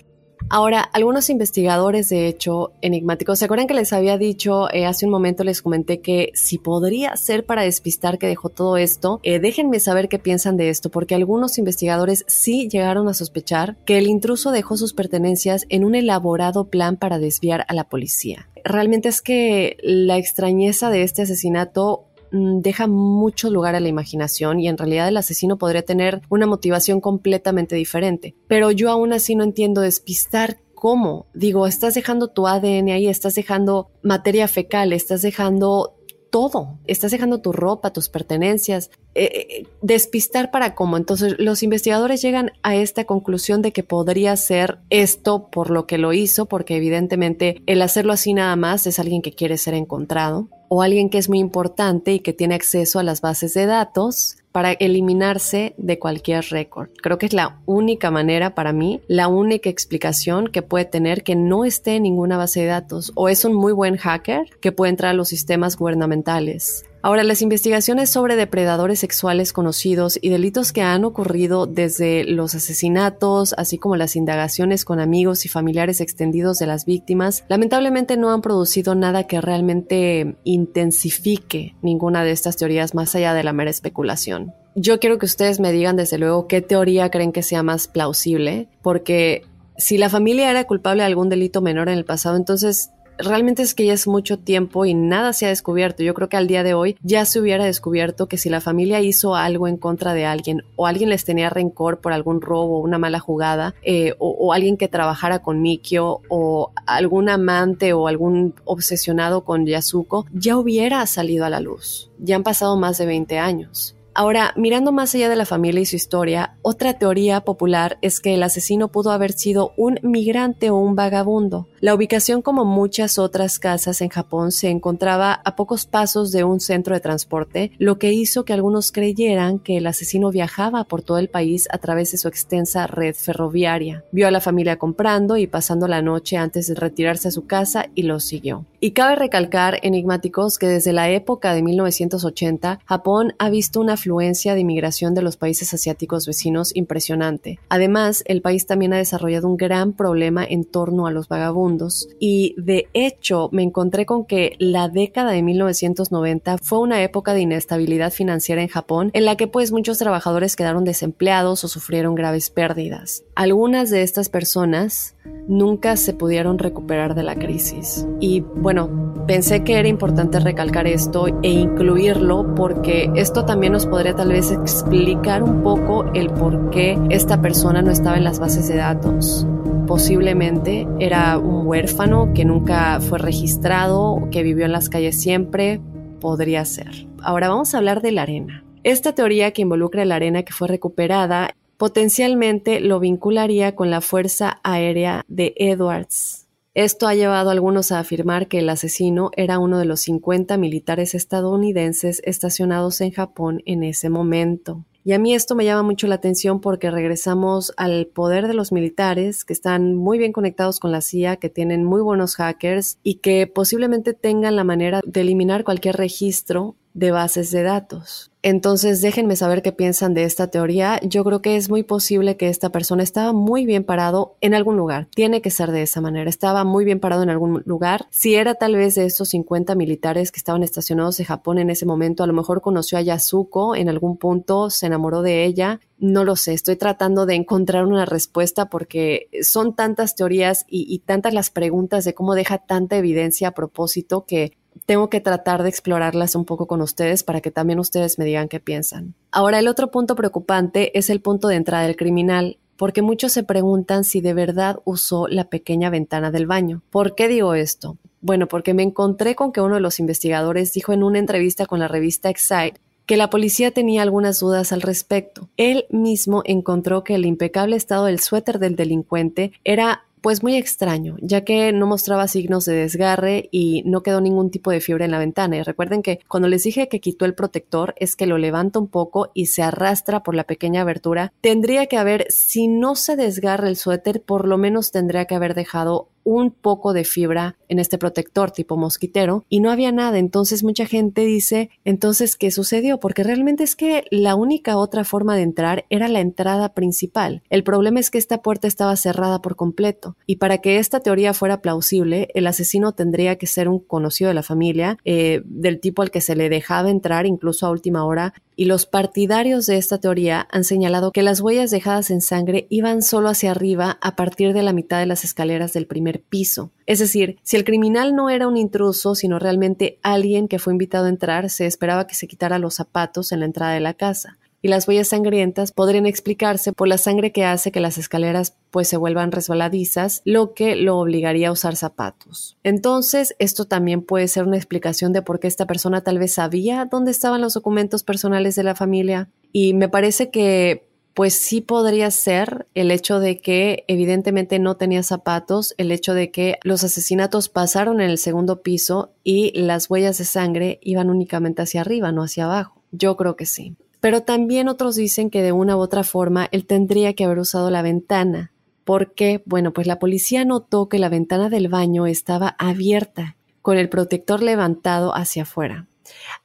Ahora, 0.49 0.81
algunos 0.81 1.29
investigadores, 1.29 2.09
de 2.09 2.27
hecho, 2.27 2.71
enigmáticos, 2.81 3.39
¿se 3.39 3.45
acuerdan 3.45 3.67
que 3.67 3.73
les 3.73 3.93
había 3.93 4.17
dicho 4.17 4.71
eh, 4.71 4.85
hace 4.85 5.05
un 5.05 5.11
momento, 5.11 5.43
les 5.43 5.61
comenté 5.61 6.01
que 6.01 6.31
si 6.35 6.59
podría 6.59 7.15
ser 7.17 7.45
para 7.45 7.63
despistar 7.63 8.19
que 8.19 8.27
dejó 8.27 8.49
todo 8.49 8.77
esto? 8.77 9.19
Eh, 9.23 9.39
déjenme 9.39 9.79
saber 9.79 10.07
qué 10.07 10.19
piensan 10.19 10.55
de 10.55 10.69
esto, 10.69 10.91
porque 10.91 11.15
algunos 11.15 11.57
investigadores 11.57 12.25
sí 12.27 12.69
llegaron 12.69 13.07
a 13.07 13.15
sospechar 13.15 13.75
que 13.85 13.97
el 13.97 14.07
intruso 14.07 14.51
dejó 14.51 14.77
sus 14.77 14.93
pertenencias 14.93 15.65
en 15.69 15.83
un 15.83 15.95
elaborado 15.95 16.65
plan 16.65 16.97
para 16.97 17.17
desviar 17.17 17.65
a 17.67 17.73
la 17.73 17.85
policía. 17.85 18.47
Realmente 18.63 19.09
es 19.09 19.21
que 19.21 19.77
la 19.81 20.17
extrañeza 20.17 20.89
de 20.89 21.03
este 21.03 21.23
asesinato 21.23 22.05
deja 22.35 22.87
mucho 22.87 23.49
lugar 23.49 23.75
a 23.75 23.79
la 23.79 23.89
imaginación 23.89 24.59
y 24.59 24.67
en 24.67 24.77
realidad 24.77 25.07
el 25.07 25.17
asesino 25.17 25.57
podría 25.57 25.83
tener 25.83 26.21
una 26.29 26.45
motivación 26.45 27.01
completamente 27.01 27.75
diferente. 27.75 28.35
Pero 28.47 28.71
yo 28.71 28.91
aún 28.91 29.13
así 29.13 29.35
no 29.35 29.43
entiendo 29.43 29.81
despistar 29.81 30.57
cómo. 30.73 31.27
Digo, 31.33 31.67
estás 31.67 31.95
dejando 31.95 32.27
tu 32.27 32.47
ADN 32.47 32.89
ahí, 32.89 33.07
estás 33.07 33.35
dejando 33.35 33.89
materia 34.03 34.47
fecal, 34.47 34.93
estás 34.93 35.21
dejando 35.21 35.95
todo. 36.35 36.79
Estás 36.85 37.11
dejando 37.11 37.39
tu 37.39 37.53
ropa, 37.53 37.93
tus 37.93 38.09
pertenencias. 38.09 38.91
Eh, 39.13 39.23
eh, 39.23 39.67
despistar 39.81 40.51
para 40.51 40.75
cómo. 40.75 40.97
Entonces 40.97 41.35
los 41.37 41.63
investigadores 41.63 42.21
llegan 42.21 42.51
a 42.61 42.75
esta 42.75 43.05
conclusión 43.05 43.61
de 43.61 43.71
que 43.71 43.83
podría 43.83 44.35
ser 44.35 44.79
esto 44.89 45.47
por 45.49 45.69
lo 45.69 45.87
que 45.87 45.97
lo 45.97 46.11
hizo, 46.11 46.45
porque 46.47 46.75
evidentemente 46.75 47.61
el 47.67 47.81
hacerlo 47.81 48.11
así 48.11 48.33
nada 48.33 48.57
más 48.57 48.85
es 48.85 48.99
alguien 48.99 49.21
que 49.21 49.31
quiere 49.31 49.57
ser 49.57 49.75
encontrado 49.75 50.49
o 50.69 50.81
alguien 50.81 51.09
que 51.09 51.17
es 51.17 51.29
muy 51.29 51.39
importante 51.39 52.13
y 52.13 52.19
que 52.19 52.33
tiene 52.33 52.55
acceso 52.55 52.99
a 52.99 53.03
las 53.03 53.21
bases 53.21 53.53
de 53.53 53.65
datos 53.65 54.37
para 54.51 54.71
eliminarse 54.71 55.73
de 55.77 55.99
cualquier 55.99 56.45
récord. 56.45 56.87
Creo 57.01 57.17
que 57.17 57.25
es 57.25 57.33
la 57.33 57.59
única 57.65 58.09
manera 58.09 58.55
para 58.55 58.71
mí, 58.71 59.01
la 59.07 59.27
única 59.27 59.69
explicación 59.69 60.47
que 60.47 60.61
puede 60.61 60.85
tener 60.85 61.23
que 61.23 61.35
no 61.35 61.65
esté 61.65 61.97
en 61.97 62.03
ninguna 62.03 62.37
base 62.37 62.61
de 62.61 62.67
datos 62.67 63.11
o 63.15 63.27
es 63.27 63.43
un 63.43 63.53
muy 63.53 63.73
buen 63.73 63.97
hacker 63.97 64.49
que 64.61 64.71
puede 64.71 64.91
entrar 64.91 65.11
a 65.11 65.13
los 65.13 65.27
sistemas 65.27 65.75
gubernamentales 65.77 66.85
Ahora, 67.05 67.23
las 67.23 67.43
investigaciones 67.43 68.09
sobre 68.09 68.35
depredadores 68.35 68.97
sexuales 68.97 69.53
conocidos 69.53 70.17
y 70.19 70.29
delitos 70.29 70.73
que 70.73 70.81
han 70.81 71.05
ocurrido 71.05 71.67
desde 71.67 72.23
los 72.23 72.55
asesinatos, 72.55 73.53
así 73.59 73.77
como 73.77 73.95
las 73.95 74.15
indagaciones 74.15 74.85
con 74.85 74.99
amigos 74.99 75.45
y 75.45 75.47
familiares 75.47 76.01
extendidos 76.01 76.57
de 76.57 76.65
las 76.65 76.85
víctimas, 76.85 77.43
lamentablemente 77.47 78.17
no 78.17 78.31
han 78.33 78.41
producido 78.41 78.95
nada 78.95 79.27
que 79.27 79.39
realmente 79.39 80.35
intensifique 80.45 81.75
ninguna 81.83 82.23
de 82.23 82.31
estas 82.31 82.57
teorías 82.57 82.95
más 82.95 83.13
allá 83.13 83.35
de 83.35 83.43
la 83.43 83.53
mera 83.53 83.69
especulación. 83.69 84.55
Yo 84.73 84.99
quiero 84.99 85.19
que 85.19 85.27
ustedes 85.27 85.59
me 85.59 85.71
digan 85.71 85.97
desde 85.97 86.17
luego 86.17 86.47
qué 86.47 86.63
teoría 86.63 87.11
creen 87.11 87.33
que 87.33 87.43
sea 87.43 87.61
más 87.61 87.87
plausible, 87.87 88.67
porque 88.81 89.43
si 89.77 89.99
la 89.99 90.09
familia 90.09 90.49
era 90.49 90.63
culpable 90.63 91.03
de 91.03 91.07
algún 91.07 91.29
delito 91.29 91.61
menor 91.61 91.87
en 91.87 91.99
el 91.99 92.05
pasado, 92.05 92.35
entonces 92.35 92.89
realmente 93.17 93.61
es 93.61 93.73
que 93.73 93.85
ya 93.85 93.93
es 93.93 94.07
mucho 94.07 94.37
tiempo 94.39 94.85
y 94.85 94.93
nada 94.93 95.33
se 95.33 95.45
ha 95.45 95.49
descubierto. 95.49 96.03
Yo 96.03 96.13
creo 96.13 96.29
que 96.29 96.37
al 96.37 96.47
día 96.47 96.63
de 96.63 96.73
hoy 96.73 96.97
ya 97.01 97.25
se 97.25 97.39
hubiera 97.39 97.65
descubierto 97.65 98.27
que 98.27 98.37
si 98.37 98.49
la 98.49 98.61
familia 98.61 99.01
hizo 99.01 99.35
algo 99.35 99.67
en 99.67 99.77
contra 99.77 100.13
de 100.13 100.25
alguien 100.25 100.63
o 100.75 100.87
alguien 100.87 101.09
les 101.09 101.25
tenía 101.25 101.49
rencor 101.49 101.99
por 101.99 102.13
algún 102.13 102.41
robo 102.41 102.79
una 102.79 102.97
mala 102.97 103.19
jugada 103.19 103.75
eh, 103.83 104.13
o, 104.19 104.53
alguien 104.53 104.77
que 104.77 104.87
trabajara 104.87 105.39
con 105.39 105.61
Mikio 105.61 106.21
o 106.29 106.71
algún 106.85 107.29
amante 107.29 107.93
o 107.93 108.07
algún 108.07 108.53
obsesionado 108.63 109.43
con 109.43 109.65
Yasuko, 109.65 110.25
ya 110.31 110.57
hubiera 110.57 111.05
salido 111.07 111.45
a 111.45 111.49
la 111.49 111.59
luz. 111.59 112.11
Ya 112.19 112.35
han 112.35 112.43
pasado 112.43 112.77
más 112.77 112.97
de 112.97 113.05
20 113.05 113.37
años. 113.37 113.94
Ahora, 114.17 114.53
mirando 114.55 114.93
más 114.93 115.13
allá 115.13 115.27
de 115.27 115.35
la 115.35 115.45
familia 115.45 115.81
y 115.81 115.85
su 115.85 115.97
historia, 115.97 116.55
otra 116.61 116.93
teoría 116.93 117.41
popular 117.41 117.97
es 118.01 118.21
que 118.21 118.33
el 118.33 118.43
asesino 118.43 118.87
pudo 118.87 119.11
haber 119.11 119.33
sido 119.33 119.73
un 119.75 119.99
migrante 120.03 120.69
o 120.69 120.77
un 120.77 120.95
vagabundo. 120.95 121.67
La 121.81 121.93
ubicación, 121.93 122.41
como 122.41 122.63
muchas 122.63 123.19
otras 123.19 123.59
casas 123.59 123.99
en 123.99 124.07
Japón, 124.07 124.53
se 124.53 124.69
encontraba 124.69 125.33
a 125.33 125.57
pocos 125.57 125.85
pasos 125.85 126.31
de 126.31 126.45
un 126.45 126.61
centro 126.61 126.95
de 126.95 127.01
transporte, 127.01 127.73
lo 127.77 127.99
que 127.99 128.13
hizo 128.13 128.45
que 128.45 128.53
algunos 128.53 128.93
creyeran 128.93 129.59
que 129.59 129.75
el 129.77 129.85
asesino 129.85 130.31
viajaba 130.31 130.85
por 130.85 131.01
todo 131.01 131.17
el 131.17 131.27
país 131.27 131.67
a 131.69 131.77
través 131.77 132.13
de 132.13 132.17
su 132.17 132.29
extensa 132.29 132.87
red 132.87 133.15
ferroviaria. 133.15 134.05
Vio 134.13 134.29
a 134.29 134.31
la 134.31 134.39
familia 134.39 134.77
comprando 134.77 135.35
y 135.35 135.45
pasando 135.45 135.89
la 135.89 136.01
noche 136.01 136.37
antes 136.37 136.67
de 136.67 136.75
retirarse 136.75 137.27
a 137.27 137.31
su 137.31 137.47
casa 137.47 137.87
y 137.95 138.03
lo 138.03 138.21
siguió. 138.21 138.65
Y 138.79 138.91
cabe 138.91 139.15
recalcar, 139.15 139.79
enigmáticos, 139.81 140.57
que 140.57 140.67
desde 140.67 140.93
la 140.93 141.09
época 141.09 141.53
de 141.53 141.63
1980, 141.63 142.79
Japón 142.85 143.33
ha 143.39 143.49
visto 143.49 143.81
una 143.81 143.97
afluencia 144.05 144.53
de 144.53 144.59
inmigración 144.59 145.15
de 145.15 145.23
los 145.23 145.35
países 145.35 145.73
asiáticos 145.73 146.27
vecinos 146.27 146.75
impresionante. 146.75 147.59
Además, 147.69 148.23
el 148.27 148.41
país 148.41 148.67
también 148.67 148.93
ha 148.93 148.97
desarrollado 148.97 149.47
un 149.47 149.57
gran 149.57 149.93
problema 149.93 150.45
en 150.45 150.63
torno 150.63 151.07
a 151.07 151.11
los 151.11 151.27
vagabundos. 151.27 152.07
Y 152.19 152.53
de 152.57 152.87
hecho, 152.93 153.49
me 153.51 153.63
encontré 153.63 154.05
con 154.05 154.25
que 154.25 154.55
la 154.59 154.89
década 154.89 155.31
de 155.31 155.41
1990 155.41 156.59
fue 156.59 156.79
una 156.79 157.01
época 157.01 157.33
de 157.33 157.41
inestabilidad 157.41 158.13
financiera 158.13 158.61
en 158.61 158.67
Japón, 158.67 159.09
en 159.13 159.25
la 159.25 159.37
que 159.37 159.47
pues 159.47 159.71
muchos 159.71 159.97
trabajadores 159.97 160.55
quedaron 160.55 160.83
desempleados 160.83 161.63
o 161.63 161.67
sufrieron 161.67 162.13
graves 162.13 162.51
pérdidas. 162.51 163.23
Algunas 163.33 163.89
de 163.89 164.03
estas 164.03 164.29
personas 164.29 165.14
nunca 165.47 165.95
se 165.95 166.13
pudieron 166.13 166.57
recuperar 166.57 167.15
de 167.15 167.23
la 167.23 167.35
crisis. 167.35 168.07
Y 168.19 168.41
bueno, 168.41 169.23
pensé 169.27 169.63
que 169.63 169.77
era 169.79 169.87
importante 169.87 170.39
recalcar 170.39 170.87
esto 170.87 171.27
e 171.41 171.49
incluirlo 171.49 172.55
porque 172.55 173.11
esto 173.15 173.45
también 173.45 173.73
nos 173.73 173.85
podría 173.85 174.15
tal 174.15 174.29
vez 174.29 174.51
explicar 174.51 175.43
un 175.43 175.61
poco 175.63 176.05
el 176.13 176.29
por 176.29 176.69
qué 176.69 176.99
esta 177.09 177.41
persona 177.41 177.81
no 177.81 177.91
estaba 177.91 178.17
en 178.17 178.23
las 178.23 178.39
bases 178.39 178.67
de 178.67 178.77
datos. 178.77 179.47
Posiblemente 179.87 180.87
era 180.99 181.37
un 181.37 181.67
huérfano 181.67 182.33
que 182.33 182.43
nunca 182.43 182.99
fue 182.99 183.19
registrado, 183.19 184.27
que 184.31 184.41
vivió 184.41 184.65
en 184.65 184.71
las 184.71 184.89
calles 184.89 185.19
siempre, 185.19 185.79
podría 186.19 186.65
ser. 186.65 187.07
Ahora 187.21 187.49
vamos 187.49 187.73
a 187.73 187.77
hablar 187.77 188.01
de 188.01 188.11
la 188.11 188.23
arena. 188.23 188.63
Esta 188.83 189.13
teoría 189.13 189.51
que 189.51 189.61
involucra 189.61 190.05
la 190.05 190.15
arena 190.15 190.43
que 190.43 190.53
fue 190.53 190.67
recuperada 190.67 191.55
potencialmente 191.77 192.79
lo 192.79 192.99
vincularía 192.99 193.75
con 193.75 193.89
la 193.89 194.01
Fuerza 194.01 194.59
Aérea 194.63 195.23
de 195.27 195.53
Edwards. 195.57 196.47
Esto 196.73 197.07
ha 197.07 197.15
llevado 197.15 197.49
a 197.49 197.53
algunos 197.53 197.93
a 197.93 197.99
afirmar 197.99 198.47
que 198.47 198.59
el 198.59 198.69
asesino 198.69 199.31
era 199.37 199.59
uno 199.59 199.79
de 199.79 199.85
los 199.85 200.01
50 200.01 200.57
militares 200.57 201.15
estadounidenses 201.15 202.21
estacionados 202.25 202.99
en 202.99 203.11
Japón 203.11 203.61
en 203.65 203.83
ese 203.83 204.09
momento. 204.09 204.83
Y 205.05 205.13
a 205.13 205.19
mí 205.19 205.35
esto 205.35 205.55
me 205.55 205.63
llama 205.63 205.83
mucho 205.83 206.07
la 206.07 206.15
atención 206.15 206.59
porque 206.59 206.89
regresamos 206.89 207.73
al 207.77 208.07
poder 208.07 208.47
de 208.47 208.55
los 208.55 208.71
militares 208.71 209.45
que 209.45 209.53
están 209.53 209.93
muy 209.93 210.17
bien 210.17 210.33
conectados 210.33 210.79
con 210.79 210.91
la 210.91 211.01
CIA, 211.01 211.37
que 211.37 211.49
tienen 211.49 211.85
muy 211.85 212.01
buenos 212.01 212.35
hackers 212.35 212.97
y 213.03 213.15
que 213.15 213.45
posiblemente 213.45 214.13
tengan 214.13 214.55
la 214.55 214.63
manera 214.63 215.01
de 215.05 215.21
eliminar 215.21 215.63
cualquier 215.63 215.95
registro 215.95 216.75
de 216.95 217.11
bases 217.11 217.51
de 217.51 217.61
datos. 217.61 218.31
Entonces 218.47 219.01
déjenme 219.01 219.35
saber 219.35 219.63
qué 219.63 219.71
piensan 219.71 220.13
de 220.13 220.23
esta 220.23 220.51
teoría. 220.51 220.99
Yo 221.01 221.23
creo 221.23 221.41
que 221.41 221.55
es 221.55 221.67
muy 221.67 221.81
posible 221.81 222.37
que 222.37 222.47
esta 222.47 222.69
persona 222.69 223.01
estaba 223.01 223.33
muy 223.33 223.65
bien 223.65 223.83
parado 223.83 224.37
en 224.39 224.53
algún 224.53 224.77
lugar. 224.77 225.07
Tiene 225.15 225.41
que 225.41 225.49
ser 225.49 225.71
de 225.71 225.81
esa 225.81 225.99
manera. 225.99 226.29
Estaba 226.29 226.63
muy 226.63 226.85
bien 226.85 226.99
parado 226.99 227.23
en 227.23 227.31
algún 227.31 227.63
lugar. 227.65 228.05
Si 228.11 228.35
era 228.35 228.53
tal 228.53 228.75
vez 228.75 228.93
de 228.93 229.05
estos 229.05 229.29
50 229.29 229.73
militares 229.73 230.31
que 230.31 230.37
estaban 230.37 230.61
estacionados 230.61 231.19
en 231.19 231.25
Japón 231.25 231.57
en 231.57 231.71
ese 231.71 231.87
momento, 231.87 232.21
a 232.21 232.27
lo 232.27 232.33
mejor 232.33 232.61
conoció 232.61 232.99
a 232.99 233.01
Yasuko 233.01 233.75
en 233.75 233.89
algún 233.89 234.15
punto, 234.17 234.69
se 234.69 234.85
enamoró 234.85 235.23
de 235.23 235.43
ella. 235.43 235.79
No 235.97 236.23
lo 236.23 236.35
sé, 236.35 236.53
estoy 236.53 236.75
tratando 236.75 237.25
de 237.25 237.33
encontrar 237.33 237.87
una 237.87 238.05
respuesta 238.05 238.69
porque 238.69 239.27
son 239.41 239.75
tantas 239.75 240.13
teorías 240.13 240.65
y, 240.67 240.85
y 240.87 240.99
tantas 240.99 241.33
las 241.33 241.49
preguntas 241.49 242.05
de 242.05 242.13
cómo 242.13 242.35
deja 242.35 242.59
tanta 242.59 242.95
evidencia 242.95 243.47
a 243.47 243.53
propósito 243.55 244.25
que 244.27 244.51
tengo 244.85 245.09
que 245.09 245.21
tratar 245.21 245.63
de 245.63 245.69
explorarlas 245.69 246.35
un 246.35 246.45
poco 246.45 246.67
con 246.67 246.81
ustedes 246.81 247.23
para 247.23 247.41
que 247.41 247.51
también 247.51 247.79
ustedes 247.79 248.19
me 248.19 248.25
digan 248.25 248.47
qué 248.47 248.59
piensan. 248.59 249.15
Ahora, 249.31 249.59
el 249.59 249.67
otro 249.67 249.91
punto 249.91 250.15
preocupante 250.15 250.97
es 250.97 251.09
el 251.09 251.21
punto 251.21 251.47
de 251.47 251.55
entrada 251.55 251.85
del 251.85 251.95
criminal, 251.95 252.57
porque 252.77 253.01
muchos 253.01 253.31
se 253.31 253.43
preguntan 253.43 254.03
si 254.03 254.21
de 254.21 254.33
verdad 254.33 254.79
usó 254.83 255.27
la 255.27 255.45
pequeña 255.45 255.89
ventana 255.89 256.31
del 256.31 256.45
baño. 256.45 256.81
¿Por 256.89 257.15
qué 257.15 257.27
digo 257.27 257.53
esto? 257.53 257.97
Bueno, 258.21 258.47
porque 258.47 258.73
me 258.73 258.83
encontré 258.83 259.35
con 259.35 259.51
que 259.51 259.61
uno 259.61 259.75
de 259.75 259.81
los 259.81 259.99
investigadores 259.99 260.73
dijo 260.73 260.93
en 260.93 261.03
una 261.03 261.19
entrevista 261.19 261.65
con 261.65 261.79
la 261.79 261.87
revista 261.87 262.29
Excite 262.29 262.79
que 263.05 263.17
la 263.17 263.29
policía 263.29 263.71
tenía 263.71 264.01
algunas 264.01 264.39
dudas 264.39 264.71
al 264.71 264.81
respecto. 264.81 265.47
Él 265.57 265.85
mismo 265.89 266.41
encontró 266.45 267.03
que 267.03 267.15
el 267.15 267.25
impecable 267.25 267.75
estado 267.75 268.05
del 268.05 268.19
suéter 268.19 268.59
del 268.59 268.75
delincuente 268.75 269.51
era 269.63 270.05
pues 270.25 270.41
muy 270.41 270.55
extraño, 270.55 271.17
ya 271.21 271.41
que 271.41 271.71
no 271.71 271.85
mostraba 271.85 272.27
signos 272.27 272.65
de 272.65 272.73
desgarre 272.73 273.47
y 273.51 273.83
no 273.85 274.01
quedó 274.01 274.21
ningún 274.21 274.49
tipo 274.49 274.71
de 274.71 274.81
fiebre 274.81 275.05
en 275.05 275.11
la 275.11 275.19
ventana. 275.19 275.57
Y 275.57 275.61
recuerden 275.61 276.01
que 276.01 276.19
cuando 276.27 276.49
les 276.49 276.63
dije 276.63 276.89
que 276.89 276.99
quitó 276.99 277.25
el 277.25 277.35
protector 277.35 277.93
es 277.99 278.15
que 278.15 278.25
lo 278.25 278.39
levanta 278.39 278.79
un 278.79 278.87
poco 278.87 279.29
y 279.35 279.45
se 279.45 279.61
arrastra 279.61 280.23
por 280.23 280.33
la 280.33 280.45
pequeña 280.45 280.81
abertura. 280.81 281.31
Tendría 281.41 281.85
que 281.85 281.97
haber, 281.97 282.25
si 282.31 282.67
no 282.67 282.95
se 282.95 283.15
desgarra 283.15 283.67
el 283.67 283.75
suéter, 283.75 284.19
por 284.19 284.47
lo 284.47 284.57
menos 284.57 284.89
tendría 284.89 285.25
que 285.25 285.35
haber 285.35 285.53
dejado 285.53 286.09
un 286.25 286.51
poco 286.51 286.91
de 286.91 287.05
fibra 287.05 287.55
en 287.69 287.79
este 287.79 287.97
protector 287.97 288.51
tipo 288.51 288.75
mosquitero 288.75 289.45
y 289.47 289.61
no 289.61 289.71
había 289.71 289.93
nada. 289.93 290.17
Entonces 290.17 290.63
mucha 290.63 290.85
gente 290.85 291.23
dice, 291.23 291.69
entonces, 291.85 292.35
¿qué 292.35 292.51
sucedió? 292.51 292.99
Porque 292.99 293.23
realmente 293.23 293.63
es 293.63 293.75
que 293.75 294.03
la 294.11 294.35
única 294.35 294.77
otra 294.77 295.05
forma 295.05 295.35
de 295.35 295.43
entrar 295.43 295.85
era 295.89 296.07
la 296.09 296.19
entrada 296.19 296.73
principal. 296.73 297.43
El 297.49 297.63
problema 297.63 297.99
es 297.99 298.11
que 298.11 298.17
esta 298.17 298.41
puerta 298.41 298.67
estaba 298.67 298.95
cerrada 298.97 299.41
por 299.41 299.55
completo 299.55 300.17
y 300.25 300.37
para 300.37 300.57
que 300.57 300.79
esta 300.79 300.99
teoría 300.99 301.33
fuera 301.33 301.61
plausible, 301.61 302.29
el 302.33 302.47
asesino 302.47 302.93
tendría 302.93 303.37
que 303.37 303.47
ser 303.47 303.69
un 303.69 303.79
conocido 303.79 304.27
de 304.27 304.33
la 304.33 304.43
familia, 304.43 304.97
eh, 305.05 305.41
del 305.45 305.79
tipo 305.79 306.01
al 306.01 306.11
que 306.11 306.21
se 306.21 306.35
le 306.35 306.49
dejaba 306.49 306.89
entrar 306.89 307.27
incluso 307.27 307.67
a 307.67 307.71
última 307.71 308.03
hora 308.03 308.33
y 308.55 308.65
los 308.65 308.85
partidarios 308.85 309.65
de 309.65 309.77
esta 309.77 309.99
teoría 309.99 310.47
han 310.51 310.63
señalado 310.63 311.11
que 311.11 311.23
las 311.23 311.41
huellas 311.41 311.71
dejadas 311.71 312.09
en 312.09 312.21
sangre 312.21 312.67
iban 312.69 313.01
solo 313.01 313.29
hacia 313.29 313.51
arriba 313.51 313.97
a 314.01 314.15
partir 314.15 314.53
de 314.53 314.63
la 314.63 314.73
mitad 314.73 314.99
de 314.99 315.05
las 315.05 315.23
escaleras 315.23 315.73
del 315.73 315.87
primer 315.87 316.14
piso. 316.19 316.71
Es 316.85 316.99
decir, 316.99 317.37
si 317.43 317.55
el 317.57 317.63
criminal 317.63 318.15
no 318.15 318.29
era 318.29 318.47
un 318.47 318.57
intruso, 318.57 319.15
sino 319.15 319.39
realmente 319.39 319.99
alguien 320.03 320.47
que 320.47 320.59
fue 320.59 320.73
invitado 320.73 321.05
a 321.05 321.09
entrar, 321.09 321.49
se 321.49 321.65
esperaba 321.65 322.07
que 322.07 322.15
se 322.15 322.27
quitara 322.27 322.59
los 322.59 322.75
zapatos 322.75 323.31
en 323.31 323.39
la 323.39 323.45
entrada 323.45 323.73
de 323.73 323.79
la 323.79 323.93
casa 323.93 324.37
y 324.65 324.67
las 324.67 324.87
huellas 324.87 325.09
sangrientas 325.09 325.71
podrían 325.71 326.07
explicarse 326.07 326.73
por 326.73 326.87
la 326.87 326.97
sangre 326.97 327.31
que 327.31 327.45
hace 327.45 327.71
que 327.71 327.79
las 327.79 327.99
escaleras 327.99 328.55
pues 328.71 328.87
se 328.87 328.97
vuelvan 328.97 329.31
resbaladizas, 329.31 330.23
lo 330.25 330.55
que 330.55 330.75
lo 330.75 330.97
obligaría 330.97 331.49
a 331.49 331.51
usar 331.51 331.75
zapatos. 331.75 332.57
Entonces, 332.63 333.35
esto 333.37 333.65
también 333.65 334.01
puede 334.01 334.27
ser 334.27 334.43
una 334.43 334.57
explicación 334.57 335.13
de 335.13 335.21
por 335.21 335.39
qué 335.39 335.47
esta 335.47 335.67
persona 335.67 336.01
tal 336.01 336.17
vez 336.17 336.33
sabía 336.33 336.87
dónde 336.89 337.11
estaban 337.11 337.41
los 337.41 337.53
documentos 337.53 338.01
personales 338.01 338.55
de 338.55 338.63
la 338.63 338.73
familia 338.73 339.29
y 339.51 339.75
me 339.75 339.87
parece 339.87 340.31
que 340.31 340.84
pues 341.15 341.33
sí 341.33 341.61
podría 341.61 342.11
ser 342.11 342.67
el 342.75 342.91
hecho 342.91 343.21
de 343.21 343.39
que 343.39 343.85
evidentemente 343.87 344.59
no 344.59 344.75
tenía 344.75 345.01
zapatos, 345.01 345.73
el 345.77 345.93
hecho 345.93 346.13
de 346.13 346.29
que 346.29 346.59
los 346.61 346.83
asesinatos 346.83 347.47
pasaron 347.47 348.01
en 348.01 348.09
el 348.09 348.17
segundo 348.17 348.61
piso 348.61 349.13
y 349.23 349.57
las 349.57 349.89
huellas 349.89 350.17
de 350.17 350.25
sangre 350.25 350.77
iban 350.83 351.09
únicamente 351.09 351.61
hacia 351.61 351.81
arriba, 351.81 352.11
no 352.11 352.21
hacia 352.21 352.43
abajo. 352.43 352.81
Yo 352.91 353.15
creo 353.15 353.37
que 353.37 353.45
sí. 353.45 353.77
Pero 354.01 354.23
también 354.23 354.67
otros 354.67 354.97
dicen 354.97 355.29
que 355.29 355.41
de 355.41 355.53
una 355.53 355.77
u 355.77 355.79
otra 355.79 356.03
forma 356.03 356.49
él 356.51 356.65
tendría 356.65 357.13
que 357.13 357.23
haber 357.23 357.39
usado 357.39 357.71
la 357.71 357.81
ventana. 357.81 358.51
porque 358.83 359.41
Bueno, 359.45 359.71
pues 359.71 359.87
la 359.87 359.99
policía 359.99 360.43
notó 360.43 360.89
que 360.89 360.99
la 360.99 361.09
ventana 361.09 361.49
del 361.49 361.69
baño 361.69 362.07
estaba 362.07 362.55
abierta, 362.59 363.37
con 363.61 363.77
el 363.77 363.87
protector 363.87 364.43
levantado 364.43 365.15
hacia 365.15 365.43
afuera. 365.43 365.87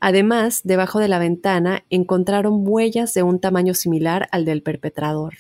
Además, 0.01 0.61
debajo 0.65 0.99
de 0.99 1.09
la 1.09 1.19
ventana 1.19 1.85
encontraron 1.91 2.67
huellas 2.67 3.15
de 3.15 3.23
un 3.23 3.41
tamaño 3.41 3.75
similar 3.75 4.29
al 4.33 4.45
del 4.45 4.63
perpetrador. 4.63 5.35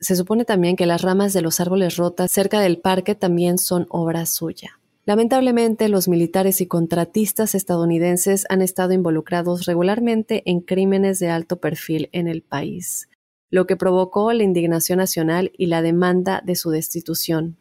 Se 0.00 0.16
supone 0.16 0.44
también 0.44 0.76
que 0.76 0.86
las 0.86 1.02
ramas 1.02 1.32
de 1.32 1.42
los 1.42 1.60
árboles 1.60 1.96
rotas 1.96 2.32
cerca 2.32 2.60
del 2.60 2.78
parque 2.78 3.14
también 3.14 3.58
son 3.58 3.86
obra 3.90 4.24
suya. 4.26 4.80
Lamentablemente, 5.04 5.88
los 5.88 6.08
militares 6.08 6.60
y 6.60 6.66
contratistas 6.66 7.54
estadounidenses 7.54 8.46
han 8.48 8.62
estado 8.62 8.92
involucrados 8.92 9.66
regularmente 9.66 10.42
en 10.46 10.60
crímenes 10.60 11.18
de 11.18 11.30
alto 11.30 11.58
perfil 11.58 12.08
en 12.12 12.28
el 12.28 12.42
país, 12.42 13.08
lo 13.50 13.66
que 13.66 13.76
provocó 13.76 14.32
la 14.32 14.44
indignación 14.44 14.98
nacional 14.98 15.52
y 15.56 15.66
la 15.66 15.82
demanda 15.82 16.42
de 16.44 16.54
su 16.54 16.70
destitución. 16.70 17.56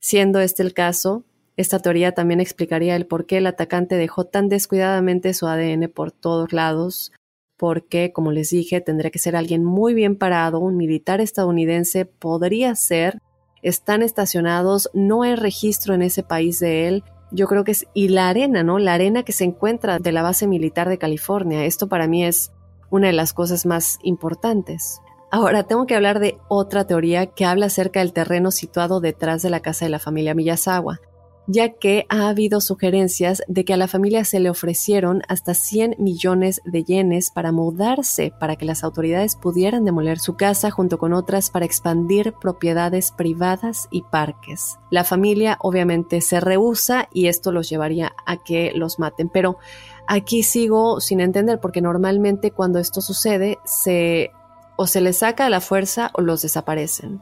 Siendo 0.00 0.40
este 0.40 0.62
el 0.62 0.74
caso, 0.74 1.24
esta 1.60 1.78
teoría 1.80 2.12
también 2.12 2.40
explicaría 2.40 2.96
el 2.96 3.06
por 3.06 3.26
qué 3.26 3.38
el 3.38 3.46
atacante 3.46 3.96
dejó 3.96 4.24
tan 4.24 4.48
descuidadamente 4.48 5.34
su 5.34 5.46
ADN 5.46 5.88
por 5.88 6.12
todos 6.12 6.52
lados, 6.52 7.12
porque, 7.56 8.12
como 8.12 8.32
les 8.32 8.50
dije, 8.50 8.80
tendría 8.80 9.10
que 9.10 9.18
ser 9.18 9.36
alguien 9.36 9.64
muy 9.64 9.94
bien 9.94 10.16
parado, 10.16 10.60
un 10.60 10.76
militar 10.76 11.20
estadounidense 11.20 12.06
podría 12.06 12.74
ser 12.74 13.20
están 13.62 14.02
estacionados, 14.02 14.90
no 14.94 15.22
hay 15.22 15.34
registro 15.34 15.94
en 15.94 16.02
ese 16.02 16.22
país 16.22 16.60
de 16.60 16.88
él. 16.88 17.04
Yo 17.30 17.46
creo 17.46 17.64
que 17.64 17.72
es, 17.72 17.86
y 17.94 18.08
la 18.08 18.28
arena, 18.28 18.62
¿no? 18.62 18.78
La 18.78 18.94
arena 18.94 19.22
que 19.22 19.32
se 19.32 19.44
encuentra 19.44 19.98
de 19.98 20.12
la 20.12 20.22
base 20.22 20.46
militar 20.46 20.88
de 20.88 20.98
California. 20.98 21.64
Esto 21.64 21.88
para 21.88 22.08
mí 22.08 22.24
es 22.24 22.52
una 22.90 23.08
de 23.08 23.12
las 23.12 23.32
cosas 23.32 23.66
más 23.66 23.98
importantes. 24.02 25.00
Ahora 25.30 25.62
tengo 25.62 25.86
que 25.86 25.94
hablar 25.94 26.18
de 26.18 26.38
otra 26.48 26.86
teoría 26.86 27.26
que 27.26 27.44
habla 27.44 27.66
acerca 27.66 28.00
del 28.00 28.12
terreno 28.12 28.50
situado 28.50 29.00
detrás 29.00 29.42
de 29.42 29.50
la 29.50 29.60
casa 29.60 29.84
de 29.84 29.90
la 29.90 30.00
familia 30.00 30.34
Miyazawa. 30.34 31.00
Ya 31.46 31.70
que 31.70 32.06
ha 32.08 32.28
habido 32.28 32.60
sugerencias 32.60 33.42
de 33.48 33.64
que 33.64 33.72
a 33.72 33.76
la 33.76 33.88
familia 33.88 34.24
se 34.24 34.40
le 34.40 34.50
ofrecieron 34.50 35.22
hasta 35.28 35.54
100 35.54 35.96
millones 35.98 36.60
de 36.64 36.84
yenes 36.84 37.30
para 37.30 37.52
mudarse, 37.52 38.32
para 38.38 38.56
que 38.56 38.64
las 38.64 38.84
autoridades 38.84 39.36
pudieran 39.36 39.84
demoler 39.84 40.18
su 40.18 40.36
casa 40.36 40.70
junto 40.70 40.98
con 40.98 41.12
otras 41.12 41.50
para 41.50 41.64
expandir 41.64 42.34
propiedades 42.40 43.12
privadas 43.12 43.88
y 43.90 44.02
parques. 44.02 44.78
La 44.90 45.04
familia 45.04 45.56
obviamente 45.60 46.20
se 46.20 46.40
rehúsa 46.40 47.08
y 47.12 47.26
esto 47.26 47.52
los 47.52 47.68
llevaría 47.68 48.12
a 48.26 48.36
que 48.36 48.72
los 48.74 48.98
maten, 48.98 49.28
pero 49.28 49.58
aquí 50.06 50.42
sigo 50.42 51.00
sin 51.00 51.20
entender 51.20 51.60
porque 51.60 51.80
normalmente 51.80 52.50
cuando 52.50 52.78
esto 52.78 53.00
sucede 53.00 53.58
se 53.64 54.30
o 54.76 54.86
se 54.86 55.00
les 55.00 55.18
saca 55.18 55.46
a 55.46 55.50
la 55.50 55.60
fuerza 55.60 56.10
o 56.14 56.22
los 56.22 56.42
desaparecen 56.42 57.20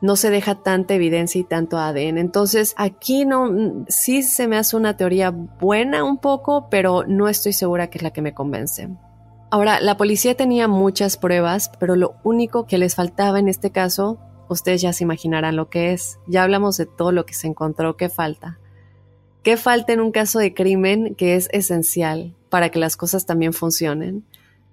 no 0.00 0.16
se 0.16 0.30
deja 0.30 0.56
tanta 0.56 0.94
evidencia 0.94 1.40
y 1.40 1.44
tanto 1.44 1.78
ADN. 1.78 2.18
Entonces, 2.18 2.74
aquí 2.76 3.24
no, 3.24 3.84
sí 3.88 4.22
se 4.22 4.46
me 4.46 4.56
hace 4.56 4.76
una 4.76 4.96
teoría 4.96 5.30
buena 5.30 6.04
un 6.04 6.18
poco, 6.18 6.68
pero 6.70 7.04
no 7.06 7.28
estoy 7.28 7.52
segura 7.52 7.90
que 7.90 7.98
es 7.98 8.02
la 8.02 8.12
que 8.12 8.22
me 8.22 8.34
convence. 8.34 8.88
Ahora, 9.50 9.80
la 9.80 9.96
policía 9.96 10.36
tenía 10.36 10.68
muchas 10.68 11.16
pruebas, 11.16 11.70
pero 11.80 11.96
lo 11.96 12.16
único 12.22 12.66
que 12.66 12.78
les 12.78 12.94
faltaba 12.94 13.38
en 13.38 13.48
este 13.48 13.70
caso, 13.70 14.18
ustedes 14.48 14.82
ya 14.82 14.92
se 14.92 15.04
imaginarán 15.04 15.56
lo 15.56 15.70
que 15.70 15.92
es. 15.92 16.18
Ya 16.26 16.42
hablamos 16.42 16.76
de 16.76 16.86
todo 16.86 17.12
lo 17.12 17.24
que 17.26 17.34
se 17.34 17.46
encontró, 17.46 17.96
¿qué 17.96 18.08
falta? 18.08 18.58
¿Qué 19.42 19.56
falta 19.56 19.92
en 19.94 20.00
un 20.00 20.12
caso 20.12 20.38
de 20.38 20.52
crimen 20.52 21.14
que 21.14 21.34
es 21.34 21.48
esencial 21.52 22.36
para 22.50 22.68
que 22.68 22.78
las 22.78 22.96
cosas 22.96 23.24
también 23.24 23.52
funcionen? 23.54 24.26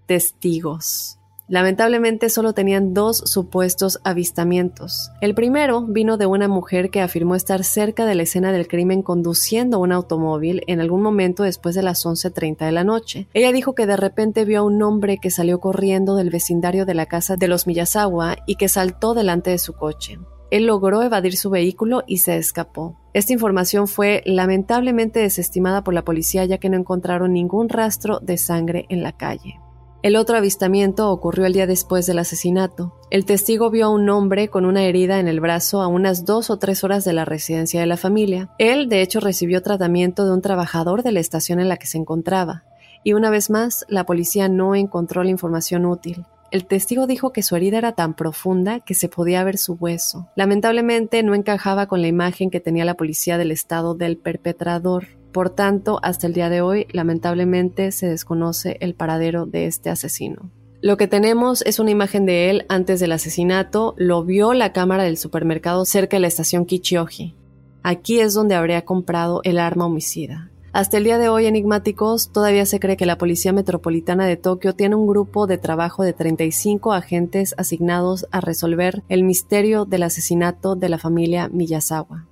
Testigos. 0.05 1.19
Lamentablemente 1.47 2.29
solo 2.29 2.53
tenían 2.53 2.95
dos 2.95 3.17
supuestos 3.17 3.99
avistamientos. 4.03 5.11
El 5.21 5.35
primero 5.35 5.83
vino 5.83 6.17
de 6.17 6.25
una 6.25 6.47
mujer 6.47 6.89
que 6.89 7.01
afirmó 7.01 7.35
estar 7.35 7.63
cerca 7.63 8.07
de 8.07 8.15
la 8.15 8.23
escena 8.23 8.51
del 8.51 8.67
crimen 8.67 9.03
conduciendo 9.03 9.79
un 9.79 9.91
automóvil 9.91 10.63
en 10.65 10.81
algún 10.81 11.03
momento 11.03 11.43
después 11.43 11.75
de 11.75 11.83
las 11.83 12.03
11.30 12.03 12.65
de 12.65 12.71
la 12.71 12.83
noche. 12.83 13.27
Ella 13.35 13.51
dijo 13.51 13.75
que 13.75 13.85
de 13.85 13.95
repente 13.95 14.43
vio 14.43 14.61
a 14.61 14.63
un 14.63 14.81
hombre 14.81 15.19
que 15.19 15.29
salió 15.29 15.59
corriendo 15.59 16.15
del 16.15 16.31
vecindario 16.31 16.85
de 16.85 16.95
la 16.95 17.05
casa 17.05 17.35
de 17.35 17.47
los 17.47 17.67
Miyazawa 17.67 18.37
y 18.47 18.55
que 18.55 18.67
saltó 18.67 19.13
delante 19.13 19.51
de 19.51 19.59
su 19.59 19.73
coche. 19.73 20.17
Él 20.49 20.65
logró 20.65 21.03
evadir 21.03 21.37
su 21.37 21.49
vehículo 21.49 22.03
y 22.07 22.19
se 22.19 22.37
escapó. 22.37 22.97
Esta 23.13 23.33
información 23.33 23.87
fue 23.87 24.23
lamentablemente 24.25 25.19
desestimada 25.19 25.83
por 25.83 25.93
la 25.93 26.03
policía 26.03 26.45
ya 26.45 26.57
que 26.57 26.69
no 26.69 26.77
encontraron 26.77 27.33
ningún 27.33 27.69
rastro 27.69 28.19
de 28.19 28.37
sangre 28.37 28.85
en 28.89 29.03
la 29.03 29.11
calle. 29.11 29.59
El 30.05 30.17
otro 30.17 30.37
avistamiento 30.37 31.09
ocurrió 31.09 31.47
el 31.47 31.53
día 31.53 31.65
después 31.65 32.05
del 32.05 32.19
asesinato. 32.19 32.93
El 33.09 33.25
testigo 33.25 33.71
vio 33.71 33.87
a 33.87 33.89
un 33.89 34.07
hombre 34.07 34.49
con 34.49 34.63
una 34.63 34.83
herida 34.83 35.19
en 35.19 35.27
el 35.27 35.39
brazo 35.39 35.81
a 35.81 35.87
unas 35.87 36.25
dos 36.25 36.51
o 36.51 36.59
tres 36.59 36.83
horas 36.83 37.05
de 37.05 37.13
la 37.13 37.25
residencia 37.25 37.79
de 37.79 37.87
la 37.87 37.97
familia. 37.97 38.51
Él, 38.59 38.87
de 38.87 39.01
hecho, 39.01 39.19
recibió 39.19 39.63
tratamiento 39.63 40.23
de 40.23 40.31
un 40.31 40.43
trabajador 40.43 41.01
de 41.01 41.11
la 41.11 41.21
estación 41.21 41.59
en 41.59 41.69
la 41.69 41.77
que 41.77 41.87
se 41.87 41.97
encontraba. 41.97 42.65
Y 43.03 43.13
una 43.13 43.31
vez 43.31 43.49
más, 43.49 43.83
la 43.89 44.05
policía 44.05 44.47
no 44.47 44.75
encontró 44.75 45.23
la 45.23 45.31
información 45.31 45.87
útil. 45.87 46.23
El 46.51 46.67
testigo 46.67 47.07
dijo 47.07 47.33
que 47.33 47.41
su 47.41 47.55
herida 47.55 47.79
era 47.79 47.93
tan 47.93 48.13
profunda 48.13 48.81
que 48.81 48.93
se 48.93 49.09
podía 49.09 49.43
ver 49.43 49.57
su 49.57 49.73
hueso. 49.73 50.29
Lamentablemente 50.35 51.23
no 51.23 51.33
encajaba 51.33 51.87
con 51.87 52.01
la 52.01 52.07
imagen 52.07 52.51
que 52.51 52.59
tenía 52.59 52.85
la 52.85 52.93
policía 52.93 53.39
del 53.39 53.49
estado 53.49 53.95
del 53.95 54.17
perpetrador. 54.17 55.07
Por 55.35 55.49
tanto, 55.49 55.99
hasta 56.01 56.27
el 56.27 56.33
día 56.33 56.49
de 56.49 56.61
hoy, 56.61 56.87
lamentablemente, 56.93 57.91
se 57.91 58.07
desconoce 58.07 58.77
el 58.79 58.95
paradero 58.95 59.45
de 59.45 59.65
este 59.65 59.89
asesino. 59.89 60.49
Lo 60.79 60.95
que 60.95 61.09
tenemos 61.09 61.61
es 61.63 61.79
una 61.79 61.91
imagen 61.91 62.25
de 62.25 62.49
él 62.49 62.65
antes 62.69 63.01
del 63.01 63.11
asesinato, 63.11 63.95
lo 63.97 64.23
vio 64.23 64.53
la 64.53 64.71
cámara 64.71 65.03
del 65.03 65.17
supermercado 65.17 65.83
cerca 65.83 66.15
de 66.15 66.21
la 66.21 66.27
estación 66.27 66.63
Kichioji. 66.63 67.35
Aquí 67.83 68.21
es 68.21 68.33
donde 68.33 68.55
habría 68.55 68.85
comprado 68.85 69.41
el 69.43 69.59
arma 69.59 69.87
homicida. 69.87 70.51
Hasta 70.71 70.99
el 70.99 71.03
día 71.03 71.17
de 71.17 71.27
hoy, 71.27 71.47
enigmáticos, 71.47 72.31
todavía 72.31 72.65
se 72.65 72.79
cree 72.79 72.95
que 72.95 73.05
la 73.05 73.17
Policía 73.17 73.51
Metropolitana 73.51 74.25
de 74.25 74.37
Tokio 74.37 74.71
tiene 74.71 74.95
un 74.95 75.05
grupo 75.05 75.47
de 75.47 75.57
trabajo 75.57 76.03
de 76.03 76.13
35 76.13 76.93
agentes 76.93 77.55
asignados 77.57 78.25
a 78.31 78.39
resolver 78.39 79.03
el 79.09 79.25
misterio 79.25 79.83
del 79.83 80.03
asesinato 80.03 80.77
de 80.77 80.87
la 80.87 80.97
familia 80.97 81.49
Miyazawa. 81.49 82.25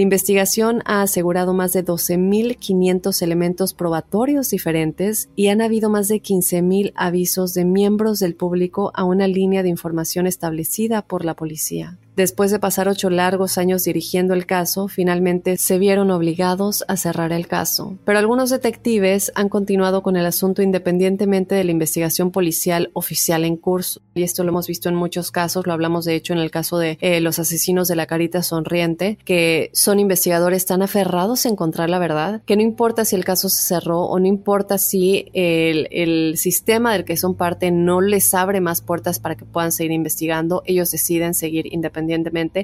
La 0.00 0.04
investigación 0.04 0.80
ha 0.86 1.02
asegurado 1.02 1.52
más 1.52 1.74
de 1.74 1.84
12.500 1.84 3.20
elementos 3.20 3.74
probatorios 3.74 4.48
diferentes 4.48 5.28
y 5.36 5.48
han 5.48 5.60
habido 5.60 5.90
más 5.90 6.08
de 6.08 6.22
15.000 6.22 6.94
avisos 6.94 7.52
de 7.52 7.66
miembros 7.66 8.18
del 8.18 8.34
público 8.34 8.92
a 8.94 9.04
una 9.04 9.26
línea 9.26 9.62
de 9.62 9.68
información 9.68 10.26
establecida 10.26 11.02
por 11.02 11.26
la 11.26 11.34
policía. 11.36 11.98
Después 12.16 12.50
de 12.50 12.58
pasar 12.58 12.88
ocho 12.88 13.08
largos 13.08 13.56
años 13.56 13.84
dirigiendo 13.84 14.34
el 14.34 14.46
caso, 14.46 14.88
finalmente 14.88 15.56
se 15.56 15.78
vieron 15.78 16.10
obligados 16.10 16.84
a 16.88 16.96
cerrar 16.96 17.32
el 17.32 17.46
caso. 17.46 17.96
Pero 18.04 18.18
algunos 18.18 18.50
detectives 18.50 19.32
han 19.34 19.48
continuado 19.48 20.02
con 20.02 20.16
el 20.16 20.26
asunto 20.26 20.62
independientemente 20.62 21.54
de 21.54 21.64
la 21.64 21.70
investigación 21.70 22.30
policial 22.30 22.90
oficial 22.94 23.44
en 23.44 23.56
curso. 23.56 24.00
Y 24.14 24.22
esto 24.22 24.42
lo 24.42 24.50
hemos 24.50 24.66
visto 24.66 24.88
en 24.88 24.96
muchos 24.96 25.30
casos, 25.30 25.66
lo 25.66 25.72
hablamos 25.72 26.04
de 26.04 26.16
hecho 26.16 26.32
en 26.32 26.40
el 26.40 26.50
caso 26.50 26.78
de 26.78 26.98
eh, 27.00 27.20
los 27.20 27.38
asesinos 27.38 27.88
de 27.88 27.96
la 27.96 28.06
carita 28.06 28.42
sonriente, 28.42 29.18
que 29.24 29.70
son 29.72 30.00
investigadores 30.00 30.66
tan 30.66 30.82
aferrados 30.82 31.46
a 31.46 31.48
encontrar 31.48 31.90
la 31.90 31.98
verdad, 31.98 32.42
que 32.44 32.56
no 32.56 32.62
importa 32.62 33.04
si 33.04 33.16
el 33.16 33.24
caso 33.24 33.48
se 33.48 33.62
cerró 33.62 34.02
o 34.02 34.18
no 34.18 34.26
importa 34.26 34.78
si 34.78 35.26
el, 35.32 35.88
el 35.90 36.36
sistema 36.36 36.92
del 36.92 37.04
que 37.04 37.16
son 37.16 37.34
parte 37.34 37.70
no 37.70 38.00
les 38.00 38.34
abre 38.34 38.60
más 38.60 38.82
puertas 38.82 39.20
para 39.20 39.36
que 39.36 39.44
puedan 39.44 39.72
seguir 39.72 39.92
investigando, 39.92 40.62
ellos 40.66 40.90
deciden 40.90 41.34
seguir 41.34 41.72
independientemente 41.72 41.99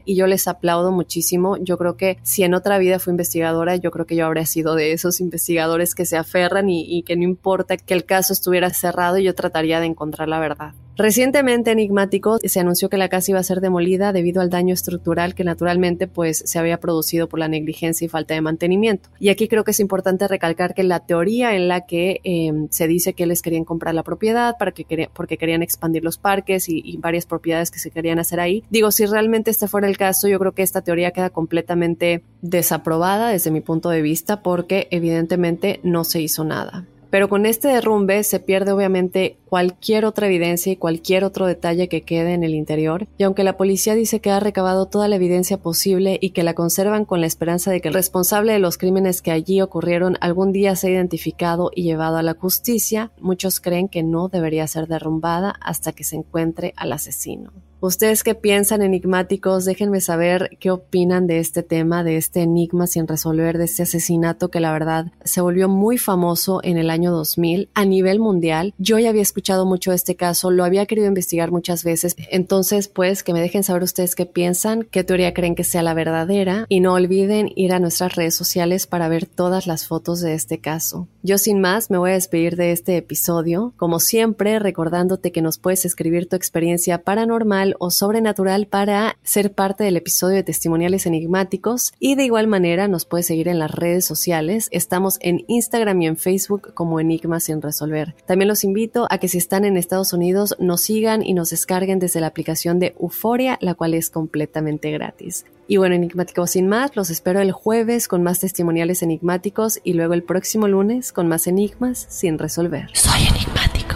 y 0.04 0.16
yo 0.16 0.26
les 0.26 0.48
aplaudo 0.48 0.92
muchísimo. 0.92 1.56
Yo 1.58 1.78
creo 1.78 1.96
que 1.96 2.18
si 2.22 2.42
en 2.42 2.54
otra 2.54 2.78
vida 2.78 2.98
fui 2.98 3.12
investigadora, 3.12 3.76
yo 3.76 3.90
creo 3.90 4.06
que 4.06 4.16
yo 4.16 4.26
habría 4.26 4.46
sido 4.46 4.74
de 4.74 4.92
esos 4.92 5.20
investigadores 5.20 5.94
que 5.94 6.06
se 6.06 6.16
aferran 6.16 6.68
y, 6.68 6.84
y 6.86 7.02
que 7.02 7.16
no 7.16 7.24
importa 7.24 7.76
que 7.76 7.94
el 7.94 8.04
caso 8.04 8.32
estuviera 8.32 8.70
cerrado, 8.70 9.18
yo 9.18 9.34
trataría 9.34 9.80
de 9.80 9.86
encontrar 9.86 10.28
la 10.28 10.40
verdad. 10.40 10.74
Recientemente 10.96 11.72
Enigmático 11.72 12.38
se 12.42 12.58
anunció 12.58 12.88
que 12.88 12.96
la 12.96 13.10
casa 13.10 13.30
iba 13.30 13.40
a 13.40 13.42
ser 13.42 13.60
demolida 13.60 14.14
debido 14.14 14.40
al 14.40 14.48
daño 14.48 14.72
estructural 14.72 15.34
que 15.34 15.44
naturalmente 15.44 16.06
pues 16.06 16.42
se 16.46 16.58
había 16.58 16.80
producido 16.80 17.28
por 17.28 17.38
la 17.38 17.48
negligencia 17.48 18.06
y 18.06 18.08
falta 18.08 18.32
de 18.32 18.40
mantenimiento. 18.40 19.10
Y 19.20 19.28
aquí 19.28 19.46
creo 19.46 19.62
que 19.62 19.72
es 19.72 19.80
importante 19.80 20.26
recalcar 20.26 20.72
que 20.72 20.84
la 20.84 21.00
teoría 21.00 21.54
en 21.54 21.68
la 21.68 21.82
que 21.82 22.20
em, 22.24 22.68
se 22.70 22.88
dice 22.88 23.12
que 23.12 23.26
les 23.26 23.42
querían 23.42 23.64
comprar 23.64 23.94
la 23.94 24.04
propiedad 24.04 24.56
para 24.58 24.72
que 24.72 25.10
porque 25.12 25.36
querían 25.36 25.62
expandir 25.62 26.02
los 26.02 26.16
parques 26.16 26.68
y, 26.70 26.80
y, 26.82 26.96
varias 26.96 27.26
propiedades 27.26 27.70
que 27.70 27.78
se 27.78 27.90
querían 27.90 28.18
hacer 28.18 28.40
ahí. 28.40 28.64
Digo, 28.70 28.90
si 28.90 29.04
realmente 29.04 29.50
este 29.50 29.68
fuera 29.68 29.88
el 29.88 29.98
caso, 29.98 30.28
yo 30.28 30.38
creo 30.38 30.52
que 30.52 30.62
esta 30.62 30.80
teoría 30.80 31.10
queda 31.10 31.28
completamente 31.28 32.22
desaprobada 32.40 33.28
desde 33.28 33.50
mi 33.50 33.60
punto 33.60 33.90
de 33.90 34.00
vista 34.00 34.42
porque 34.42 34.88
evidentemente 34.90 35.80
no 35.82 36.04
se 36.04 36.22
hizo 36.22 36.44
nada. 36.44 36.86
Pero 37.10 37.28
con 37.28 37.46
este 37.46 37.68
derrumbe 37.68 38.22
se 38.22 38.40
pierde 38.40 38.72
obviamente 38.72 39.38
cualquier 39.48 40.04
otra 40.04 40.26
evidencia 40.26 40.72
y 40.72 40.76
cualquier 40.76 41.24
otro 41.24 41.46
detalle 41.46 41.88
que 41.88 42.02
quede 42.02 42.34
en 42.34 42.44
el 42.44 42.54
interior, 42.54 43.06
y 43.16 43.22
aunque 43.22 43.44
la 43.44 43.56
policía 43.56 43.94
dice 43.94 44.20
que 44.20 44.30
ha 44.30 44.40
recabado 44.40 44.86
toda 44.86 45.08
la 45.08 45.16
evidencia 45.16 45.58
posible 45.58 46.18
y 46.20 46.30
que 46.30 46.42
la 46.42 46.54
conservan 46.54 47.04
con 47.04 47.20
la 47.20 47.26
esperanza 47.26 47.70
de 47.70 47.80
que 47.80 47.88
el 47.88 47.94
responsable 47.94 48.52
de 48.52 48.58
los 48.58 48.78
crímenes 48.78 49.22
que 49.22 49.30
allí 49.30 49.60
ocurrieron 49.60 50.16
algún 50.20 50.52
día 50.52 50.76
sea 50.76 50.90
identificado 50.90 51.70
y 51.74 51.84
llevado 51.84 52.16
a 52.16 52.22
la 52.22 52.34
justicia, 52.34 53.12
muchos 53.20 53.60
creen 53.60 53.88
que 53.88 54.02
no 54.02 54.28
debería 54.28 54.66
ser 54.66 54.86
derrumbada 54.88 55.54
hasta 55.60 55.92
que 55.92 56.04
se 56.04 56.16
encuentre 56.16 56.74
al 56.76 56.92
asesino. 56.92 57.52
¿Ustedes 57.80 58.24
qué 58.24 58.34
piensan, 58.34 58.80
enigmáticos? 58.80 59.66
Déjenme 59.66 60.00
saber 60.00 60.56
qué 60.60 60.70
opinan 60.70 61.26
de 61.26 61.40
este 61.40 61.62
tema, 61.62 62.04
de 62.04 62.16
este 62.16 62.40
enigma 62.40 62.86
sin 62.86 63.06
resolver, 63.06 63.58
de 63.58 63.64
este 63.64 63.82
asesinato 63.82 64.50
que 64.50 64.60
la 64.60 64.72
verdad 64.72 65.12
se 65.24 65.42
volvió 65.42 65.68
muy 65.68 65.98
famoso 65.98 66.60
en 66.62 66.78
el 66.78 66.88
año 66.88 67.12
2000 67.12 67.68
a 67.74 67.84
nivel 67.84 68.18
mundial. 68.18 68.72
Yo 68.78 68.98
ya 68.98 69.10
había 69.10 69.20
escuchado 69.20 69.66
mucho 69.66 69.92
este 69.92 70.16
caso, 70.16 70.50
lo 70.50 70.64
había 70.64 70.86
querido 70.86 71.06
investigar 71.06 71.50
muchas 71.50 71.84
veces. 71.84 72.16
Entonces, 72.30 72.88
pues, 72.88 73.22
que 73.22 73.34
me 73.34 73.42
dejen 73.42 73.62
saber 73.62 73.82
ustedes 73.82 74.14
qué 74.14 74.24
piensan, 74.24 74.84
qué 74.90 75.04
teoría 75.04 75.34
creen 75.34 75.54
que 75.54 75.64
sea 75.64 75.82
la 75.82 75.92
verdadera 75.94 76.64
y 76.70 76.80
no 76.80 76.94
olviden 76.94 77.52
ir 77.56 77.74
a 77.74 77.78
nuestras 77.78 78.16
redes 78.16 78.34
sociales 78.34 78.86
para 78.86 79.08
ver 79.08 79.26
todas 79.26 79.66
las 79.66 79.86
fotos 79.86 80.20
de 80.20 80.32
este 80.32 80.60
caso. 80.60 81.08
Yo 81.22 81.36
sin 81.36 81.60
más 81.60 81.90
me 81.90 81.98
voy 81.98 82.12
a 82.12 82.14
despedir 82.14 82.56
de 82.56 82.72
este 82.72 82.96
episodio, 82.96 83.74
como 83.76 84.00
siempre 84.00 84.58
recordándote 84.58 85.30
que 85.30 85.42
nos 85.42 85.58
puedes 85.58 85.84
escribir 85.84 86.28
tu 86.28 86.36
experiencia 86.36 87.02
paranormal 87.02 87.65
o 87.80 87.90
sobrenatural 87.90 88.66
para 88.66 89.18
ser 89.24 89.52
parte 89.52 89.82
del 89.82 89.96
episodio 89.96 90.36
de 90.36 90.42
testimoniales 90.44 91.06
enigmáticos 91.06 91.92
y 91.98 92.14
de 92.14 92.24
igual 92.24 92.46
manera 92.46 92.86
nos 92.86 93.04
puedes 93.04 93.26
seguir 93.26 93.48
en 93.48 93.58
las 93.58 93.70
redes 93.70 94.04
sociales. 94.04 94.68
Estamos 94.70 95.18
en 95.20 95.44
Instagram 95.48 96.02
y 96.02 96.06
en 96.06 96.16
Facebook 96.16 96.72
como 96.74 97.00
Enigmas 97.00 97.44
sin 97.44 97.62
resolver. 97.62 98.14
También 98.26 98.48
los 98.48 98.64
invito 98.64 99.06
a 99.10 99.18
que 99.18 99.28
si 99.28 99.38
están 99.38 99.64
en 99.64 99.76
Estados 99.76 100.12
Unidos 100.12 100.54
nos 100.58 100.82
sigan 100.82 101.22
y 101.22 101.34
nos 101.34 101.50
descarguen 101.50 101.98
desde 101.98 102.20
la 102.20 102.28
aplicación 102.28 102.78
de 102.78 102.94
Euforia, 103.00 103.58
la 103.60 103.74
cual 103.74 103.94
es 103.94 104.10
completamente 104.10 104.90
gratis. 104.90 105.44
Y 105.68 105.78
bueno, 105.78 105.96
enigmáticos 105.96 106.52
sin 106.52 106.68
más, 106.68 106.94
los 106.94 107.10
espero 107.10 107.40
el 107.40 107.50
jueves 107.50 108.06
con 108.06 108.22
más 108.22 108.38
testimoniales 108.38 109.02
enigmáticos 109.02 109.80
y 109.82 109.94
luego 109.94 110.14
el 110.14 110.22
próximo 110.22 110.68
lunes 110.68 111.12
con 111.12 111.26
más 111.26 111.46
enigmas 111.46 112.06
sin 112.08 112.38
resolver. 112.38 112.88
Soy 112.94 113.26
enigmático. 113.26 113.95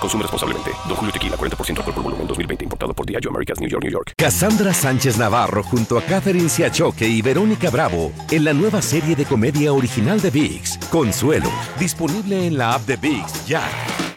Consume 0.00 0.22
responsablemente. 0.22 0.70
Don 0.86 0.96
Julio 0.96 1.12
Tequila, 1.12 1.36
40% 1.36 1.78
alcohol 1.78 1.94
por 1.94 2.02
volumen, 2.02 2.26
2020. 2.26 2.64
Importado 2.64 2.94
por 2.94 3.06
Diageo 3.06 3.30
Americas, 3.30 3.60
New 3.60 3.68
York, 3.68 3.82
New 3.84 3.92
York. 3.92 4.12
Cassandra 4.16 4.72
Sánchez 4.72 5.18
Navarro 5.18 5.62
junto 5.62 5.98
a 5.98 6.02
Catherine 6.02 6.48
Siachoque 6.48 7.08
y 7.08 7.22
Verónica 7.22 7.70
Bravo 7.70 8.12
en 8.30 8.44
la 8.44 8.52
nueva 8.52 8.82
serie 8.82 9.16
de 9.16 9.24
comedia 9.24 9.72
original 9.72 10.20
de 10.20 10.30
VIX, 10.30 10.78
Consuelo, 10.90 11.50
disponible 11.78 12.46
en 12.46 12.58
la 12.58 12.74
app 12.74 12.86
de 12.86 12.96
VIX 12.96 13.46
ya. 13.46 13.62